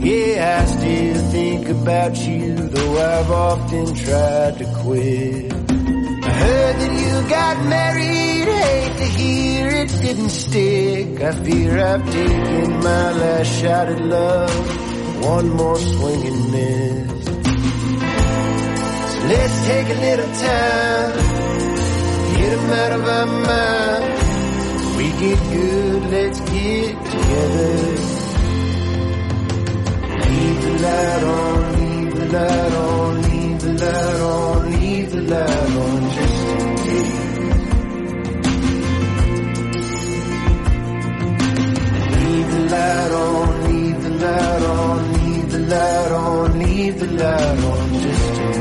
Yeah, 0.00 0.60
I 0.60 0.66
still 0.66 1.30
think 1.30 1.68
about 1.68 2.16
you, 2.16 2.54
though 2.54 2.98
I've 2.98 3.30
often 3.30 3.94
tried 3.94 4.58
to 4.58 4.64
quit. 4.82 5.52
I 5.52 6.30
heard 6.30 6.76
that 6.80 6.92
you 7.02 7.28
got 7.28 7.64
married, 7.66 8.48
hate 8.48 8.96
to 8.98 9.04
hear 9.18 9.68
it 9.68 9.88
didn't 10.00 10.30
stick. 10.30 11.20
I 11.20 11.32
fear 11.44 11.78
I've 11.78 12.04
taken 12.12 12.70
my 12.80 13.12
last 13.12 13.60
shot 13.60 13.88
at 13.88 14.00
love, 14.00 15.24
one 15.24 15.48
more 15.50 15.78
swing 15.78 16.26
and 16.26 16.52
miss. 16.52 17.24
So 19.12 19.18
let's 19.32 19.66
take 19.66 19.88
a 19.96 20.00
little 20.06 20.32
time, 20.48 21.12
get 22.36 22.52
'em 22.58 22.70
out 22.82 22.92
of 22.92 23.08
our 23.08 23.26
mind. 23.26 24.03
We 25.04 25.10
get 25.10 25.38
good, 25.52 26.02
let's 26.12 26.40
get 26.40 26.96
together. 27.12 27.76
Leave 30.24 30.62
the 30.64 30.72
light 30.84 31.22
on, 31.24 31.58
leave 31.76 32.14
the 32.14 32.26
light 32.32 32.72
on, 32.72 33.22
leave 33.22 33.60
the 33.60 33.72
light 33.84 34.20
on, 34.20 34.70
leave 34.80 35.10
the 35.12 35.20
light 35.20 35.76
on 35.84 36.10
just 36.14 36.46
in 36.54 36.76
case. 36.84 37.16
Leave 42.24 42.48
the 42.54 42.60
light 42.72 43.12
on, 43.12 43.48
leave 43.68 44.02
the 44.04 44.10
light 44.24 44.62
on, 44.62 45.12
leave 45.12 45.48
the 45.52 45.58
light 45.58 46.12
on, 46.12 46.58
leave 46.60 46.98
the 46.98 47.06
light 47.08 47.58
on 47.58 47.92
just 48.00 48.30
in 48.30 48.36
case. 48.36 48.53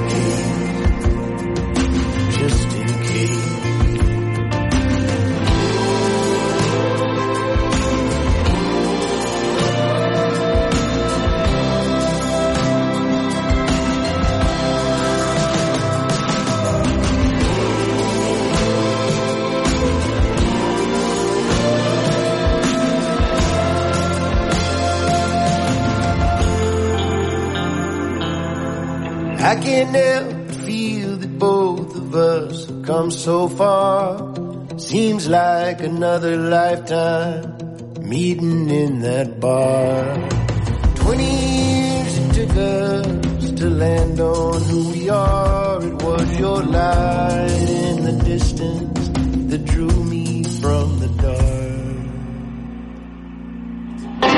I 29.44 29.58
can't 29.58 29.94
help 29.94 30.48
but 30.48 30.56
feel 30.56 31.18
that 31.18 31.38
both 31.38 31.98
of 31.98 32.16
us 32.16 32.66
have 32.66 32.84
come 32.84 33.12
so 33.12 33.50
far. 33.50 34.34
Seems 34.78 35.28
like 35.28 35.82
another 35.82 36.38
lifetime 36.38 37.58
meeting 38.00 38.70
in 38.70 39.02
that 39.02 39.42
bar. 39.42 40.16
Twenty 40.96 41.26
years 41.26 42.18
it 42.20 42.34
took 42.38 42.56
us 42.56 43.52
to 43.60 43.70
land 43.70 44.22
on 44.22 44.62
who 44.64 44.92
we 44.92 45.10
are. 45.10 45.84
It 45.84 46.02
was 46.02 46.40
your 46.40 46.64
light 46.64 47.70
in 47.84 48.04
the 48.06 48.24
distance 48.24 49.10
that 49.50 49.66
drew 49.66 50.04
me 50.06 50.44
from 50.62 51.00
the 51.00 51.10
dark. 51.22 51.44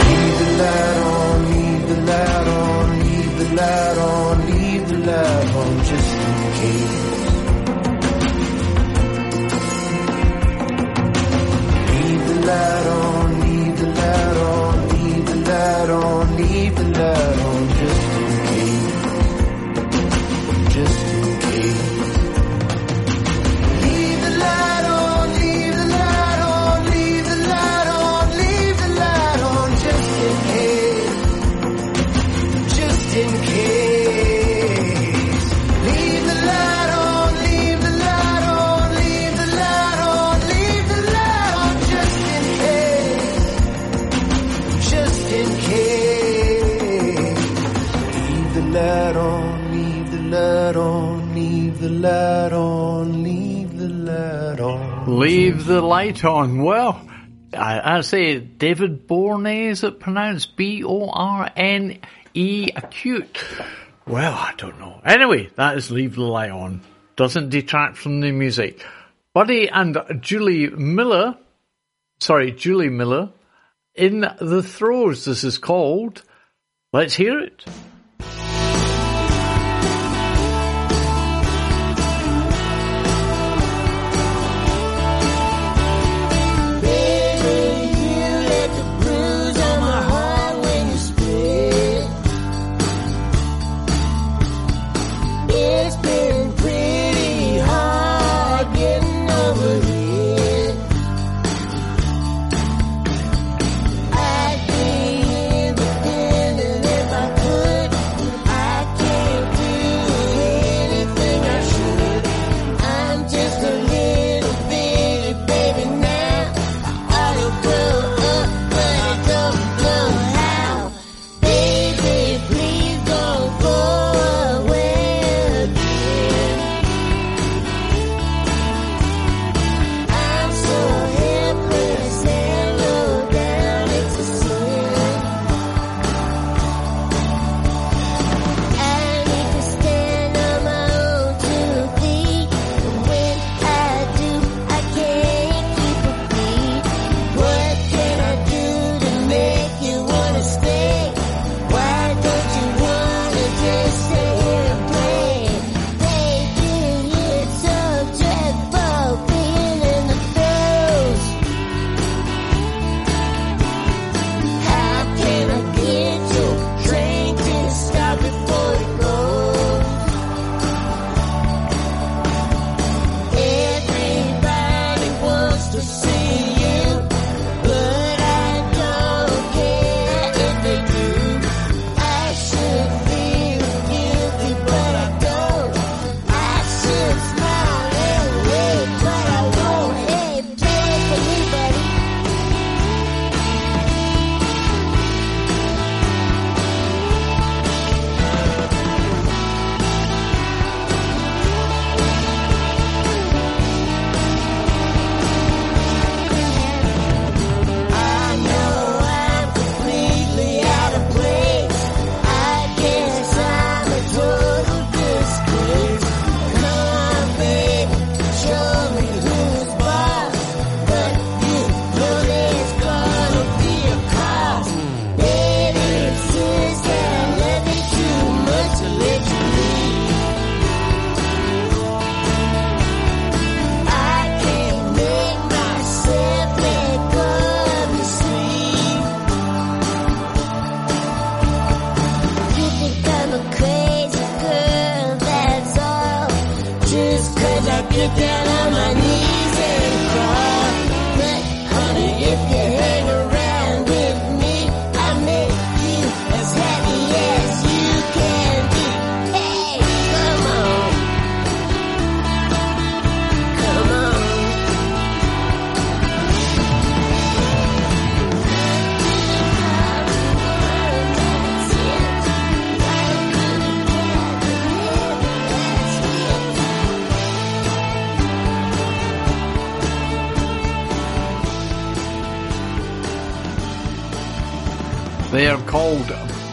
Leave 0.09 0.37
the 0.41 0.49
light 0.63 0.97
on, 1.13 1.35
leave 1.53 1.87
the 1.89 1.99
light 2.11 2.47
on, 2.47 2.99
leave 3.03 3.37
the 3.37 3.55
light 3.55 3.97
on 3.99 4.24
love 5.05 5.85
just 5.85 6.15
in 6.15 6.35
case. 6.59 6.97
Leave 11.91 12.27
the 12.27 12.37
light 12.47 12.87
on, 12.87 13.39
leave 13.41 13.79
the 13.79 13.87
light 13.87 14.37
on, 14.37 14.89
leave 14.89 15.25
the 15.25 15.35
light 15.35 15.89
on, 15.89 16.37
leave 16.37 16.75
the 16.75 16.83
light 16.83 17.39
on 17.39 17.67
just 17.69 17.81
in 17.81 18.09
case. 18.09 18.14
light 52.05 52.53
on, 52.53 53.23
leave 53.23 53.77
the 53.77 53.89
light 53.89 54.59
on. 54.59 55.19
Leave 55.19 55.65
the 55.65 55.81
light 55.81 56.23
on. 56.23 56.61
Well, 56.61 57.01
I, 57.53 57.97
I 57.97 58.01
say 58.01 58.39
David 58.39 59.07
Borne 59.07 59.47
is 59.47 59.83
it 59.83 59.99
pronounced 59.99 60.55
B-O-R-N-E 60.55 61.99
acute? 62.75 63.43
Well, 64.07 64.33
I 64.33 64.53
don't 64.57 64.79
know. 64.79 65.01
Anyway, 65.03 65.49
that 65.55 65.77
is 65.77 65.89
Leave 65.89 66.15
the 66.15 66.21
Light 66.21 66.51
On. 66.51 66.81
Doesn't 67.15 67.49
detract 67.49 67.97
from 67.97 68.21
the 68.21 68.31
music. 68.31 68.85
Buddy 69.33 69.67
and 69.67 69.97
Julie 70.19 70.69
Miller, 70.69 71.35
sorry, 72.19 72.51
Julie 72.51 72.89
Miller, 72.89 73.31
in 73.95 74.19
the 74.39 74.61
throes. 74.61 75.25
this 75.25 75.43
is 75.43 75.57
called. 75.57 76.21
Let's 76.93 77.15
hear 77.15 77.39
it. 77.39 77.65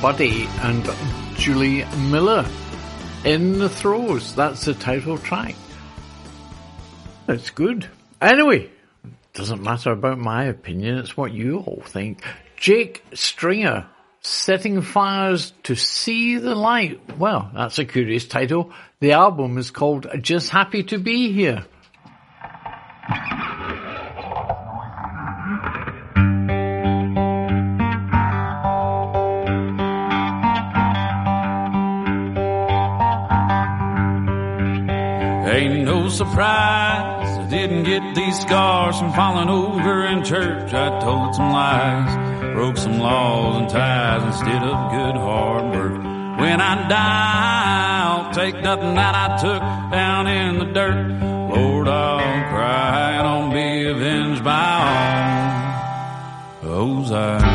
Buddy 0.03 0.49
and 0.63 0.85
Julie 1.37 1.85
Miller. 2.11 2.45
In 3.25 3.61
the 3.61 3.69
Throes, 3.69 4.35
that's 4.35 4.65
the 4.65 4.75
title 4.75 5.17
track. 5.17 5.55
It's 7.29 7.51
good. 7.51 7.89
Anyway, 8.21 8.69
doesn't 9.33 9.63
matter 9.63 9.93
about 9.93 10.19
my 10.19 10.47
opinion, 10.47 10.99
it's 10.99 11.17
what 11.17 11.33
you 11.33 11.59
all 11.59 11.85
think. 11.87 12.25
Jake 12.57 13.05
Stringer, 13.15 13.87
Setting 14.23 14.83
Fires 14.83 15.53
to 15.63 15.77
See 15.77 16.37
the 16.37 16.57
Light. 16.57 17.17
Well, 17.17 17.53
that's 17.55 17.79
a 17.79 17.85
curious 17.85 18.27
title. 18.27 18.73
The 18.99 19.13
album 19.13 19.57
is 19.57 19.71
called 19.71 20.09
Just 20.21 20.51
Happy 20.51 20.83
to 20.83 20.99
Be 20.99 21.33
Here. 21.33 21.65
Ain't 35.53 35.85
no 35.85 36.09
surprise 36.09 37.39
I 37.39 37.47
didn't 37.51 37.83
get 37.83 38.15
these 38.15 38.41
scars 38.41 38.99
from 38.99 39.13
falling 39.13 39.51
over 39.51 40.07
in 40.07 40.25
church. 40.25 40.73
I 40.73 40.99
told 41.01 41.35
some 41.35 41.53
lies, 41.53 42.55
broke 42.55 42.79
some 42.79 42.99
laws 42.99 43.61
and 43.61 43.69
ties 43.69 44.23
instead 44.23 44.63
of 44.63 44.91
good 44.91 45.17
hard 45.21 45.75
work. 45.75 46.03
When 46.41 46.59
I 46.59 46.89
die, 46.89 48.01
I'll 48.03 48.33
take 48.33 48.63
nothing 48.63 48.95
that 48.95 49.15
I 49.15 49.37
took 49.43 49.63
down 49.93 50.27
in 50.27 50.59
the 50.59 50.73
dirt. 50.73 51.21
Lord, 51.55 51.87
I'll 51.87 52.49
cry 52.49 53.11
and 53.19 53.27
I'll 53.27 53.53
be 53.53 53.91
avenged 53.91 54.43
by 54.43 54.57
all 56.63 56.97
those 56.97 57.13
I 57.13 57.52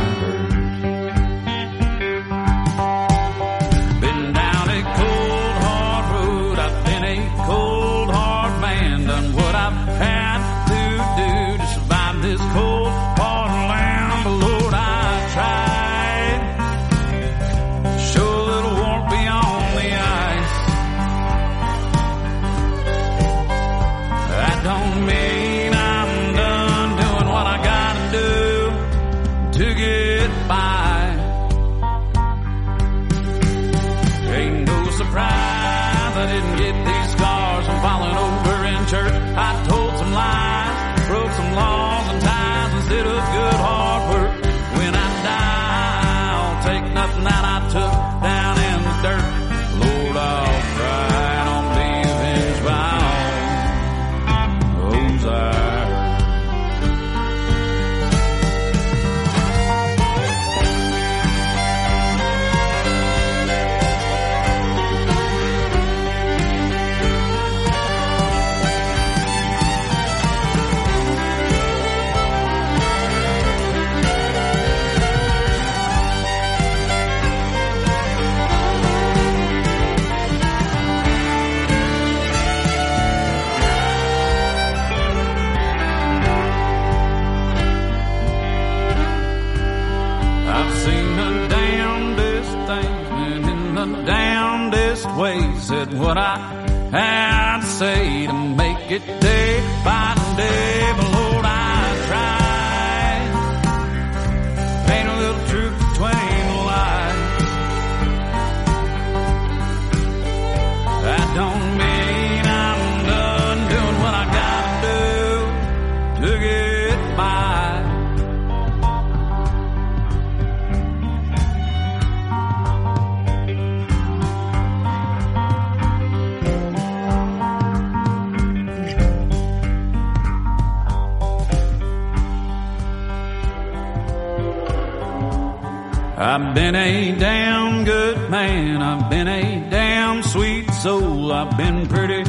been 136.71 136.75
a 136.75 137.17
damn 137.17 137.85
good 137.85 138.29
man. 138.29 138.81
I've 138.81 139.09
been 139.09 139.29
a 139.29 139.69
damn 139.69 140.21
sweet 140.21 140.69
soul. 140.71 141.31
I've 141.31 141.57
been 141.57 141.87
pretty 141.87 142.23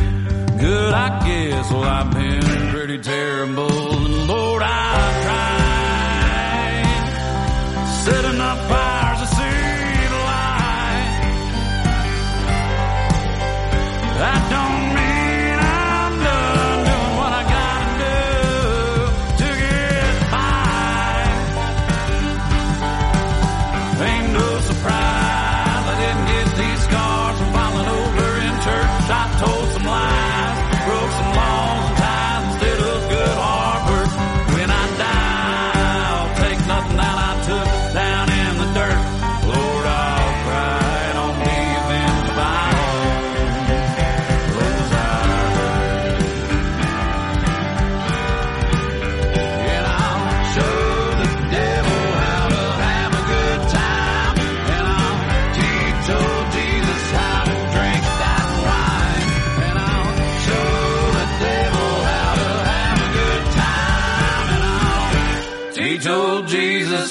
good, 0.60 0.94
I 0.94 1.26
guess. 1.26 1.72
Well, 1.72 1.82
I've 1.82 2.12
been 2.14 2.70
pretty 2.70 2.98
terrible. 2.98 3.87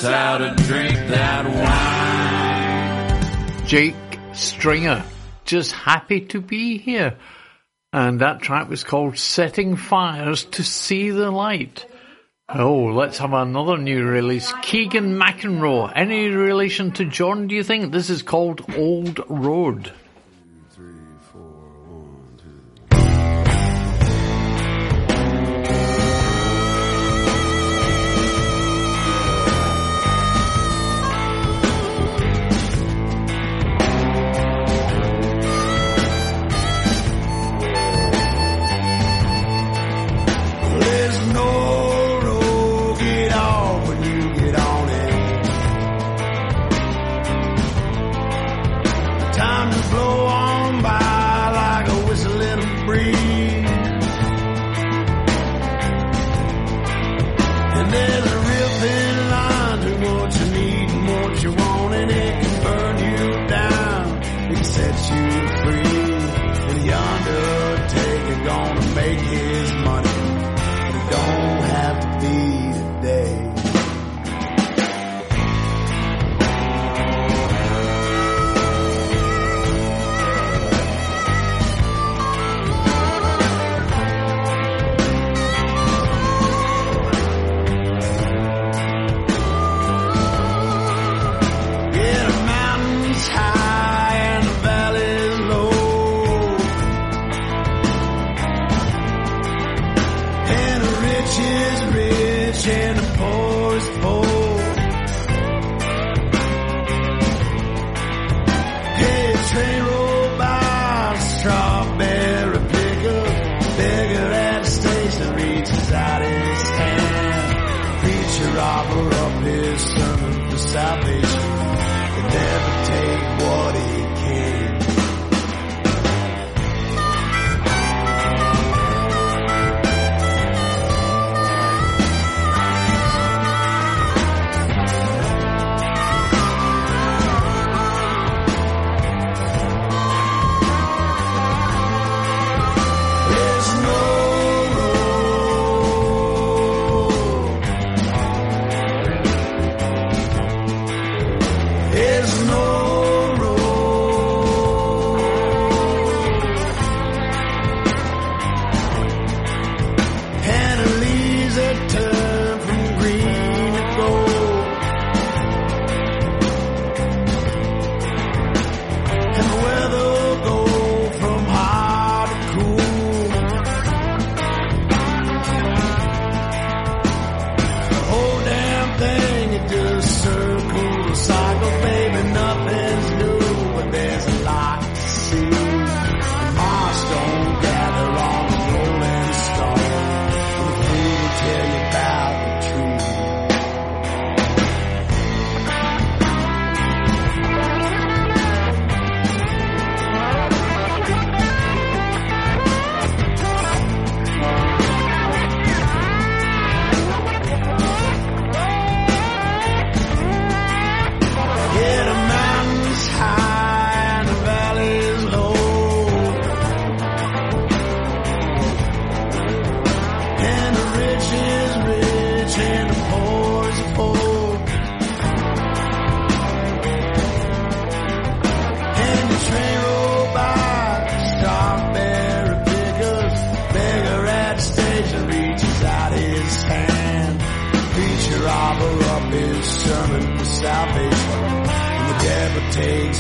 How 0.07 0.37
to 0.37 0.55
drink 0.63 0.95
that 1.09 1.45
wine. 3.45 3.65
Jake 3.67 3.95
Stringer, 4.33 5.03
just 5.45 5.71
happy 5.73 6.21
to 6.27 6.41
be 6.41 6.77
here. 6.77 7.17
And 7.91 8.19
that 8.21 8.41
track 8.41 8.69
was 8.69 8.83
called 8.83 9.17
Setting 9.17 9.75
Fires 9.75 10.43
to 10.45 10.63
See 10.63 11.09
the 11.09 11.31
Light. 11.31 11.85
Oh, 12.49 12.85
let's 12.85 13.17
have 13.17 13.33
another 13.33 13.77
new 13.77 14.05
release. 14.05 14.53
Keegan 14.61 15.19
McEnroe. 15.19 15.91
Any 15.93 16.29
relation 16.29 16.91
to 16.93 17.03
John, 17.05 17.47
do 17.47 17.55
you 17.55 17.63
think? 17.63 17.91
This 17.91 18.09
is 18.09 18.21
called 18.21 18.73
Old 18.77 19.19
Road. 19.27 19.91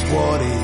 what 0.09 0.41
it 0.41 0.56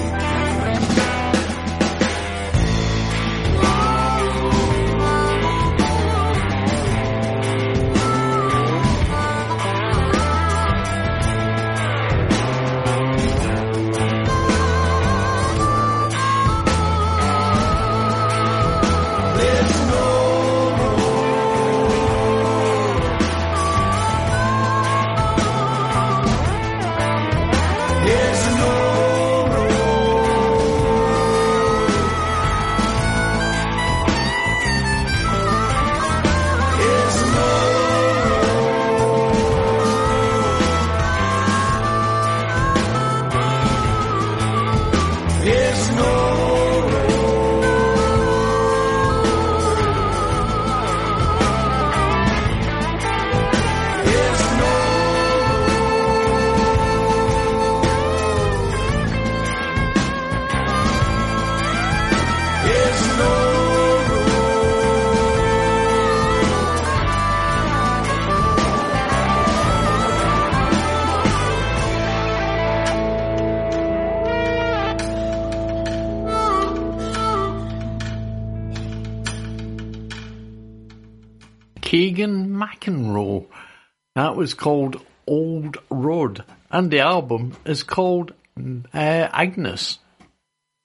is 84.44 84.54
called 84.54 85.02
Old 85.26 85.78
Road, 85.90 86.44
and 86.70 86.92
the 86.92 87.00
album 87.00 87.56
is 87.66 87.82
called 87.84 88.34
uh, 88.58 88.98
Agnes. 88.98 90.00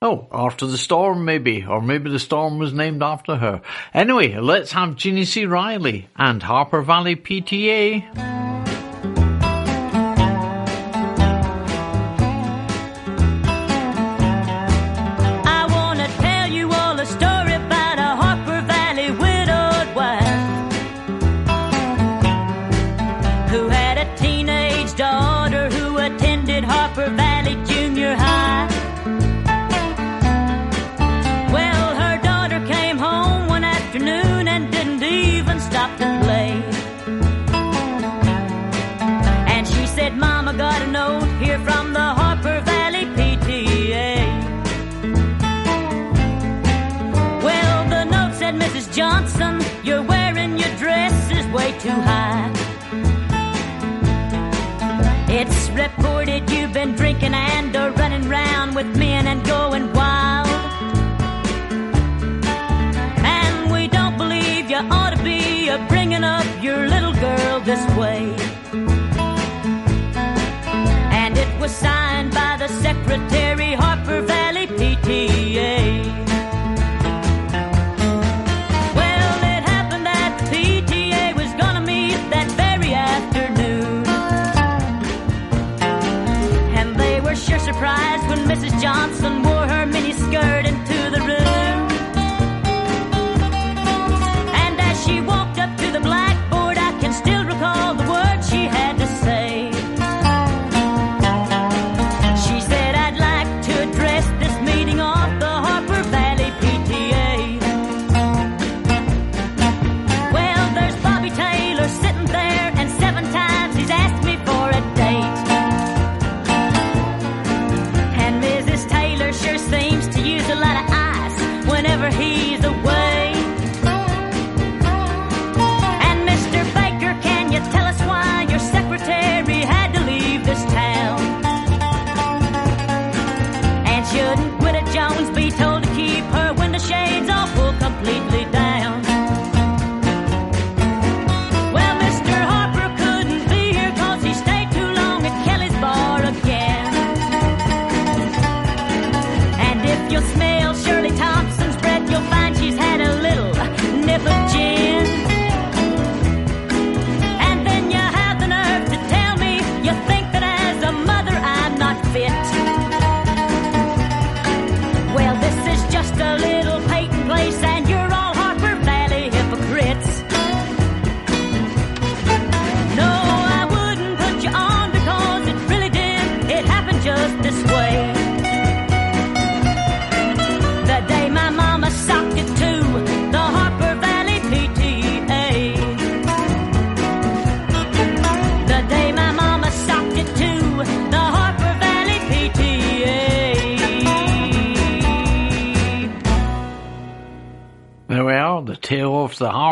Oh, 0.00 0.28
after 0.30 0.64
the 0.66 0.78
storm, 0.78 1.24
maybe, 1.24 1.66
or 1.66 1.82
maybe 1.82 2.08
the 2.08 2.20
storm 2.20 2.58
was 2.58 2.72
named 2.72 3.02
after 3.02 3.34
her. 3.36 3.62
Anyway, 3.92 4.36
let's 4.38 4.70
have 4.70 4.94
Jeannie 4.94 5.24
C. 5.24 5.44
Riley 5.44 6.08
and 6.14 6.40
Harper 6.40 6.82
Valley 6.82 7.16
PTA. 7.16 8.77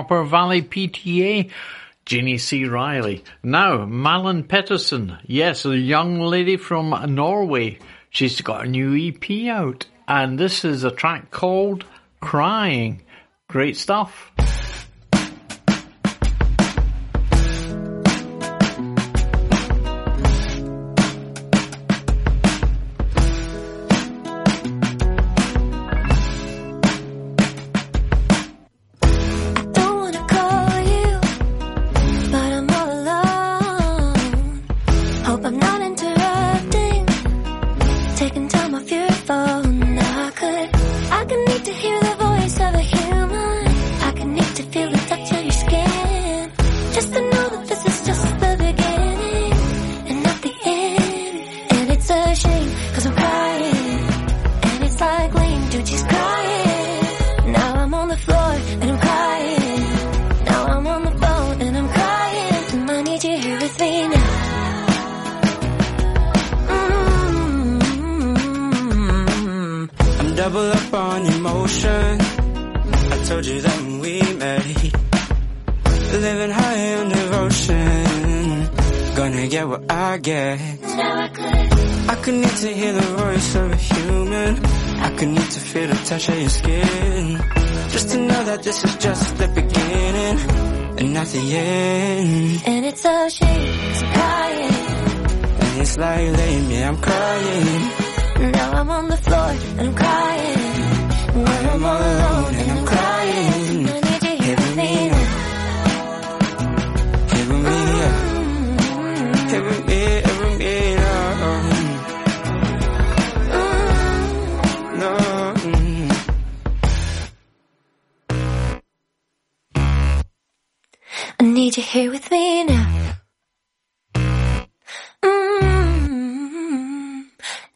Harper 0.06 0.22
Valley 0.22 0.62
PTA, 0.62 1.50
Jeannie 2.04 2.38
C. 2.38 2.64
Riley. 2.64 3.24
Now, 3.42 3.86
Malin 3.86 4.44
Pettersson, 4.44 5.18
yes, 5.26 5.64
a 5.66 5.76
young 5.76 6.20
lady 6.20 6.56
from 6.56 7.12
Norway. 7.12 7.80
She's 8.10 8.40
got 8.40 8.66
a 8.66 8.68
new 8.68 8.94
EP 8.94 9.48
out, 9.48 9.86
and 10.06 10.38
this 10.38 10.64
is 10.64 10.84
a 10.84 10.92
track 10.92 11.32
called 11.32 11.84
Crying. 12.20 13.02
Great 13.48 13.76
stuff. 13.76 14.30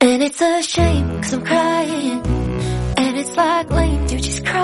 And 0.02 0.22
it's 0.22 0.40
a 0.40 0.62
shame, 0.62 1.20
cause 1.20 1.35
I'm 1.35 1.44
crying. 1.44 2.27
And 2.97 3.18
it's 3.18 3.36
like 3.36 3.70
lame, 3.70 4.02
you 4.09 4.18
just 4.18 4.47
cry. 4.47 4.60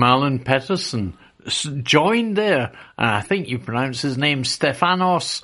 Malin 0.00 0.38
Pettersson 0.38 1.12
joined 1.82 2.36
there. 2.36 2.72
And 2.96 3.10
I 3.10 3.20
think 3.20 3.48
you 3.48 3.58
pronounce 3.58 4.00
his 4.00 4.16
name 4.16 4.44
Stefanos 4.44 5.42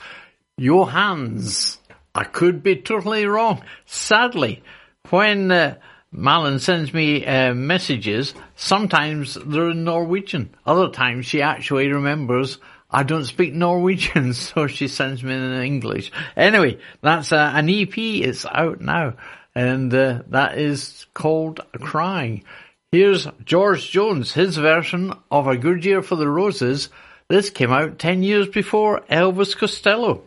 Johans. 0.59 1.77
I 2.15 2.24
could 2.24 2.62
be 2.62 2.77
totally 2.77 3.27
wrong. 3.27 3.62
Sadly, 3.85 4.62
when 5.11 5.51
uh, 5.53 5.77
Malin 6.11 6.59
sends 6.59 6.95
me 6.95 7.27
uh, 7.27 7.53
messages, 7.53 8.33
sometimes 8.55 9.35
they're 9.35 9.70
in 9.70 9.85
Norwegian. 9.85 10.55
Other 10.65 10.89
times 10.89 11.27
she 11.27 11.43
actually 11.43 11.89
remembers 11.93 12.59
I 12.91 13.03
don't 13.03 13.24
speak 13.24 13.53
Norwegian, 13.53 14.33
so 14.33 14.69
she 14.69 14.89
sends 14.89 15.23
me 15.23 15.35
in 15.35 15.53
English. 15.61 16.12
Anyway, 16.35 16.78
that's 17.03 17.31
uh, 17.31 17.53
an 17.55 17.69
EP. 17.69 17.99
It's 17.99 18.47
out 18.47 18.81
now. 18.81 19.15
And 19.55 19.93
uh, 19.93 20.23
that 20.28 20.59
is 20.59 21.07
called 21.12 21.61
Crying. 21.81 22.45
Here's 22.93 23.27
George 23.45 23.91
Jones, 23.91 24.33
his 24.33 24.59
version 24.59 25.13
of 25.29 25.49
A 25.49 25.57
Good 25.57 25.85
Year 25.85 26.03
for 26.03 26.15
the 26.15 26.29
Roses. 26.29 26.89
This 27.29 27.51
came 27.51 27.73
out 27.73 27.99
10 27.99 28.23
years 28.23 28.47
before 28.47 29.01
Elvis 29.11 29.57
Costello. 29.57 30.23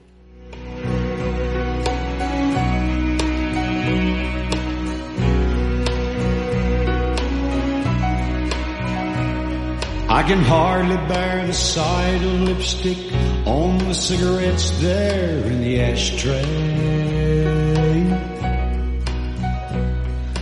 I 10.10 10.24
can 10.24 10.42
hardly 10.42 10.98
bear 11.08 11.48
the 11.48 11.54
sight 11.54 12.22
of 12.22 12.42
lipstick 12.42 12.98
on 13.46 13.78
the 13.78 13.94
cigarettes 13.94 14.72
there 14.82 15.46
in 15.46 15.62
the 15.62 15.80
ashtray. 15.80 17.79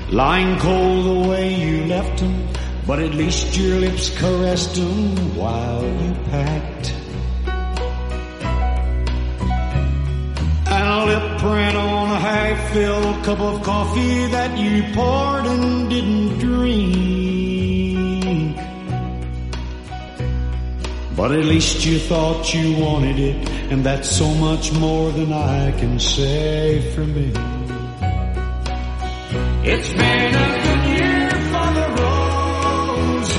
Lying 0.09 0.57
cold 0.59 1.05
the 1.05 1.29
way 1.29 1.53
you 1.53 1.85
left 1.85 2.19
them, 2.21 2.47
but 2.87 2.99
at 2.99 3.13
least 3.13 3.57
your 3.57 3.77
lips 3.81 4.09
caressed 4.17 4.75
them 4.75 5.35
while 5.35 5.83
you 5.83 6.13
packed. 6.31 6.93
And 10.65 10.87
a 10.87 11.05
lip 11.05 11.39
print 11.39 11.75
on 11.75 12.09
a 12.11 12.19
half-filled 12.19 13.25
cup 13.25 13.41
of 13.41 13.61
coffee 13.63 14.27
that 14.27 14.57
you 14.57 14.83
poured 14.93 15.45
and 15.45 15.89
didn't 15.89 16.39
drink. 16.39 17.27
But 21.17 21.33
at 21.33 21.43
least 21.43 21.85
you 21.85 21.99
thought 21.99 22.53
you 22.53 22.77
wanted 22.77 23.19
it, 23.19 23.49
and 23.71 23.85
that's 23.85 24.09
so 24.09 24.33
much 24.35 24.71
more 24.71 25.11
than 25.11 25.33
I 25.33 25.73
can 25.77 25.99
say 25.99 26.93
for 26.95 27.01
me. 27.01 27.56
It's 29.63 29.89
been 29.89 30.33
a 30.45 30.49
good 30.65 30.83
year 30.97 31.29
for 31.51 31.67
the 31.77 31.87
roses. 32.01 33.35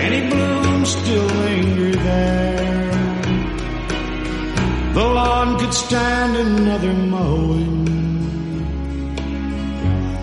Many 0.00 0.20
blooms 0.30 0.88
still 0.88 1.28
linger 1.46 1.92
there. 1.96 2.90
The 4.94 5.04
lawn 5.04 5.58
could 5.60 5.74
stand 5.74 6.36
another 6.36 6.92
mowing. 6.92 7.78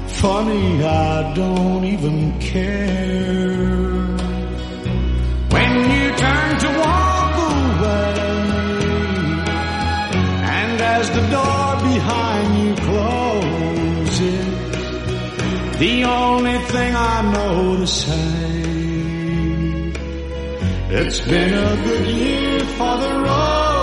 Funny, 0.07 0.83
I 0.83 1.33
don't 1.35 1.85
even 1.85 2.39
care. 2.39 3.57
When 5.53 5.73
you 5.91 6.05
turn 6.25 6.49
to 6.63 6.69
walk 6.83 7.33
away, 7.51 8.13
and 10.59 10.81
as 10.81 11.05
the 11.11 11.21
door 11.35 11.75
behind 11.91 12.49
you 12.61 12.75
closes, 12.83 13.26
the 15.79 16.03
only 16.05 16.57
thing 16.57 16.95
I 16.95 17.21
know 17.33 17.77
to 17.77 17.87
say, 17.87 18.67
it's 20.89 21.19
been 21.21 21.53
a 21.53 21.83
good 21.83 22.07
year 22.07 22.59
for 22.77 22.97
the 22.97 23.13
roses. 23.19 23.77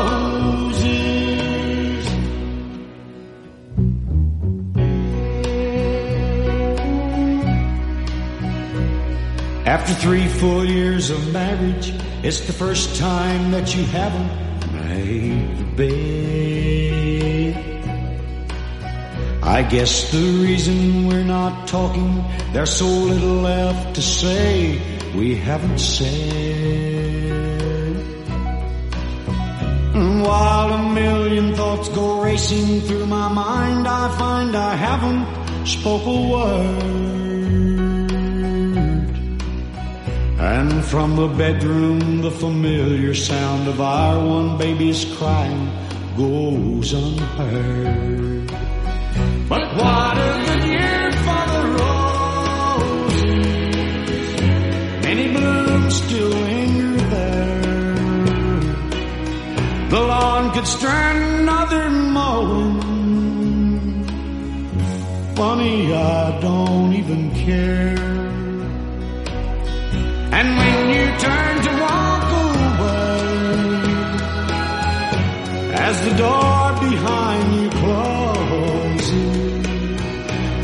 After 9.66 9.94
three 9.94 10.26
full 10.26 10.64
years 10.64 11.10
of 11.10 11.32
marriage, 11.32 11.94
it's 12.24 12.40
the 12.40 12.52
first 12.52 12.98
time 12.98 13.52
that 13.52 13.74
you 13.76 13.84
haven't 13.84 14.72
made 14.72 15.58
the 15.58 15.64
bed. 15.76 17.03
I 19.46 19.62
guess 19.62 20.10
the 20.10 20.40
reason 20.42 21.06
we're 21.06 21.22
not 21.22 21.68
talking, 21.68 22.24
there's 22.54 22.74
so 22.74 22.86
little 22.86 23.42
left 23.42 23.94
to 23.94 24.00
say 24.00 24.80
we 25.14 25.36
haven't 25.36 25.78
said. 25.78 27.04
And 29.94 30.22
while 30.22 30.72
a 30.72 30.92
million 30.94 31.54
thoughts 31.54 31.90
go 31.90 32.22
racing 32.22 32.80
through 32.80 33.04
my 33.04 33.28
mind, 33.28 33.86
I 33.86 34.08
find 34.18 34.56
I 34.56 34.76
haven't 34.76 35.66
spoke 35.66 36.06
a 36.06 36.30
word. 36.32 37.04
And 40.40 40.84
from 40.86 41.16
the 41.16 41.28
bedroom, 41.28 42.22
the 42.22 42.30
familiar 42.30 43.14
sound 43.14 43.68
of 43.68 43.78
our 43.78 44.26
one 44.26 44.56
baby's 44.56 45.04
crying 45.16 45.70
goes 46.16 46.94
unheard. 46.94 48.63
The 59.94 60.00
lawn 60.00 60.50
could 60.50 60.66
stand 60.66 61.18
another 61.42 61.88
mowing. 61.88 62.80
Funny, 65.36 65.94
I 65.94 66.40
don't 66.40 66.92
even 66.94 67.30
care. 67.46 67.94
And 70.38 70.48
when 70.58 70.78
you 70.96 71.04
turn 71.26 71.54
to 71.66 71.72
walk 71.86 72.26
away, 72.44 73.22
as 75.88 75.96
the 76.06 76.14
door 76.24 76.62
behind 76.88 77.46
you 77.58 77.68
closes, 77.82 79.62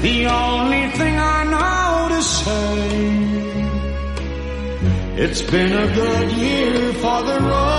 the 0.02 0.18
only 0.26 0.84
thing 0.98 1.14
I 1.16 1.40
know 1.54 2.08
to 2.14 2.20
say, 2.40 2.78
it's 5.22 5.42
been 5.42 5.72
a 5.72 5.86
good 5.94 6.32
year 6.32 6.92
for 6.94 7.22
the 7.22 7.38
roses. 7.42 7.69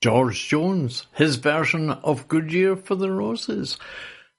George 0.00 0.48
Jones, 0.48 1.06
his 1.12 1.36
version 1.36 1.90
of 1.90 2.28
Good 2.28 2.52
Year 2.52 2.76
for 2.76 2.94
the 2.94 3.10
Roses. 3.10 3.78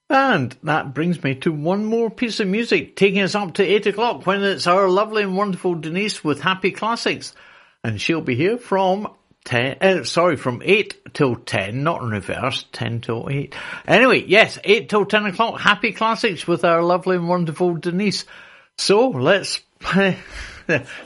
And 0.09 0.55
that 0.63 0.93
brings 0.93 1.23
me 1.23 1.35
to 1.35 1.51
one 1.51 1.85
more 1.85 2.09
piece 2.09 2.39
of 2.39 2.47
music, 2.47 2.95
taking 2.95 3.21
us 3.21 3.35
up 3.35 3.55
to 3.55 3.63
eight 3.63 3.85
o'clock 3.85 4.25
when 4.25 4.43
it's 4.43 4.67
our 4.67 4.89
lovely 4.89 5.23
and 5.23 5.37
wonderful 5.37 5.75
Denise 5.75 6.23
with 6.23 6.41
Happy 6.41 6.71
Classics. 6.71 7.33
And 7.83 8.01
she'll 8.01 8.21
be 8.21 8.35
here 8.35 8.57
from 8.57 9.13
10, 9.45 9.77
uh, 9.81 10.03
sorry, 10.03 10.35
from 10.35 10.61
8 10.63 11.13
till 11.13 11.35
10, 11.35 11.83
not 11.83 12.01
in 12.01 12.09
reverse, 12.09 12.65
10 12.71 13.01
till 13.01 13.29
8. 13.29 13.55
Anyway, 13.87 14.23
yes, 14.25 14.57
8 14.63 14.89
till 14.89 15.05
10 15.05 15.27
o'clock, 15.27 15.59
Happy 15.59 15.91
Classics 15.91 16.47
with 16.47 16.65
our 16.65 16.81
lovely 16.81 17.17
and 17.17 17.29
wonderful 17.29 17.75
Denise. 17.75 18.25
So 18.77 19.09
let's, 19.09 19.59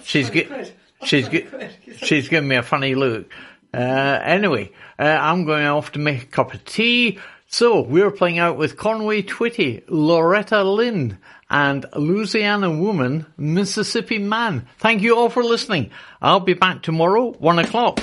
she's 0.03 0.29
get, 0.29 0.73
she's 1.03 1.27
get, 1.27 1.73
she's 1.97 2.29
giving 2.29 2.47
me 2.47 2.55
a 2.55 2.63
funny 2.63 2.95
look. 2.95 3.31
Uh, 3.73 4.19
anyway, 4.23 4.71
uh, 4.99 5.03
I'm 5.03 5.45
going 5.45 5.65
off 5.65 5.93
to 5.93 5.99
make 5.99 6.23
a 6.23 6.27
cup 6.27 6.53
of 6.53 6.63
tea. 6.65 7.19
So 7.47 7.81
we're 7.81 8.11
playing 8.11 8.39
out 8.39 8.57
with 8.57 8.77
Conway 8.77 9.21
Twitty, 9.21 9.83
Loretta 9.87 10.63
Lynn, 10.63 11.17
and 11.49 11.85
Louisiana 11.95 12.71
Woman, 12.71 13.27
Mississippi 13.37 14.17
Man. 14.17 14.67
Thank 14.79 15.03
you 15.03 15.15
all 15.15 15.29
for 15.29 15.43
listening. 15.43 15.91
I'll 16.21 16.39
be 16.39 16.55
back 16.55 16.81
tomorrow, 16.81 17.31
one 17.33 17.59
o'clock. 17.59 17.99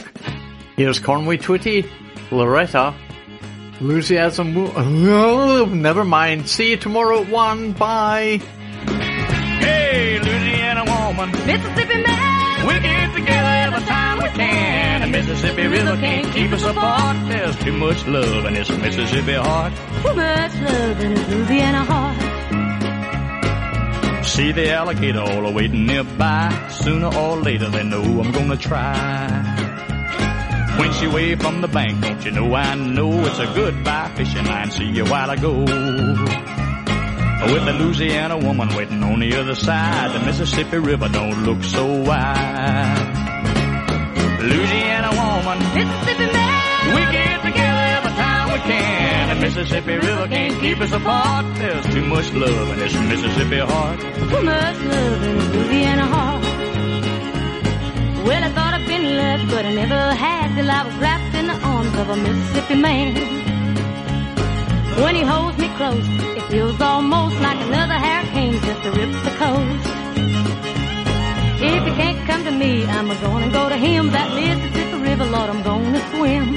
Here's 0.77 1.01
Conway 1.01 1.37
Twitty, 1.39 1.89
Loretta, 2.31 2.95
Louisiana 3.81 4.45
Woman. 4.45 5.09
Oh, 5.11 5.65
never 5.65 6.05
mind. 6.05 6.49
See 6.49 6.71
you 6.71 6.77
tomorrow 6.77 7.23
at 7.23 7.29
one. 7.29 7.73
Bye. 7.73 8.41
Hey, 8.87 10.19
Louisiana 10.21 10.85
woman, 10.85 11.31
Mississippi 11.45 12.03
man, 12.03 12.30
we 12.73 12.81
get 12.81 13.15
together 13.15 13.55
every 13.67 13.83
time 13.87 14.19
we 14.19 14.29
can. 14.31 15.01
The 15.03 15.07
Mississippi 15.07 15.67
River 15.67 15.97
can't 15.97 16.33
keep 16.33 16.53
us 16.53 16.63
apart. 16.63 17.17
There's 17.29 17.57
too 17.57 17.73
much 17.73 18.07
love 18.07 18.45
in 18.47 18.55
this 18.55 18.71
Mississippi 18.71 19.35
heart. 19.35 19.73
too 20.03 20.15
much 20.15 20.55
love 20.61 21.01
in 21.01 21.13
a 21.13 21.27
Louisiana 21.29 21.85
heart. 21.85 22.31
See 24.27 24.53
the 24.53 24.71
alligator 24.73 25.21
all 25.21 25.53
waiting 25.53 25.87
nearby. 25.87 26.69
Sooner 26.71 27.15
or 27.15 27.37
later 27.39 27.69
they 27.69 27.83
know 27.83 28.03
I'm 28.21 28.31
gonna 28.33 28.57
try. 28.57 29.27
When 30.79 30.93
she 30.93 31.07
waved 31.09 31.43
from 31.43 31.61
the 31.61 31.69
bank, 31.69 32.01
don't 32.01 32.25
you 32.25 32.31
know 32.31 32.55
I 32.55 32.75
know 32.75 33.11
it's 33.27 33.39
a 33.39 33.47
goodbye 33.47 34.13
fishing 34.15 34.47
line. 34.47 34.71
See 34.71 34.85
you 34.85 35.05
while 35.05 35.31
I 35.31 35.37
go. 35.37 36.70
With 37.43 37.65
the 37.65 37.73
Louisiana 37.73 38.37
woman 38.39 38.69
waiting 38.77 39.03
on 39.03 39.19
the 39.19 39.35
other 39.37 39.55
side, 39.55 40.13
the 40.13 40.25
Mississippi 40.25 40.77
River 40.79 41.09
don't 41.09 41.43
look 41.45 41.65
so 41.65 41.87
wide. 41.87 43.17
Louisiana 44.41 45.11
woman, 45.11 45.59
Mississippi 45.75 46.27
man, 46.33 46.95
we 46.95 47.01
get 47.13 47.43
together 47.43 47.85
every 47.97 48.13
time 48.13 48.53
we 48.53 48.59
can. 48.61 49.29
The 49.31 49.41
Mississippi 49.47 49.95
River 49.95 50.29
can't 50.29 50.61
keep 50.61 50.81
us 50.81 50.93
apart. 50.93 51.47
There's 51.57 51.87
too 51.87 52.05
much 52.07 52.31
love 52.35 52.69
in 52.73 52.79
this 52.79 52.95
Mississippi 52.95 53.59
heart. 53.59 54.01
Too 54.01 54.43
much 54.43 54.79
love 54.79 55.23
in 55.23 55.37
his 55.41 55.49
Louisiana 55.57 56.07
heart. 56.07 56.45
Well, 58.27 58.45
I 58.45 58.51
thought 58.51 58.75
I'd 58.75 58.87
been 58.87 59.17
loved, 59.17 59.51
but 59.51 59.65
I 59.65 59.73
never 59.73 60.15
had 60.15 60.55
till 60.57 60.71
I 60.71 60.85
was 60.87 60.95
wrapped 60.97 61.35
in 61.35 61.47
the 61.47 61.55
arms 61.55 61.95
of 61.99 62.11
a 62.11 62.17
Mississippi 62.17 62.75
man. 62.75 63.60
When 64.99 65.15
he 65.15 65.23
holds 65.23 65.57
me 65.59 65.69
close, 65.77 66.07
it 66.37 66.43
feels 66.51 66.81
almost 66.81 67.41
like 67.41 67.59
another 67.69 67.95
hurricane 67.95 68.61
just 68.61 68.83
to 68.83 68.91
rip 68.91 69.13
the 69.25 69.35
coast. 69.39 69.87
If 71.63 71.85
he 71.85 71.93
can't 71.93 72.27
come 72.27 72.45
to 72.45 72.51
me, 72.51 72.85
I'm 72.87 73.09
gonna 73.09 73.51
go 73.51 73.69
to 73.69 73.77
him. 73.77 74.11
That 74.11 74.35
Mississippi 74.35 74.99
River, 75.03 75.27
Lord, 75.27 75.51
I'm 75.51 75.63
gonna 75.63 76.01
swim. 76.15 76.57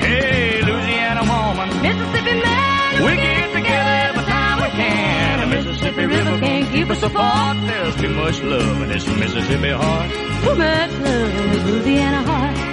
Hey, 0.00 0.62
Louisiana 0.62 1.22
woman, 1.22 1.68
Mississippi 1.82 2.34
man, 2.42 3.04
we 3.04 3.16
get 3.16 3.52
together 3.52 3.94
every 4.08 4.24
time 4.24 4.62
we 4.62 4.68
can. 4.68 5.40
The 5.40 5.46
Mississippi 5.56 6.06
River 6.06 6.38
can't 6.38 6.70
keep 6.72 6.90
us 6.90 7.02
apart. 7.02 7.56
There's 7.66 7.96
too 7.96 8.10
much 8.10 8.42
love 8.42 8.82
in 8.82 8.88
this 8.88 9.06
Mississippi 9.06 9.70
heart. 9.70 10.10
Too 10.44 10.54
much 10.54 10.92
love 11.06 11.34
in 11.40 11.48
his 11.50 11.64
Louisiana 11.64 12.22
heart. 12.22 12.65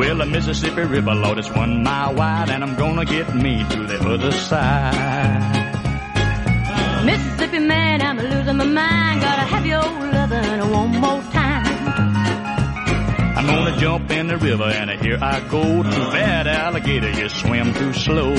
Well, 0.00 0.16
the 0.16 0.24
Mississippi 0.24 0.80
River, 0.80 1.14
Lord, 1.14 1.36
it's 1.36 1.50
one 1.50 1.82
mile 1.82 2.14
wide, 2.14 2.48
and 2.48 2.64
I'm 2.64 2.74
gonna 2.74 3.04
get 3.04 3.34
me 3.34 3.62
to 3.68 3.86
the 3.86 3.98
other 4.08 4.32
side. 4.32 5.74
Mississippi 7.04 7.58
man, 7.58 8.00
I'm 8.00 8.16
losing 8.16 8.56
my 8.56 8.64
mind. 8.64 9.20
Gotta 9.20 9.42
have 9.42 9.66
your 9.66 9.82
lovin' 9.82 10.70
one 10.70 10.92
more 11.02 11.22
time. 11.30 11.66
I'm 13.36 13.46
gonna 13.46 13.76
jump 13.76 14.10
in 14.10 14.28
the 14.28 14.38
river, 14.38 14.64
and 14.64 14.90
here 15.02 15.18
I 15.20 15.40
go. 15.40 15.82
Too 15.82 16.10
bad, 16.16 16.46
alligator, 16.46 17.10
you 17.10 17.28
swim 17.28 17.74
too 17.74 17.92
slow. 17.92 18.34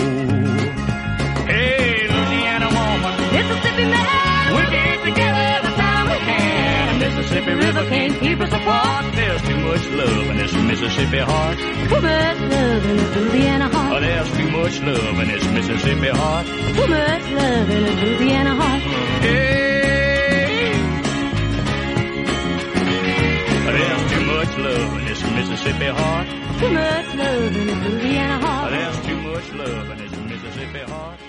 Hey, 1.45 2.07
Louisiana 2.09 2.69
woman, 2.73 3.13
Mississippi 3.35 3.85
man, 3.85 4.55
we 4.55 4.61
get 4.71 5.03
together 5.03 5.70
Mississippi 7.01 7.53
River 7.53 7.85
can't 7.89 8.19
keep 8.19 8.39
us 8.39 8.53
apart. 8.53 9.13
There's 9.15 9.41
too 9.41 9.57
much 9.57 9.85
love 9.89 10.27
in 10.29 10.37
this 10.37 10.53
Mississippi 10.53 11.17
heart. 11.17 11.57
Too 11.57 12.01
much 12.01 12.39
love 12.39 12.85
in 12.85 12.97
his 12.99 13.15
Louisiana 13.15 13.69
heart. 13.69 13.93
Oh, 13.95 13.99
there's 13.99 14.31
too 14.37 14.49
much 14.51 14.79
love 14.81 15.19
in 15.19 15.27
this 15.27 15.45
Mississippi 15.51 16.09
heart. 16.09 16.45
Too 16.45 16.87
much 16.87 17.25
love 17.31 17.69
in 17.71 17.83
his 17.85 18.03
Louisiana 18.03 18.53
heart. 18.53 18.81
Hey, 19.25 20.73
oh, 23.65 23.71
there's 23.77 24.11
too 24.13 24.25
much 24.25 24.57
love 24.57 24.97
in 24.99 25.05
this 25.05 25.23
Mississippi 25.23 25.85
heart. 25.87 26.27
Too 26.59 26.69
much 26.69 27.15
love 27.15 27.55
in 27.55 27.67
his 27.67 27.77
Louisiana 27.87 28.45
heart. 28.45 28.71
Oh, 28.71 28.75
there's 28.75 28.99
too 29.07 29.19
much 29.21 29.51
love 29.53 29.89
in 29.89 29.97
this 29.97 30.15
Mississippi 30.19 30.79
heart. 30.91 31.19